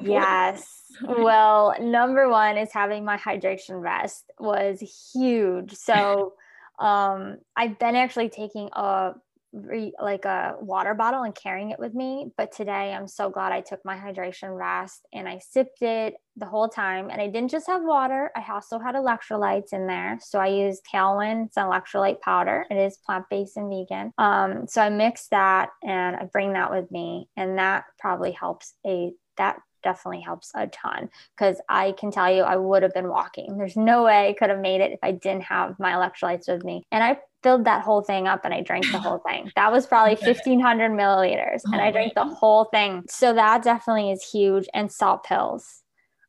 yes. 0.00 0.66
Well, 1.02 1.74
number 1.80 2.28
one 2.28 2.58
is 2.58 2.72
having 2.72 3.04
my 3.04 3.16
hydration 3.16 3.82
vest 3.82 4.24
was 4.38 4.80
huge. 5.14 5.74
So 5.74 6.34
um, 6.78 7.38
I've 7.56 7.78
been 7.78 7.96
actually 7.96 8.28
taking 8.28 8.68
a 8.72 9.12
re, 9.52 9.92
like 10.00 10.24
a 10.24 10.56
water 10.60 10.94
bottle 10.94 11.22
and 11.22 11.34
carrying 11.34 11.70
it 11.70 11.78
with 11.78 11.94
me. 11.94 12.30
But 12.36 12.52
today 12.52 12.92
I'm 12.92 13.08
so 13.08 13.30
glad 13.30 13.52
I 13.52 13.60
took 13.60 13.84
my 13.84 13.96
hydration 13.96 14.58
vest 14.58 15.06
and 15.12 15.28
I 15.28 15.38
sipped 15.38 15.82
it 15.82 16.14
the 16.36 16.46
whole 16.46 16.68
time. 16.68 17.10
And 17.10 17.20
I 17.20 17.26
didn't 17.26 17.50
just 17.50 17.66
have 17.66 17.82
water, 17.82 18.30
I 18.36 18.44
also 18.50 18.78
had 18.78 18.94
electrolytes 18.94 19.72
in 19.72 19.86
there. 19.86 20.18
So 20.20 20.38
I 20.38 20.48
used 20.48 20.82
Tailwind, 20.92 21.46
it's 21.46 21.56
an 21.56 21.64
electrolyte 21.64 22.20
powder. 22.20 22.64
It 22.70 22.76
is 22.76 22.98
plant 22.98 23.26
based 23.30 23.56
and 23.56 23.70
vegan. 23.70 24.12
Um, 24.18 24.66
so 24.68 24.82
I 24.82 24.90
mix 24.90 25.28
that 25.28 25.70
and 25.82 26.16
I 26.16 26.24
bring 26.24 26.52
that 26.52 26.70
with 26.70 26.90
me. 26.90 27.28
And 27.36 27.58
that 27.58 27.84
probably 27.98 28.32
helps 28.32 28.74
a 28.86 29.12
that 29.36 29.58
definitely 29.82 30.20
helps 30.20 30.50
a 30.54 30.66
ton 30.66 31.08
because 31.36 31.60
I 31.68 31.92
can 31.92 32.10
tell 32.10 32.32
you 32.32 32.42
I 32.42 32.56
would 32.56 32.82
have 32.82 32.94
been 32.94 33.08
walking. 33.08 33.56
There's 33.56 33.76
no 33.76 34.04
way 34.04 34.28
I 34.28 34.32
could 34.32 34.50
have 34.50 34.58
made 34.58 34.80
it 34.80 34.92
if 34.92 34.98
I 35.02 35.12
didn't 35.12 35.44
have 35.44 35.78
my 35.78 35.92
electrolytes 35.92 36.48
with 36.48 36.64
me. 36.64 36.82
And 36.90 37.02
I 37.02 37.18
filled 37.42 37.64
that 37.64 37.82
whole 37.82 38.02
thing 38.02 38.26
up 38.26 38.44
and 38.44 38.52
I 38.52 38.62
drank 38.62 38.90
the 38.90 38.98
whole 38.98 39.18
thing. 39.18 39.50
That 39.56 39.72
was 39.72 39.86
probably 39.86 40.14
1500 40.20 40.90
milliliters 40.90 41.60
and 41.64 41.80
I 41.80 41.90
drank 41.90 42.14
the 42.14 42.24
whole 42.24 42.64
thing. 42.64 43.04
So 43.08 43.32
that 43.34 43.62
definitely 43.62 44.10
is 44.10 44.28
huge. 44.30 44.66
And 44.74 44.90
salt 44.90 45.24
pills. 45.24 45.82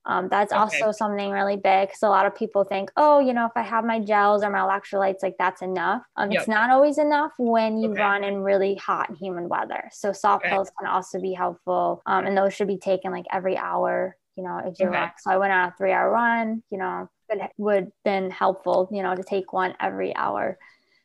Um, 0.05 0.27
that's 0.29 0.51
okay. 0.51 0.59
also 0.59 0.91
something 0.91 1.29
really 1.29 1.57
big 1.57 1.87
because 1.87 2.01
a 2.01 2.09
lot 2.09 2.25
of 2.25 2.33
people 2.33 2.63
think, 2.63 2.89
oh, 2.97 3.19
you 3.19 3.33
know, 3.33 3.45
if 3.45 3.51
I 3.55 3.61
have 3.61 3.85
my 3.85 3.99
gels 3.99 4.43
or 4.43 4.49
my 4.49 4.59
electrolytes, 4.59 5.21
like 5.21 5.35
that's 5.37 5.61
enough. 5.61 6.01
Um, 6.15 6.31
yep. 6.31 6.39
It's 6.39 6.47
not 6.47 6.71
always 6.71 6.97
enough 6.97 7.33
when 7.37 7.77
you 7.77 7.91
okay. 7.91 8.01
run 8.01 8.23
in 8.23 8.39
really 8.39 8.75
hot 8.75 9.09
and 9.09 9.17
humid 9.17 9.49
weather. 9.49 9.89
So 9.91 10.11
salt 10.11 10.41
okay. 10.41 10.49
pills 10.49 10.71
can 10.79 10.87
also 10.87 11.21
be 11.21 11.33
helpful, 11.33 12.01
um, 12.07 12.25
and 12.25 12.35
those 12.35 12.55
should 12.55 12.67
be 12.67 12.79
taken 12.79 13.11
like 13.11 13.25
every 13.31 13.55
hour. 13.55 14.15
You 14.35 14.45
know, 14.45 14.61
if 14.65 14.79
you're 14.79 14.95
okay. 14.95 15.11
so 15.19 15.31
I 15.31 15.37
went 15.37 15.51
on 15.51 15.67
a 15.67 15.75
three 15.77 15.91
hour 15.91 16.09
run. 16.09 16.63
You 16.71 16.79
know, 16.79 17.09
it 17.29 17.51
would 17.57 17.91
been 18.03 18.31
helpful. 18.31 18.89
You 18.91 19.03
know, 19.03 19.13
to 19.13 19.23
take 19.23 19.53
one 19.53 19.75
every 19.79 20.15
hour 20.15 20.57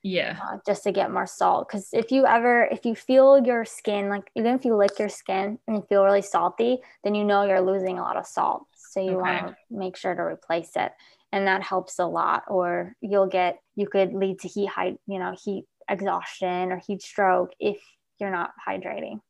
yeah. 0.05 0.39
uh, 0.41 0.59
just 0.67 0.85
to 0.85 0.93
get 0.93 1.11
more 1.11 1.27
salt 1.27 1.67
because 1.67 1.89
if 1.93 2.13
you 2.13 2.27
ever 2.27 2.69
if 2.71 2.85
you 2.85 2.95
feel 2.95 3.43
your 3.45 3.65
skin 3.65 4.11
like 4.11 4.31
even 4.37 4.55
if 4.55 4.65
you 4.65 4.77
lick 4.77 4.99
your 4.99 5.09
skin 5.09 5.59
and 5.67 5.77
you 5.77 5.85
feel 5.89 6.05
really 6.05 6.23
salty 6.23 6.79
then 7.03 7.15
you 7.15 7.25
know 7.25 7.45
you're 7.45 7.61
losing 7.61 7.99
a 7.99 8.03
lot 8.03 8.17
of 8.17 8.27
salt. 8.27 8.67
So 8.77 9.01
you 9.01 9.13
okay. 9.13 9.17
want 9.17 9.47
to 9.49 9.57
make 9.71 9.97
sure 9.97 10.15
to 10.15 10.21
replace 10.21 10.73
it. 10.77 10.93
And 11.33 11.49
that 11.49 11.63
helps 11.63 11.99
a 11.99 12.07
lot 12.07 12.45
or 12.47 12.95
you'll 13.01 13.27
get 13.27 13.59
you 13.75 13.89
could 13.89 14.13
lead 14.13 14.39
to 14.41 14.49
heat 14.49 14.69
high 14.69 14.97
you 15.07 15.19
know 15.19 15.35
heat 15.43 15.65
exhaustion 15.89 16.71
or 16.71 16.81
heat 16.87 17.03
stroke 17.03 17.53
if 17.59 17.79
you're 18.21 18.31
not 18.31 18.53
hydrating. 18.69 19.21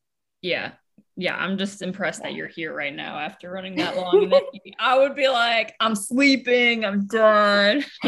Yeah 0.42 0.72
yeah, 1.16 1.36
I'm 1.36 1.58
just 1.58 1.80
impressed 1.80 2.22
that 2.22 2.34
you're 2.34 2.48
here 2.48 2.74
right 2.74 2.94
now 2.94 3.16
after 3.18 3.50
running 3.50 3.76
that 3.76 3.96
long. 3.96 4.32
I 4.80 4.98
would 4.98 5.14
be 5.14 5.28
like, 5.28 5.74
I'm 5.78 5.94
sleeping, 5.94 6.84
I'm 6.84 7.06
done. 7.06 7.84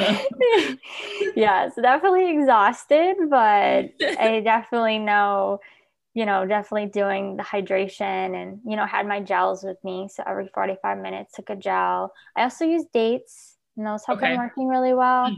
yeah, 1.36 1.68
so 1.70 1.82
definitely 1.82 2.30
exhausted, 2.30 3.16
but 3.30 3.90
I 4.00 4.40
definitely 4.44 4.98
know, 4.98 5.60
you 6.14 6.26
know, 6.26 6.46
definitely 6.46 6.90
doing 6.90 7.36
the 7.36 7.44
hydration 7.44 8.34
and, 8.34 8.60
you 8.66 8.76
know, 8.76 8.86
had 8.86 9.06
my 9.06 9.20
gels 9.20 9.62
with 9.62 9.78
me. 9.84 10.08
So 10.12 10.24
every 10.26 10.48
45 10.52 10.98
minutes, 10.98 11.34
took 11.34 11.50
a 11.50 11.56
gel. 11.56 12.12
I 12.34 12.42
also 12.42 12.64
use 12.64 12.84
dates, 12.92 13.56
and 13.76 13.86
those 13.86 14.04
have 14.06 14.16
okay. 14.16 14.30
been 14.30 14.38
working 14.38 14.66
really 14.66 14.94
well 14.94 15.30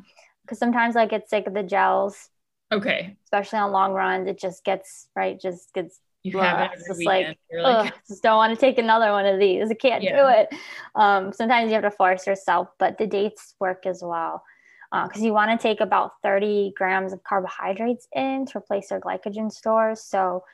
because 0.42 0.58
hmm. 0.58 0.64
sometimes 0.64 0.96
I 0.96 1.04
get 1.04 1.28
sick 1.28 1.46
of 1.46 1.52
the 1.52 1.62
gels. 1.62 2.30
Okay. 2.72 3.16
Especially 3.24 3.58
on 3.58 3.72
long 3.72 3.92
runs, 3.92 4.26
it 4.26 4.38
just 4.38 4.64
gets, 4.64 5.08
right, 5.14 5.38
just 5.38 5.74
gets 5.74 6.00
you 6.32 6.38
have 6.38 6.70
it 6.72 6.78
just 6.86 7.04
like, 7.04 7.38
like 7.52 7.94
just 8.08 8.22
don't 8.22 8.36
want 8.36 8.52
to 8.52 8.60
take 8.60 8.78
another 8.78 9.10
one 9.12 9.26
of 9.26 9.38
these. 9.38 9.70
I 9.70 9.74
can't 9.74 10.02
yeah. 10.02 10.22
do 10.22 10.40
it. 10.40 10.60
Um, 10.94 11.32
sometimes 11.32 11.68
you 11.68 11.74
have 11.74 11.82
to 11.82 11.90
force 11.90 12.26
yourself, 12.26 12.68
but 12.78 12.98
the 12.98 13.06
dates 13.06 13.54
work 13.60 13.86
as 13.86 14.00
well 14.02 14.42
because 14.90 15.22
uh, 15.22 15.24
you 15.24 15.32
want 15.32 15.50
to 15.50 15.62
take 15.62 15.80
about 15.80 16.12
30 16.22 16.72
grams 16.76 17.12
of 17.12 17.22
carbohydrates 17.22 18.08
in 18.14 18.46
to 18.46 18.58
replace 18.58 18.88
their 18.88 19.00
glycogen 19.00 19.52
stores. 19.52 20.02
So 20.02 20.44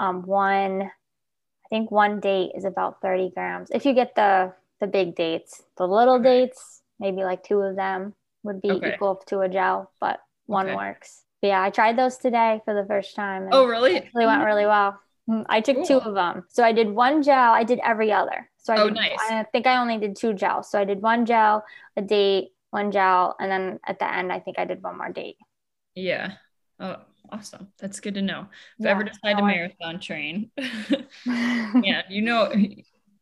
um, 0.00 0.22
one, 0.22 0.82
I 0.82 1.68
think 1.70 1.90
one 1.90 2.20
date 2.20 2.52
is 2.56 2.64
about 2.64 3.00
30 3.00 3.30
grams. 3.34 3.70
If 3.70 3.84
you 3.84 3.94
get 3.94 4.14
the 4.14 4.52
the 4.80 4.86
big 4.88 5.14
dates, 5.14 5.62
the 5.78 5.86
little 5.86 6.14
okay. 6.14 6.46
dates, 6.46 6.82
maybe 6.98 7.22
like 7.22 7.44
two 7.44 7.60
of 7.60 7.76
them 7.76 8.14
would 8.42 8.60
be 8.60 8.72
okay. 8.72 8.94
equal 8.94 9.16
to 9.26 9.40
a 9.40 9.48
gel, 9.48 9.90
but 10.00 10.20
one 10.46 10.66
okay. 10.66 10.76
works. 10.76 11.22
But 11.40 11.48
yeah, 11.48 11.62
I 11.62 11.70
tried 11.70 11.96
those 11.96 12.16
today 12.16 12.60
for 12.64 12.74
the 12.74 12.86
first 12.86 13.14
time. 13.14 13.48
Oh, 13.52 13.66
really? 13.66 13.96
It 13.96 14.08
really 14.14 14.26
went 14.26 14.44
really 14.44 14.66
well. 14.66 14.98
Mm, 15.28 15.46
I 15.48 15.60
took 15.60 15.84
two 15.86 15.98
of 15.98 16.14
them. 16.14 16.44
So 16.48 16.62
I 16.62 16.72
did 16.72 16.90
one 16.90 17.22
gel. 17.22 17.52
I 17.52 17.64
did 17.64 17.80
every 17.82 18.12
other. 18.12 18.50
So 18.58 18.74
I, 18.74 18.80
oh, 18.80 18.88
did, 18.88 18.94
nice. 18.94 19.18
I 19.18 19.44
think 19.52 19.66
I 19.66 19.78
only 19.78 19.98
did 19.98 20.16
two 20.16 20.34
gels. 20.34 20.70
So 20.70 20.78
I 20.78 20.84
did 20.84 21.00
one 21.02 21.26
gel, 21.26 21.64
a 21.96 22.02
date, 22.02 22.50
one 22.70 22.90
gel, 22.90 23.36
and 23.38 23.50
then 23.50 23.80
at 23.86 23.98
the 23.98 24.12
end, 24.12 24.32
I 24.32 24.40
think 24.40 24.58
I 24.58 24.64
did 24.64 24.82
one 24.82 24.98
more 24.98 25.10
date. 25.10 25.36
Yeah. 25.94 26.32
Oh, 26.80 26.96
awesome. 27.30 27.68
That's 27.78 28.00
good 28.00 28.14
to 28.14 28.22
know. 28.22 28.48
If 28.78 28.84
yeah, 28.84 28.90
ever 28.90 29.04
decide 29.04 29.38
to 29.38 29.44
marathon 29.44 30.00
train, 30.00 30.50
yeah, 31.26 32.02
you 32.08 32.22
know, 32.22 32.52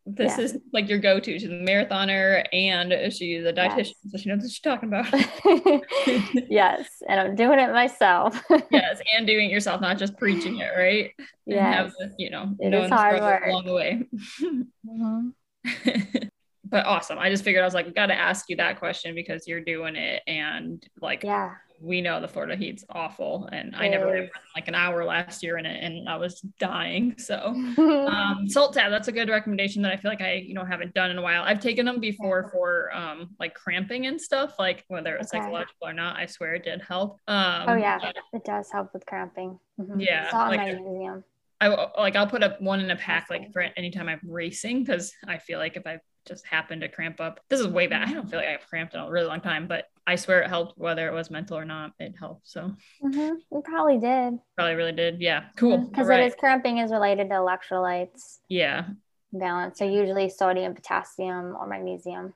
this 0.05 0.37
yeah. 0.37 0.45
is 0.45 0.59
like 0.73 0.89
your 0.89 0.99
go-to. 0.99 1.39
She's 1.39 1.49
a 1.49 1.53
marathoner 1.53 2.45
and 2.53 3.13
she's 3.13 3.45
a 3.45 3.53
dietitian, 3.53 3.77
yes. 3.77 3.95
so 4.11 4.19
she 4.19 4.29
knows 4.29 4.43
what 4.43 4.51
she's 4.51 4.61
talking 4.61 4.89
about. 4.89 5.07
yes, 6.51 6.89
and 7.09 7.21
I'm 7.21 7.37
doing 7.37 7.61
it 7.61 7.73
myself. 7.73 8.43
yes, 8.71 9.01
and 9.17 9.27
doing 9.27 9.51
it 9.51 9.53
yourself, 9.53 9.81
not 9.81 9.99
just 9.99 10.17
preaching 10.17 10.59
it, 10.59 10.71
right? 10.77 11.13
Yeah, 11.47 11.89
you 12.19 12.31
know, 12.31 12.55
it 12.59 12.75
is 12.75 12.91
hard 12.91 13.21
work 13.21 13.47
along 13.47 13.67
the 13.67 13.75
way. 13.75 14.03
Mm-hmm. 14.43 15.29
but 16.65 16.87
awesome. 16.87 17.19
I 17.19 17.31
just 17.31 17.45
figured 17.45 17.63
I 17.63 17.67
was 17.67 17.75
like, 17.75 17.95
got 17.95 18.07
to 18.07 18.19
ask 18.19 18.49
you 18.49 18.57
that 18.57 18.81
question 18.81 19.15
because 19.15 19.47
you're 19.47 19.61
doing 19.61 19.95
it, 19.95 20.23
and 20.27 20.85
like, 21.01 21.23
yeah, 21.23 21.53
we 21.83 22.01
know 22.01 22.21
the 22.21 22.29
Florida 22.29 22.55
heat's 22.55 22.85
awful, 22.91 23.49
and 23.53 23.75
I 23.75 23.89
never 23.89 24.07
ran 24.07 24.31
like 24.55 24.69
an 24.69 24.75
hour 24.75 25.05
last 25.05 25.43
year 25.43 25.59
in 25.59 25.67
it, 25.67 25.83
and 25.83 26.09
I 26.09 26.17
was 26.17 26.41
dying. 26.61 27.15
So, 27.19 27.39
um, 27.47 28.47
salt 28.49 28.75
tab 28.75 28.91
that's 28.91 29.09
a 29.09 29.13
good 29.13 29.29
recommendation 29.29 29.83
that 29.83 29.93
I 29.93 29.97
feel 29.97 30.11
like 30.11 30.21
I 30.21 30.35
you 30.35 30.55
know 30.55 30.65
haven't 30.65 30.95
done 30.95 31.11
in 31.11 31.19
a 31.19 31.23
while. 31.23 31.43
I've 31.43 31.61
taken 31.61 31.85
them 31.85 31.99
before 31.99 32.49
for 32.53 32.95
um 32.95 33.31
like 33.41 33.55
cramping 33.55 34.07
and 34.07 34.21
stuff, 34.21 34.55
like 34.59 34.85
whether 34.89 35.17
it's 35.17 35.35
okay. 35.35 35.43
psychological 35.43 35.89
or 35.89 35.93
not. 35.93 36.17
I 36.17 36.27
swear 36.27 36.55
it 36.55 36.65
did 36.65 36.83
help. 36.83 37.19
Um, 37.27 37.65
oh 37.69 37.77
yeah, 37.77 38.13
it 38.33 38.45
does 38.45 38.71
help 38.71 38.95
with 38.95 39.05
cramping. 39.05 39.59
Mm-hmm. 39.81 40.01
Yeah, 40.01 40.31
salt 40.31 40.51
like, 40.51 40.61
magnesium. 40.61 41.25
I 41.61 41.69
like 41.99 42.17
I'll 42.17 42.27
put 42.27 42.43
up 42.43 42.61
one 42.61 42.81
in 42.81 42.91
a 42.91 42.97
pack 42.97 43.29
like 43.31 43.53
for 43.53 43.63
anytime 43.77 44.09
I'm 44.09 44.21
racing 44.25 44.85
because 44.85 45.13
I 45.27 45.39
feel 45.39 45.59
like 45.59 45.77
if 45.77 45.87
I 45.87 45.99
just 46.27 46.47
happen 46.47 46.81
to 46.81 46.89
cramp 46.89 47.21
up, 47.21 47.41
this 47.49 47.61
is 47.61 47.69
way 47.69 47.87
back. 47.87 48.09
I 48.09 48.13
don't 48.13 48.29
feel 48.29 48.39
like 48.39 48.49
I've 48.49 48.67
cramped 48.69 48.95
in 48.95 49.01
a 49.01 49.11
really 49.11 49.27
long 49.27 49.41
time, 49.41 49.67
but 49.67 49.87
I 50.07 50.17
swear 50.17 50.43
it 50.43 50.49
helped 50.49 50.77
whether 50.79 51.07
it 51.07 51.13
was 51.13 51.31
mental 51.31 51.57
or 51.57 51.65
not. 51.65 51.93
It 51.99 52.15
helped. 52.19 52.49
So 52.49 52.75
mm-hmm. 53.03 53.57
it 53.57 53.65
probably 53.65 53.99
did. 53.99 54.39
Probably 54.57 54.75
really 54.75 54.93
did. 54.93 55.21
Yeah. 55.21 55.45
Cool. 55.57 55.79
Because 55.79 56.09
right. 56.09 56.21
it 56.21 56.27
is 56.27 56.35
cramping 56.35 56.79
is 56.79 56.91
related 56.91 57.29
to 57.31 57.37
electrolytes. 57.37 58.39
Yeah. 58.49 58.87
Balance. 59.33 59.79
So 59.79 59.85
usually 59.85 60.29
sodium, 60.29 60.75
potassium, 60.75 61.57
or 61.59 61.67
magnesium. 61.67 62.35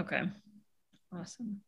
Okay. 0.00 0.22
Awesome. 1.12 1.60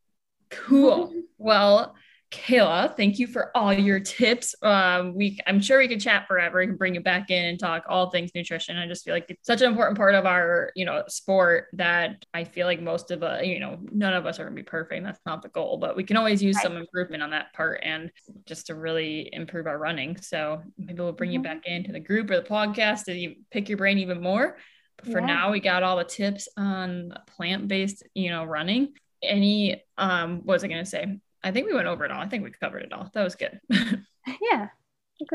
Cool. 0.50 1.12
well, 1.38 1.94
Kayla, 2.32 2.96
thank 2.96 3.18
you 3.18 3.26
for 3.26 3.54
all 3.54 3.72
your 3.72 4.00
tips. 4.00 4.54
Um, 4.62 5.14
we, 5.14 5.38
I'm 5.46 5.60
sure 5.60 5.78
we 5.78 5.86
could 5.86 6.00
chat 6.00 6.26
forever. 6.26 6.60
We 6.60 6.66
can 6.66 6.76
bring 6.76 6.94
you 6.94 7.02
back 7.02 7.30
in 7.30 7.44
and 7.44 7.60
talk 7.60 7.84
all 7.88 8.10
things 8.10 8.30
nutrition. 8.34 8.78
I 8.78 8.88
just 8.88 9.04
feel 9.04 9.12
like 9.12 9.26
it's 9.28 9.46
such 9.46 9.60
an 9.60 9.70
important 9.70 9.98
part 9.98 10.14
of 10.14 10.24
our, 10.24 10.72
you 10.74 10.86
know, 10.86 11.04
sport 11.08 11.66
that 11.74 12.24
I 12.32 12.44
feel 12.44 12.66
like 12.66 12.80
most 12.80 13.10
of 13.10 13.22
us, 13.22 13.44
you 13.44 13.60
know, 13.60 13.78
none 13.92 14.14
of 14.14 14.24
us 14.24 14.40
are 14.40 14.44
gonna 14.44 14.56
be 14.56 14.62
perfect. 14.62 15.04
That's 15.04 15.20
not 15.26 15.42
the 15.42 15.50
goal, 15.50 15.76
but 15.76 15.94
we 15.94 16.04
can 16.04 16.16
always 16.16 16.42
use 16.42 16.60
some 16.62 16.76
improvement 16.76 17.22
on 17.22 17.30
that 17.30 17.52
part 17.52 17.80
and 17.82 18.10
just 18.46 18.66
to 18.68 18.74
really 18.74 19.28
improve 19.32 19.66
our 19.66 19.78
running. 19.78 20.16
So 20.16 20.62
maybe 20.78 21.00
we'll 21.00 21.12
bring 21.12 21.30
mm-hmm. 21.30 21.34
you 21.34 21.42
back 21.42 21.66
into 21.66 21.92
the 21.92 22.00
group 22.00 22.30
or 22.30 22.36
the 22.36 22.48
podcast 22.48 23.04
to 23.04 23.34
pick 23.50 23.68
your 23.68 23.78
brain 23.78 23.98
even 23.98 24.22
more. 24.22 24.56
But 24.96 25.12
for 25.12 25.20
yeah. 25.20 25.26
now, 25.26 25.52
we 25.52 25.60
got 25.60 25.82
all 25.82 25.98
the 25.98 26.04
tips 26.04 26.48
on 26.56 27.12
plant-based, 27.36 28.04
you 28.14 28.30
know, 28.30 28.44
running. 28.44 28.94
Any, 29.22 29.84
um, 29.98 30.38
what 30.44 30.54
was 30.54 30.64
I 30.64 30.68
gonna 30.68 30.86
say? 30.86 31.18
I 31.44 31.50
think 31.50 31.66
we 31.66 31.74
went 31.74 31.88
over 31.88 32.04
it 32.04 32.10
all. 32.10 32.20
I 32.20 32.28
think 32.28 32.44
we 32.44 32.50
covered 32.50 32.82
it 32.82 32.92
all. 32.92 33.10
That 33.14 33.24
was 33.24 33.34
good. 33.34 33.60
yeah. 33.70 34.68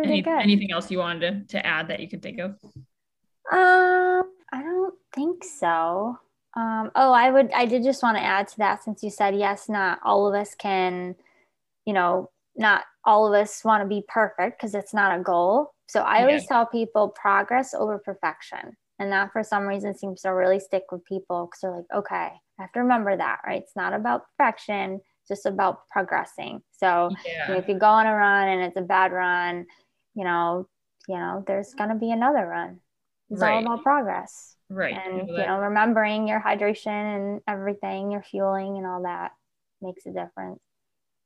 Any, 0.04 0.26
anything 0.26 0.72
else 0.72 0.92
you 0.92 1.00
wanted 1.00 1.50
to, 1.50 1.58
to 1.58 1.66
add 1.66 1.88
that 1.90 2.00
you 2.00 2.10
could 2.10 2.22
think 2.22 2.40
of? 2.40 2.52
Um, 3.52 4.24
I 4.52 4.62
don't 4.62 4.96
think 5.14 5.44
so. 5.44 6.20
Um, 6.56 6.92
oh, 6.96 7.14
I 7.14 7.30
would, 7.30 7.52
I 7.54 7.66
did 7.66 7.84
just 7.84 8.04
want 8.04 8.18
to 8.18 8.24
add 8.24 8.48
to 8.50 8.58
that 8.58 8.84
since 8.84 9.04
you 9.04 9.10
said, 9.10 9.36
yes, 9.36 9.70
not 9.70 10.00
all 10.04 10.28
of 10.28 10.34
us 10.34 10.56
can, 10.56 11.16
you 11.86 11.94
know, 11.94 12.32
not 12.56 12.84
all 13.06 13.28
of 13.28 13.40
us 13.40 13.64
want 13.64 13.84
to 13.84 13.88
be 13.88 14.04
perfect 14.08 14.60
because 14.60 14.74
it's 14.74 14.94
not 14.94 15.18
a 15.18 15.22
goal. 15.22 15.72
So 15.88 16.02
I 16.02 16.22
always 16.22 16.44
yeah. 16.44 16.48
tell 16.50 16.66
people 16.66 17.10
progress 17.10 17.74
over 17.74 18.00
perfection. 18.00 18.76
And 19.00 19.12
that 19.12 19.32
for 19.32 19.44
some 19.44 19.68
reason 19.68 19.96
seems 19.96 20.22
to 20.22 20.30
really 20.30 20.60
stick 20.60 20.84
with 20.92 21.06
people 21.06 21.46
because 21.46 21.62
they're 21.62 21.72
like, 21.72 21.86
okay, 21.96 22.32
I 22.60 22.62
have 22.62 22.72
to 22.74 22.80
remember 22.82 23.16
that, 23.16 23.42
right? 23.46 23.62
It's 23.62 23.76
not 23.76 23.94
about 23.94 24.24
perfection, 24.36 25.02
just 25.28 25.46
about 25.46 25.88
progressing. 25.90 26.62
So 26.72 27.10
yeah. 27.26 27.48
you 27.48 27.54
know, 27.54 27.60
if 27.60 27.68
you 27.68 27.78
go 27.78 27.88
on 27.88 28.08
a 28.08 28.16
run 28.16 28.48
and 28.48 28.62
it's 28.64 28.78
a 28.78 28.82
bad 28.82 29.12
run, 29.12 29.66
you 30.16 30.24
know, 30.24 30.68
you 31.08 31.16
know, 31.16 31.44
there's 31.48 31.74
gonna 31.74 31.96
be 31.96 32.12
another 32.12 32.46
run. 32.46 32.80
It's 33.30 33.42
right. 33.42 33.56
all 33.56 33.74
about 33.74 33.84
progress. 33.84 34.56
Right. 34.70 34.96
And 34.96 35.28
you 35.28 35.38
know, 35.38 35.60
remembering 35.60 36.28
your 36.28 36.42
hydration 36.42 36.88
and 36.88 37.42
everything, 37.48 38.12
your 38.12 38.24
fueling 38.24 38.78
and 38.78 38.86
all 38.86 39.04
that 39.04 39.32
makes 39.82 40.06
a 40.06 40.12
difference. 40.12 40.60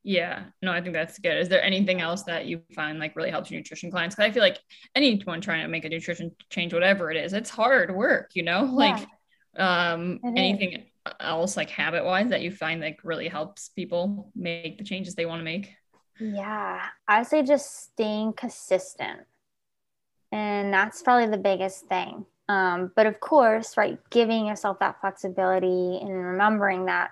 Yeah, 0.03 0.45
no, 0.63 0.71
I 0.71 0.81
think 0.81 0.93
that's 0.93 1.19
good. 1.19 1.37
Is 1.37 1.47
there 1.47 1.63
anything 1.63 2.01
else 2.01 2.23
that 2.23 2.47
you 2.47 2.61
find 2.73 2.97
like 2.97 3.15
really 3.15 3.29
helps 3.29 3.51
your 3.51 3.59
nutrition 3.59 3.91
clients? 3.91 4.15
Because 4.15 4.29
I 4.29 4.33
feel 4.33 4.41
like 4.41 4.57
anyone 4.95 5.41
trying 5.41 5.61
to 5.61 5.67
make 5.67 5.85
a 5.85 5.89
nutrition 5.89 6.31
change, 6.49 6.73
whatever 6.73 7.11
it 7.11 7.17
is, 7.17 7.33
it's 7.33 7.51
hard 7.51 7.95
work, 7.95 8.31
you 8.33 8.43
know? 8.43 8.65
Like 8.81 9.07
yeah, 9.55 9.91
um 9.91 10.19
anything 10.23 10.73
is. 10.73 10.90
Else 11.19 11.57
like 11.57 11.69
habit 11.69 12.05
wise 12.05 12.29
that 12.29 12.41
you 12.41 12.51
find 12.51 12.81
like 12.81 12.99
really 13.03 13.27
helps 13.27 13.69
people 13.69 14.31
make 14.35 14.77
the 14.77 14.83
changes 14.83 15.15
they 15.15 15.25
want 15.25 15.39
to 15.39 15.43
make? 15.43 15.73
Yeah, 16.19 16.81
I 17.07 17.23
say 17.23 17.43
just 17.43 17.83
staying 17.83 18.33
consistent. 18.33 19.21
And 20.31 20.73
that's 20.73 21.01
probably 21.01 21.27
the 21.27 21.37
biggest 21.37 21.85
thing. 21.87 22.25
Um, 22.47 22.91
but 22.95 23.05
of 23.05 23.19
course, 23.19 23.77
right, 23.77 23.97
giving 24.09 24.45
yourself 24.45 24.79
that 24.79 24.99
flexibility 25.01 25.99
and 26.01 26.09
remembering 26.09 26.85
that 26.85 27.11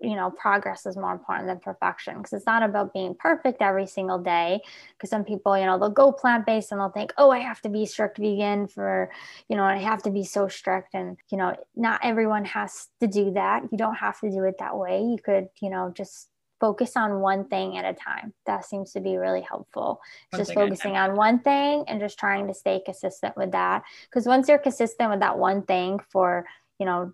you 0.00 0.16
know 0.16 0.30
progress 0.30 0.86
is 0.86 0.96
more 0.96 1.12
important 1.12 1.46
than 1.46 1.58
perfection. 1.58 2.16
Because 2.16 2.32
it's 2.32 2.46
not 2.46 2.62
about 2.62 2.92
being 2.92 3.14
perfect 3.14 3.62
every 3.62 3.86
single 3.86 4.18
day. 4.18 4.60
Because 4.96 5.10
some 5.10 5.24
people 5.24 5.56
you 5.56 5.66
know 5.66 5.78
they'll 5.78 5.90
go 5.90 6.12
plant-based 6.12 6.72
and 6.72 6.80
they'll 6.80 6.90
think 6.90 7.12
oh 7.18 7.30
i 7.30 7.38
have 7.38 7.60
to 7.62 7.68
be 7.68 7.86
strict 7.86 8.18
vegan 8.18 8.66
for 8.66 9.10
you 9.48 9.56
know 9.56 9.64
i 9.64 9.76
have 9.76 10.02
to 10.02 10.10
be 10.10 10.24
so 10.24 10.48
strict. 10.48 10.94
And 10.94 11.16
you 11.30 11.38
know 11.38 11.56
not 11.76 12.00
everyone 12.02 12.44
has 12.46 12.88
to 13.00 13.06
do 13.06 13.32
that. 13.32 13.62
You 13.70 13.78
don't 13.78 13.96
have 13.96 14.18
to 14.20 14.30
do 14.30 14.44
it 14.44 14.56
that 14.58 14.76
way. 14.76 15.02
You 15.02 15.18
could 15.22 15.48
you 15.60 15.70
know 15.70 15.92
just 15.94 16.28
focus 16.60 16.92
on 16.94 17.20
one 17.20 17.48
thing 17.48 17.78
at 17.78 17.84
a 17.84 17.94
time. 17.94 18.34
That 18.46 18.66
seems 18.66 18.92
to 18.92 19.00
be 19.00 19.16
really 19.16 19.40
helpful. 19.40 20.00
One 20.30 20.40
just 20.40 20.52
focusing 20.52 20.96
on 20.96 21.16
one 21.16 21.40
thing 21.40 21.84
and 21.88 22.00
just 22.00 22.18
trying 22.18 22.46
to 22.48 22.54
stay 22.54 22.82
consistent 22.84 23.36
with 23.36 23.52
that. 23.52 23.82
Because 24.04 24.26
once 24.26 24.48
you're 24.48 24.58
consistent 24.58 25.10
with 25.10 25.20
that 25.20 25.38
one 25.38 25.62
thing 25.62 26.00
for 26.10 26.44
you 26.78 26.86
know 26.86 27.12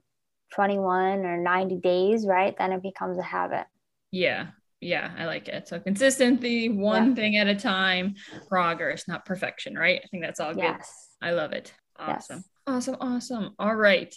21 0.54 1.24
or 1.24 1.36
90 1.36 1.76
days, 1.76 2.26
right? 2.26 2.56
Then 2.56 2.72
it 2.72 2.82
becomes 2.82 3.18
a 3.18 3.22
habit. 3.22 3.66
Yeah. 4.10 4.48
Yeah, 4.80 5.10
I 5.16 5.24
like 5.24 5.48
it. 5.48 5.68
So 5.68 5.80
consistency, 5.80 6.68
one 6.68 7.08
yeah. 7.08 7.14
thing 7.14 7.36
at 7.36 7.46
a 7.46 7.54
time, 7.54 8.14
progress, 8.48 9.08
not 9.08 9.24
perfection, 9.24 9.74
right? 9.74 10.00
I 10.04 10.06
think 10.08 10.22
that's 10.22 10.38
all 10.38 10.54
yes. 10.56 11.08
good. 11.20 11.28
I 11.28 11.30
love 11.32 11.52
it. 11.52 11.72
Awesome. 11.98 12.36
Yes. 12.36 12.48
Awesome. 12.66 12.96
Awesome. 13.00 13.54
All 13.58 13.74
right. 13.74 14.14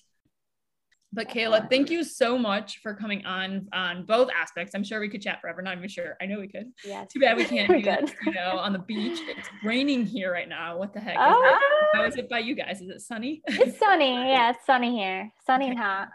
But 1.11 1.27
Kayla, 1.27 1.67
thank 1.71 1.89
you 1.89 2.03
so 2.03 2.37
much 2.37 2.81
for 2.83 2.93
coming 2.93 3.25
on 3.25 3.67
on 3.73 4.05
both 4.05 4.29
aspects. 4.35 4.75
I'm 4.75 4.83
sure 4.83 4.99
we 4.99 5.09
could 5.09 5.23
chat 5.23 5.41
forever. 5.41 5.61
Not 5.63 5.75
even 5.77 5.89
sure. 5.89 6.15
I 6.21 6.27
know 6.27 6.39
we 6.39 6.47
could. 6.47 6.71
Yeah. 6.85 7.05
Too 7.11 7.19
bad 7.19 7.35
we 7.35 7.45
can't 7.45 7.67
do 7.71 7.81
this, 7.81 8.11
you 8.25 8.33
know, 8.33 8.59
on 8.59 8.73
the 8.73 8.79
beach. 8.79 9.19
It's 9.27 9.49
raining 9.63 10.05
here 10.05 10.31
right 10.31 10.47
now. 10.47 10.77
What 10.77 10.93
the 10.93 10.99
heck? 10.99 11.15
Is 11.15 11.19
oh. 11.19 11.59
How 11.93 12.03
is 12.03 12.15
it 12.17 12.29
by 12.29 12.39
you 12.39 12.53
guys? 12.53 12.81
Is 12.81 12.89
it 12.89 13.01
sunny? 13.01 13.41
It's 13.47 13.79
sunny. 13.79 14.13
Yeah, 14.29 14.51
it's 14.51 14.65
sunny 14.67 14.95
here. 14.95 15.31
Sunny 15.47 15.65
okay. 15.65 15.71
and 15.71 15.79
hot 15.79 16.09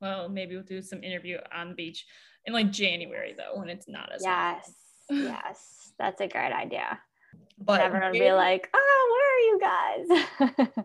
well, 0.00 0.28
maybe 0.28 0.54
we'll 0.54 0.64
do 0.64 0.82
some 0.82 1.02
interview 1.02 1.38
on 1.54 1.70
the 1.70 1.74
beach 1.74 2.06
in 2.44 2.52
like 2.52 2.70
January 2.70 3.34
though, 3.36 3.58
when 3.58 3.68
it's 3.68 3.88
not 3.88 4.10
as 4.12 4.22
yes, 4.22 4.72
yes, 5.10 5.92
that's 5.98 6.20
a 6.20 6.28
great 6.28 6.52
idea. 6.52 6.98
But 7.58 7.80
everyone 7.80 8.12
will 8.12 8.18
be 8.18 8.32
like, 8.32 8.68
"Oh, 8.74 9.14
where 9.14 9.34
are 9.34 10.48
you 10.48 10.66
guys?" 10.68 10.84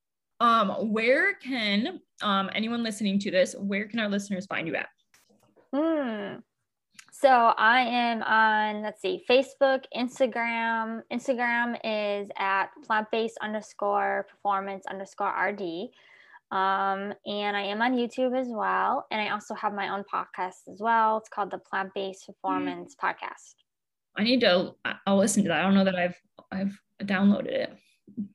um, 0.40 0.92
where 0.92 1.34
can 1.34 2.00
um 2.22 2.50
anyone 2.54 2.82
listening 2.82 3.18
to 3.20 3.30
this? 3.30 3.54
Where 3.58 3.86
can 3.88 3.98
our 4.00 4.08
listeners 4.08 4.46
find 4.46 4.68
you 4.68 4.76
at? 4.76 4.88
Hmm. 5.74 6.40
So 7.20 7.28
I 7.28 7.80
am 7.80 8.22
on, 8.22 8.82
let's 8.82 9.02
see, 9.02 9.24
Facebook, 9.28 9.82
Instagram. 9.92 11.02
Instagram 11.12 11.76
is 11.82 12.30
at 12.36 12.68
plant-based 12.86 13.36
underscore 13.42 14.28
performance 14.30 14.86
underscore 14.86 15.34
RD. 15.36 15.88
Um, 16.50 17.12
and 17.26 17.56
I 17.56 17.62
am 17.62 17.82
on 17.82 17.94
YouTube 17.94 18.38
as 18.38 18.48
well. 18.48 19.06
And 19.10 19.20
I 19.20 19.30
also 19.30 19.54
have 19.54 19.74
my 19.74 19.90
own 19.90 20.04
podcast 20.12 20.68
as 20.72 20.80
well. 20.80 21.18
It's 21.18 21.28
called 21.28 21.50
the 21.50 21.58
Plant 21.58 21.92
Based 21.94 22.22
mm. 22.22 22.26
Performance 22.26 22.94
mm. 22.94 23.08
Podcast. 23.08 23.54
I 24.16 24.24
need 24.24 24.40
to, 24.40 24.74
I'll 25.06 25.18
listen 25.18 25.42
to 25.44 25.48
that. 25.50 25.60
I 25.60 25.62
don't 25.62 25.74
know 25.74 25.84
that 25.84 25.94
I've, 25.94 26.16
I've 26.50 26.78
downloaded 27.02 27.52
it. 27.52 27.76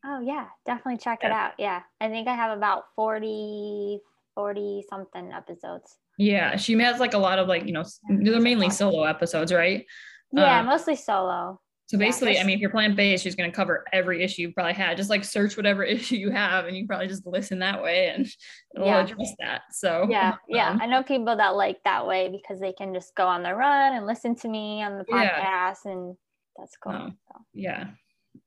Oh, 0.06 0.22
yeah. 0.22 0.46
Definitely 0.66 1.00
check 1.00 1.20
yeah. 1.24 1.30
it 1.30 1.32
out. 1.34 1.52
Yeah. 1.58 1.82
I 2.00 2.10
think 2.10 2.28
I 2.28 2.36
have 2.36 2.56
about 2.56 2.84
40, 2.96 4.00
40 4.36 4.84
something 4.90 5.32
episodes. 5.32 5.98
Yeah. 6.18 6.56
She 6.56 6.78
has 6.80 7.00
like 7.00 7.16
a 7.16 7.18
lot 7.18 7.40
of 7.40 7.48
like, 7.48 7.66
you 7.66 7.74
know, 7.74 7.84
they're 8.08 8.40
mainly 8.40 8.70
solo 8.70 9.04
episodes, 9.04 9.52
right? 9.52 9.86
Yeah, 10.32 10.60
uh, 10.60 10.64
mostly 10.64 10.96
solo. 10.96 11.60
So 11.88 11.98
basically, 11.98 12.36
yeah, 12.36 12.42
I 12.42 12.44
mean, 12.46 12.56
if 12.56 12.62
you're 12.62 12.70
plant 12.70 12.96
based, 12.96 13.24
she's 13.24 13.36
going 13.36 13.52
to 13.52 13.56
cover 13.56 13.84
every 13.92 14.24
issue 14.24 14.44
you've 14.44 14.56
probably 14.56 14.74
had. 14.74 14.98
Just 14.98 15.10
like 15.10 15.24
search 15.24 15.58
whatever 15.58 15.84
issue 15.84 16.16
you 16.16 16.32
have, 16.32 16.66
and 16.66 16.76
you 16.76 16.88
probably 16.88 17.08
just 17.08 17.26
listen 17.26 17.60
that 17.60 17.84
way, 17.84 18.10
and 18.10 18.28
it'll 18.76 18.88
yeah. 18.88 19.02
address 19.02 19.34
that. 19.40 19.62
So 19.72 20.08
yeah, 20.10 20.30
um, 20.30 20.38
yeah, 20.48 20.78
I 20.80 20.86
know 20.86 21.04
people 21.04 21.36
that 21.36 21.56
like 21.56 21.78
that 21.84 22.08
way 22.08 22.30
because 22.30 22.60
they 22.60 22.74
can 22.74 22.94
just 22.94 23.14
go 23.16 23.28
on 23.28 23.44
their 23.44 23.56
run 23.56 23.96
and 23.96 24.08
listen 24.08 24.36
to 24.38 24.48
me 24.48 24.82
on 24.82 24.98
the 24.98 25.06
podcast, 25.06 25.78
yeah. 25.86 25.92
and 25.92 26.16
that's 26.58 26.78
cool. 26.78 26.94
Oh, 26.94 27.10
so. 27.10 27.40
Yeah, 27.54 27.88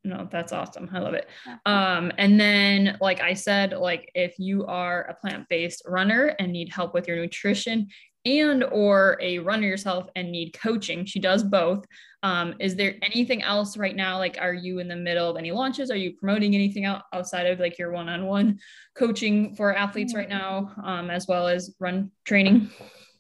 no, 0.05 0.29
that's 0.31 0.53
awesome. 0.53 0.89
I 0.93 0.99
love 1.01 1.15
it. 1.15 1.29
Um, 1.67 2.13
and 2.19 2.41
then, 2.41 2.97
like 3.01 3.21
I 3.21 3.35
said, 3.35 3.73
like 3.73 4.11
if 4.15 4.39
you 4.39 4.65
are 4.67 5.03
a 5.03 5.15
plant 5.15 5.49
based 5.49 5.83
runner 5.87 6.35
and 6.39 6.53
need 6.53 6.73
help 6.73 6.95
with 6.95 7.07
your 7.07 7.17
nutrition, 7.17 7.89
and 8.27 8.65
or 8.65 9.17
a 9.21 9.39
runner 9.39 9.67
yourself 9.67 10.09
and 10.17 10.31
need 10.31 10.53
coaching. 10.53 11.05
She 11.05 11.21
does 11.21 11.43
both. 11.45 11.87
Um, 12.23 12.55
is 12.59 12.75
there 12.75 12.97
anything 13.03 13.43
else 13.43 13.77
right 13.77 13.95
now? 13.95 14.19
Like 14.19 14.37
are 14.41 14.53
you 14.53 14.81
in 14.81 14.89
the 14.89 14.97
middle 14.97 15.31
of 15.31 15.37
any 15.37 15.53
launches? 15.53 15.91
Are 15.91 15.97
you 15.97 16.13
promoting 16.17 16.55
anything 16.55 16.85
out 16.85 17.03
outside 17.13 17.47
of 17.47 17.61
like 17.61 17.79
your 17.79 17.93
one-on-one 17.93 18.59
coaching 18.97 19.55
for 19.55 19.75
athletes 19.75 20.15
right 20.15 20.29
now 20.29 20.73
um, 20.83 21.09
as 21.09 21.27
well 21.29 21.47
as 21.47 21.75
run 21.79 22.11
training? 22.25 22.69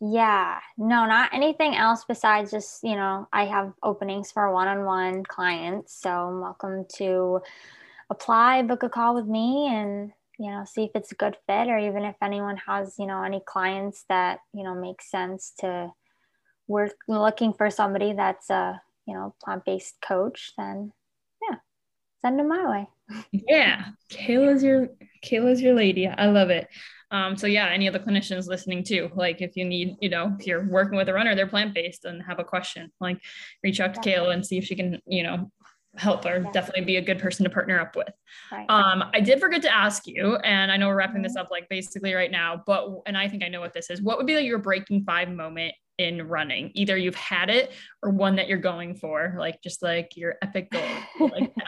Yeah. 0.00 0.59
No 0.76 1.07
not 1.07 1.32
anything 1.32 1.76
else 1.76 2.04
besides 2.07 2.50
just 2.50 2.82
you 2.82 2.96
know 2.96 3.26
i 3.32 3.46
have 3.46 3.72
openings 3.82 4.32
for 4.32 4.52
one-on-one 4.52 5.22
clients. 5.24 6.00
So 6.00 6.38
welcome 6.42 6.84
to 6.96 7.40
apply 8.11 8.62
book 8.62 8.82
a 8.82 8.88
call 8.88 9.14
with 9.14 9.26
me 9.26 9.68
and 9.68 10.12
you 10.39 10.51
know 10.51 10.64
see 10.66 10.84
if 10.84 10.91
it's 10.95 11.12
a 11.12 11.16
good 11.16 11.37
fit 11.47 11.68
or 11.68 11.78
even 11.78 12.05
if 12.05 12.16
anyone 12.22 12.57
has 12.66 12.95
you 12.99 13.07
know 13.07 13.22
any 13.22 13.41
clients 13.47 14.05
that 14.09 14.41
you 14.53 14.62
know 14.62 14.74
make 14.74 15.03
sense 15.03 15.53
to 15.59 15.91
we're 16.68 16.91
looking 17.09 17.53
for 17.53 17.70
somebody 17.70 18.12
that's 18.12 18.51
a 18.51 18.80
you 19.07 19.14
know 19.14 19.34
plant-based 19.43 19.97
coach 20.01 20.53
then 20.59 20.93
yeah 21.49 21.57
send 22.26 22.39
them 22.39 22.49
my 22.49 22.68
way. 22.68 22.89
Yeah. 23.30 23.84
Kayla's 24.11 24.62
your 24.62 24.89
kayla's 25.24 25.61
your 25.61 25.74
lady. 25.74 26.09
I 26.09 26.26
love 26.26 26.51
it. 26.51 26.66
Um, 27.12 27.37
so 27.37 27.47
yeah, 27.47 27.68
any 27.68 27.87
of 27.87 27.93
the 27.93 28.01
clinicians 28.01 28.49
listening 28.49 28.82
too, 28.82 29.11
like 29.14 29.41
if 29.41 29.57
you 29.57 29.64
need, 29.64 29.97
you 30.01 30.09
know, 30.09 30.34
if 30.39 30.47
you're 30.47 30.66
working 30.66 30.97
with 30.97 31.09
a 31.09 31.12
runner, 31.12 31.37
they're 31.37 31.47
plant-based 31.47 32.05
and 32.05 32.20
have 32.24 32.41
a 32.41 32.45
question, 32.45 32.91
like 33.01 33.18
reach 33.62 33.78
out 33.78 33.95
to 33.95 34.01
Kayla 34.01 34.34
and 34.34 34.45
see 34.45 34.59
if 34.59 34.64
she 34.64 34.74
can, 34.74 35.01
you 35.07 35.22
know, 35.22 35.53
help 35.99 36.24
or 36.24 36.38
yeah. 36.38 36.51
definitely 36.53 36.84
be 36.84 36.97
a 36.97 37.03
good 37.03 37.18
person 37.18 37.44
to 37.44 37.51
partner 37.51 37.78
up 37.78 37.97
with. 37.97 38.11
Right. 38.51 38.66
Um, 38.68 39.05
I 39.14 39.20
did 39.20 39.40
forget 39.40 39.62
to 39.62 39.74
ask 39.74 40.07
you, 40.07 40.36
and 40.36 40.70
I 40.70 40.76
know 40.76 40.88
we're 40.88 40.97
wrapping 40.97 41.22
this 41.22 41.32
mm-hmm. 41.32 41.42
up 41.42 41.51
like 41.51 41.68
basically 41.68 42.14
right 42.14 42.30
now, 42.30 42.62
but 42.66 42.88
and 43.07 43.16
I 43.16 43.28
think 43.28 43.42
I 43.42 43.49
know 43.49 43.61
what 43.61 43.74
this 43.74 43.90
is. 43.90 44.03
What 44.03 44.18
would 44.18 44.26
be 44.26 44.36
like 44.36 44.47
your 44.47 44.59
breaking 44.59 45.05
five 45.05 45.28
moment 45.28 45.74
in 45.99 46.26
running? 46.28 46.70
Either 46.74 46.97
you've 46.97 47.14
had 47.14 47.51
it 47.51 47.72
or 48.03 48.11
one 48.11 48.36
that 48.36 48.49
you're 48.49 48.59
going 48.59 48.94
for, 48.94 49.34
like 49.38 49.62
just 49.62 49.82
like 49.82 50.16
your 50.16 50.36
epic 50.42 50.70
goal. 50.70 51.30
like 51.30 51.53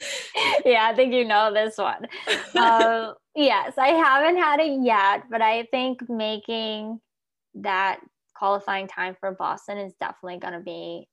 yeah, 0.64 0.88
I 0.90 0.94
think 0.94 1.12
you 1.12 1.24
know 1.24 1.52
this 1.52 1.76
one. 1.76 2.06
Um, 2.56 3.14
yes, 3.34 3.74
I 3.78 3.88
haven't 3.88 4.38
had 4.38 4.60
it 4.60 4.80
yet, 4.82 5.24
but 5.30 5.42
I 5.42 5.66
think 5.70 6.08
making 6.08 7.00
that 7.56 8.00
qualifying 8.34 8.86
time 8.86 9.16
for 9.20 9.32
Boston 9.32 9.78
is 9.78 9.92
definitely 10.00 10.38
going 10.38 10.54
to 10.54 10.60
be 10.60 11.06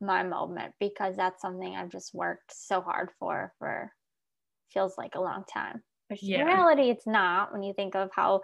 my 0.00 0.22
moment 0.22 0.74
because 0.80 1.16
that's 1.16 1.40
something 1.40 1.74
I've 1.74 1.90
just 1.90 2.14
worked 2.14 2.52
so 2.54 2.80
hard 2.80 3.10
for 3.18 3.52
for 3.58 3.92
feels 4.72 4.94
like 4.98 5.14
a 5.14 5.20
long 5.20 5.44
time. 5.52 5.82
Which 6.08 6.22
yeah. 6.22 6.40
in 6.40 6.46
reality 6.46 6.90
it's 6.90 7.06
not 7.06 7.52
when 7.52 7.62
you 7.62 7.72
think 7.74 7.94
of 7.94 8.10
how 8.14 8.42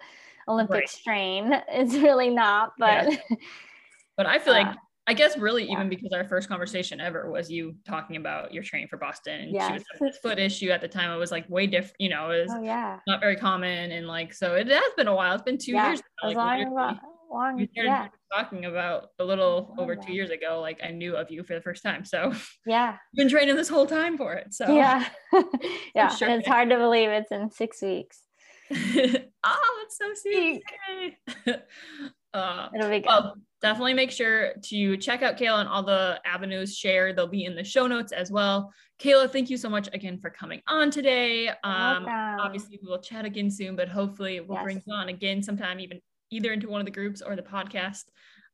Olympic 0.48 0.74
right. 0.74 1.00
train. 1.04 1.52
It's 1.68 1.94
really 2.02 2.30
not, 2.30 2.72
but 2.78 3.12
yeah. 3.12 3.36
but 4.16 4.26
I 4.26 4.38
feel 4.38 4.54
uh, 4.54 4.64
like 4.64 4.76
I 5.06 5.12
guess 5.12 5.36
really 5.36 5.66
yeah. 5.66 5.72
even 5.72 5.88
because 5.88 6.12
our 6.12 6.24
first 6.24 6.48
conversation 6.48 7.00
ever 7.00 7.30
was 7.30 7.50
you 7.50 7.74
talking 7.84 8.14
about 8.14 8.54
your 8.54 8.62
training 8.62 8.86
for 8.86 8.96
Boston. 8.96 9.40
And 9.40 9.52
yes. 9.52 9.66
she 9.66 9.72
was 9.72 9.84
having 9.92 10.12
foot 10.22 10.38
issue 10.38 10.70
at 10.70 10.80
the 10.80 10.86
time. 10.86 11.10
It 11.10 11.18
was 11.18 11.32
like 11.32 11.48
way 11.50 11.66
different, 11.66 11.96
you 11.98 12.10
know, 12.10 12.30
it 12.30 12.42
was 12.42 12.52
oh, 12.54 12.62
yeah. 12.62 12.98
not 13.08 13.18
very 13.18 13.34
common. 13.34 13.90
And 13.90 14.06
like, 14.06 14.32
so 14.32 14.54
it 14.54 14.68
has 14.68 14.92
been 14.96 15.08
a 15.08 15.14
while. 15.14 15.34
It's 15.34 15.42
been 15.42 15.58
two 15.58 15.72
yeah. 15.72 15.88
years. 15.88 16.02
As 16.22 16.34
like, 16.34 16.68
long, 17.30 17.56
long, 17.56 17.68
started 17.72 17.88
yeah. 17.88 18.08
talking 18.32 18.64
about 18.64 19.08
a 19.18 19.24
little 19.24 19.74
over 19.78 19.96
two 19.96 20.12
years 20.12 20.30
ago. 20.30 20.60
Like 20.60 20.80
I 20.82 20.90
knew 20.90 21.16
of 21.16 21.30
you 21.30 21.42
for 21.42 21.54
the 21.54 21.60
first 21.60 21.82
time. 21.82 22.04
So 22.04 22.32
yeah, 22.66 22.96
been 23.14 23.28
training 23.28 23.56
this 23.56 23.68
whole 23.68 23.86
time 23.86 24.16
for 24.16 24.34
it. 24.34 24.52
So 24.52 24.74
yeah, 24.74 25.06
yeah. 25.94 26.08
Sure. 26.08 26.28
It's 26.28 26.46
hard 26.46 26.70
to 26.70 26.76
believe 26.76 27.08
it's 27.10 27.32
in 27.32 27.50
six 27.50 27.82
weeks. 27.82 28.22
oh, 28.72 29.84
it's 29.84 29.98
so 29.98 30.14
sweet. 30.14 30.62
uh, 32.34 32.68
It'll 32.74 32.90
be 32.90 33.00
good. 33.00 33.06
Well, 33.06 33.36
definitely 33.60 33.94
make 33.94 34.10
sure 34.10 34.52
to 34.62 34.96
check 34.96 35.22
out 35.22 35.36
Kayla 35.36 35.60
and 35.60 35.68
all 35.68 35.82
the 35.82 36.20
avenues 36.24 36.76
shared. 36.76 37.16
They'll 37.16 37.26
be 37.26 37.44
in 37.44 37.56
the 37.56 37.64
show 37.64 37.86
notes 37.86 38.12
as 38.12 38.30
well. 38.30 38.72
Kayla, 39.00 39.30
thank 39.30 39.50
you 39.50 39.56
so 39.56 39.68
much 39.68 39.88
again 39.92 40.18
for 40.20 40.30
coming 40.30 40.60
on 40.68 40.90
today. 40.90 41.48
Um, 41.48 42.06
obviously, 42.06 42.78
we 42.82 42.88
will 42.88 43.00
chat 43.00 43.24
again 43.24 43.50
soon, 43.50 43.74
but 43.74 43.88
hopefully, 43.88 44.40
we'll 44.40 44.58
yes. 44.58 44.64
bring 44.64 44.82
you 44.86 44.94
on 44.94 45.08
again 45.08 45.42
sometime, 45.42 45.80
even 45.80 46.00
either 46.30 46.52
into 46.52 46.68
one 46.68 46.80
of 46.80 46.84
the 46.84 46.92
groups 46.92 47.22
or 47.22 47.36
the 47.36 47.42
podcast. 47.42 48.04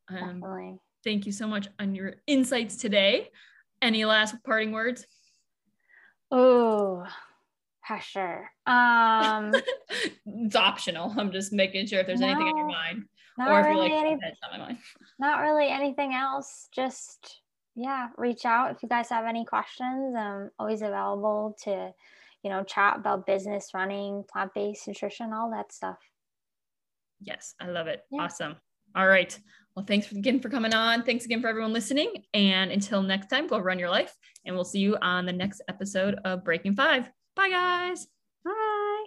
Um, 0.08 0.40
definitely. 0.40 0.78
Thank 1.04 1.26
you 1.26 1.32
so 1.32 1.46
much 1.46 1.68
on 1.78 1.94
your 1.94 2.14
insights 2.26 2.76
today. 2.76 3.30
Any 3.82 4.04
last 4.04 4.34
parting 4.44 4.72
words? 4.72 5.06
Oh, 6.30 7.04
sure. 8.00 8.50
Um, 8.66 9.54
it's 10.26 10.56
optional. 10.56 11.14
I'm 11.16 11.30
just 11.30 11.52
making 11.52 11.86
sure 11.86 12.00
if 12.00 12.06
there's 12.06 12.20
no. 12.20 12.26
anything 12.26 12.48
on 12.48 12.56
your 12.56 12.66
mind. 12.66 13.04
Not 13.38 13.50
or 13.50 13.68
really 13.68 13.92
any, 13.92 14.16
not 15.18 15.40
really 15.40 15.68
anything 15.68 16.14
else. 16.14 16.68
Just 16.74 17.40
yeah, 17.74 18.08
reach 18.16 18.46
out 18.46 18.70
if 18.70 18.82
you 18.82 18.88
guys 18.88 19.10
have 19.10 19.26
any 19.26 19.44
questions. 19.44 20.16
I'm 20.16 20.50
always 20.58 20.80
available 20.80 21.54
to, 21.64 21.92
you 22.42 22.50
know, 22.50 22.64
chat 22.64 22.96
about 22.96 23.26
business, 23.26 23.72
running, 23.74 24.24
plant-based 24.32 24.88
nutrition, 24.88 25.34
all 25.34 25.50
that 25.50 25.72
stuff. 25.72 25.98
Yes, 27.20 27.54
I 27.60 27.68
love 27.68 27.86
it. 27.86 28.02
Yeah. 28.10 28.22
Awesome. 28.22 28.56
All 28.94 29.06
right. 29.06 29.38
Well, 29.74 29.84
thanks 29.84 30.10
again 30.10 30.40
for 30.40 30.48
coming 30.48 30.72
on. 30.72 31.02
Thanks 31.02 31.26
again 31.26 31.42
for 31.42 31.48
everyone 31.48 31.72
listening. 31.72 32.24
And 32.32 32.70
until 32.70 33.02
next 33.02 33.26
time, 33.26 33.46
go 33.46 33.58
run 33.58 33.78
your 33.78 33.90
life. 33.90 34.16
And 34.44 34.54
we'll 34.54 34.64
see 34.64 34.78
you 34.78 34.96
on 35.02 35.26
the 35.26 35.32
next 35.32 35.62
episode 35.68 36.14
of 36.24 36.44
Breaking 36.44 36.74
Five. 36.74 37.10
Bye, 37.34 37.50
guys. 37.50 38.06
Bye. 38.44 39.04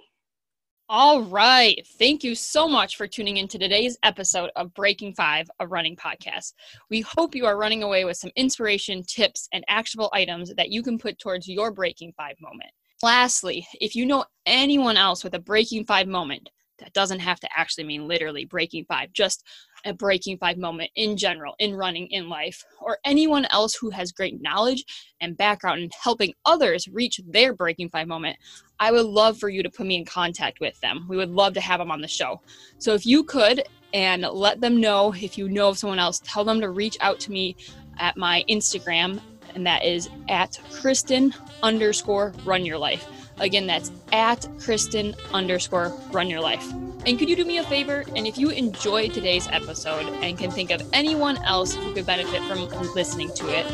All 0.91 1.21
right. 1.21 1.85
Thank 1.97 2.23
you 2.23 2.35
so 2.35 2.67
much 2.67 2.97
for 2.97 3.07
tuning 3.07 3.37
in 3.37 3.47
to 3.49 3.57
today's 3.57 3.97
episode 4.03 4.49
of 4.55 4.73
Breaking 4.73 5.13
Five, 5.13 5.49
a 5.59 5.67
running 5.67 5.95
podcast. 5.95 6.53
We 6.89 7.01
hope 7.01 7.35
you 7.35 7.45
are 7.45 7.57
running 7.57 7.83
away 7.83 8.05
with 8.05 8.17
some 8.17 8.31
inspiration, 8.35 9.03
tips, 9.03 9.47
and 9.53 9.63
actionable 9.69 10.09
items 10.13 10.53
that 10.55 10.69
you 10.69 10.83
can 10.83 10.97
put 10.97 11.19
towards 11.19 11.47
your 11.47 11.71
Breaking 11.71 12.13
Five 12.17 12.35
moment. 12.41 12.71
Lastly, 13.01 13.67
if 13.79 13.95
you 13.95 14.05
know 14.05 14.25
anyone 14.45 14.97
else 14.97 15.23
with 15.23 15.35
a 15.35 15.39
Breaking 15.39 15.85
Five 15.85 16.07
moment, 16.07 16.49
that 16.79 16.93
doesn't 16.93 17.19
have 17.19 17.39
to 17.39 17.49
actually 17.55 17.83
mean 17.83 18.07
literally 18.07 18.45
breaking 18.45 18.85
five, 18.85 19.11
just 19.13 19.45
a 19.85 19.93
breaking 19.93 20.37
five 20.37 20.57
moment 20.57 20.89
in 20.95 21.15
general, 21.15 21.55
in 21.59 21.75
running, 21.75 22.07
in 22.07 22.29
life, 22.29 22.63
or 22.81 22.97
anyone 23.05 23.45
else 23.45 23.75
who 23.75 23.89
has 23.89 24.11
great 24.11 24.41
knowledge 24.41 24.83
and 25.21 25.37
background 25.37 25.81
in 25.81 25.89
helping 26.01 26.33
others 26.45 26.87
reach 26.87 27.19
their 27.27 27.53
breaking 27.53 27.89
five 27.89 28.07
moment, 28.07 28.37
I 28.79 28.91
would 28.91 29.05
love 29.05 29.37
for 29.37 29.49
you 29.49 29.63
to 29.63 29.69
put 29.69 29.85
me 29.85 29.95
in 29.95 30.05
contact 30.05 30.59
with 30.59 30.79
them. 30.81 31.05
We 31.09 31.17
would 31.17 31.29
love 31.29 31.53
to 31.53 31.61
have 31.61 31.79
them 31.79 31.91
on 31.91 32.01
the 32.01 32.07
show. 32.07 32.41
So 32.77 32.93
if 32.93 33.05
you 33.05 33.23
could, 33.23 33.63
and 33.93 34.21
let 34.21 34.61
them 34.61 34.79
know 34.79 35.13
if 35.13 35.37
you 35.37 35.49
know 35.49 35.69
of 35.69 35.77
someone 35.77 35.99
else, 35.99 36.21
tell 36.23 36.43
them 36.43 36.61
to 36.61 36.69
reach 36.69 36.97
out 37.01 37.19
to 37.21 37.31
me 37.31 37.55
at 37.97 38.17
my 38.17 38.43
Instagram, 38.49 39.19
and 39.55 39.65
that 39.65 39.83
is 39.83 40.09
at 40.29 40.59
Kristen 40.71 41.33
underscore 41.63 42.33
run 42.45 42.65
your 42.65 42.77
life. 42.77 43.07
Again, 43.39 43.67
that's 43.67 43.91
at 44.11 44.47
Kristen 44.59 45.15
underscore 45.33 45.89
run 46.11 46.29
your 46.29 46.41
life. 46.41 46.65
And 47.05 47.17
could 47.17 47.29
you 47.29 47.35
do 47.35 47.45
me 47.45 47.57
a 47.57 47.63
favor? 47.63 48.03
And 48.15 48.27
if 48.27 48.37
you 48.37 48.49
enjoyed 48.49 49.13
today's 49.13 49.47
episode 49.47 50.05
and 50.21 50.37
can 50.37 50.51
think 50.51 50.69
of 50.69 50.87
anyone 50.91 51.37
else 51.37 51.73
who 51.73 51.93
could 51.93 52.05
benefit 52.05 52.43
from 52.43 52.67
listening 52.93 53.33
to 53.35 53.47
it, 53.47 53.65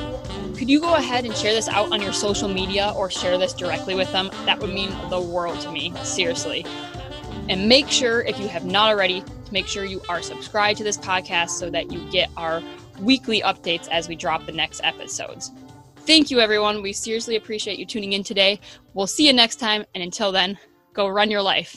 could 0.56 0.70
you 0.70 0.80
go 0.80 0.94
ahead 0.96 1.26
and 1.26 1.36
share 1.36 1.54
this 1.54 1.68
out 1.68 1.92
on 1.92 2.02
your 2.02 2.14
social 2.14 2.48
media 2.48 2.94
or 2.96 3.10
share 3.10 3.38
this 3.38 3.54
directly 3.54 3.96
with 3.96 4.12
them? 4.12 4.30
That 4.46 4.60
would 4.60 4.74
mean 4.74 4.92
the 5.10 5.20
world 5.20 5.60
to 5.62 5.72
me, 5.72 5.92
seriously. 6.04 6.66
And 7.50 7.68
make 7.68 7.90
sure, 7.90 8.22
if 8.22 8.40
you 8.40 8.48
have 8.48 8.66
not 8.66 8.90
already, 8.90 9.22
to 9.22 9.54
make 9.54 9.68
sure 9.68 9.84
you 9.86 10.02
are 10.08 10.22
subscribed 10.22 10.78
to 10.78 10.84
this 10.84 10.98
podcast 10.98 11.50
so 11.50 11.70
that 11.72 11.92
you 11.92 12.08
get 12.12 12.30
our 12.38 12.62
weekly 13.00 13.42
updates 13.42 13.88
as 13.90 14.08
we 14.08 14.16
drop 14.16 14.46
the 14.46 14.52
next 14.52 14.82
episodes. 14.84 15.52
Thank 16.06 16.30
you, 16.30 16.40
everyone. 16.40 16.84
We 16.84 16.94
seriously 16.94 17.36
appreciate 17.36 17.80
you 17.80 17.86
tuning 17.86 18.14
in 18.14 18.24
today. 18.24 18.60
We'll 18.94 19.08
see 19.08 19.26
you 19.26 19.34
next 19.34 19.56
time. 19.56 19.86
And 19.96 20.04
until 20.04 20.32
then, 20.32 20.56
go 20.94 21.08
run 21.08 21.32
your 21.32 21.42
life. 21.42 21.74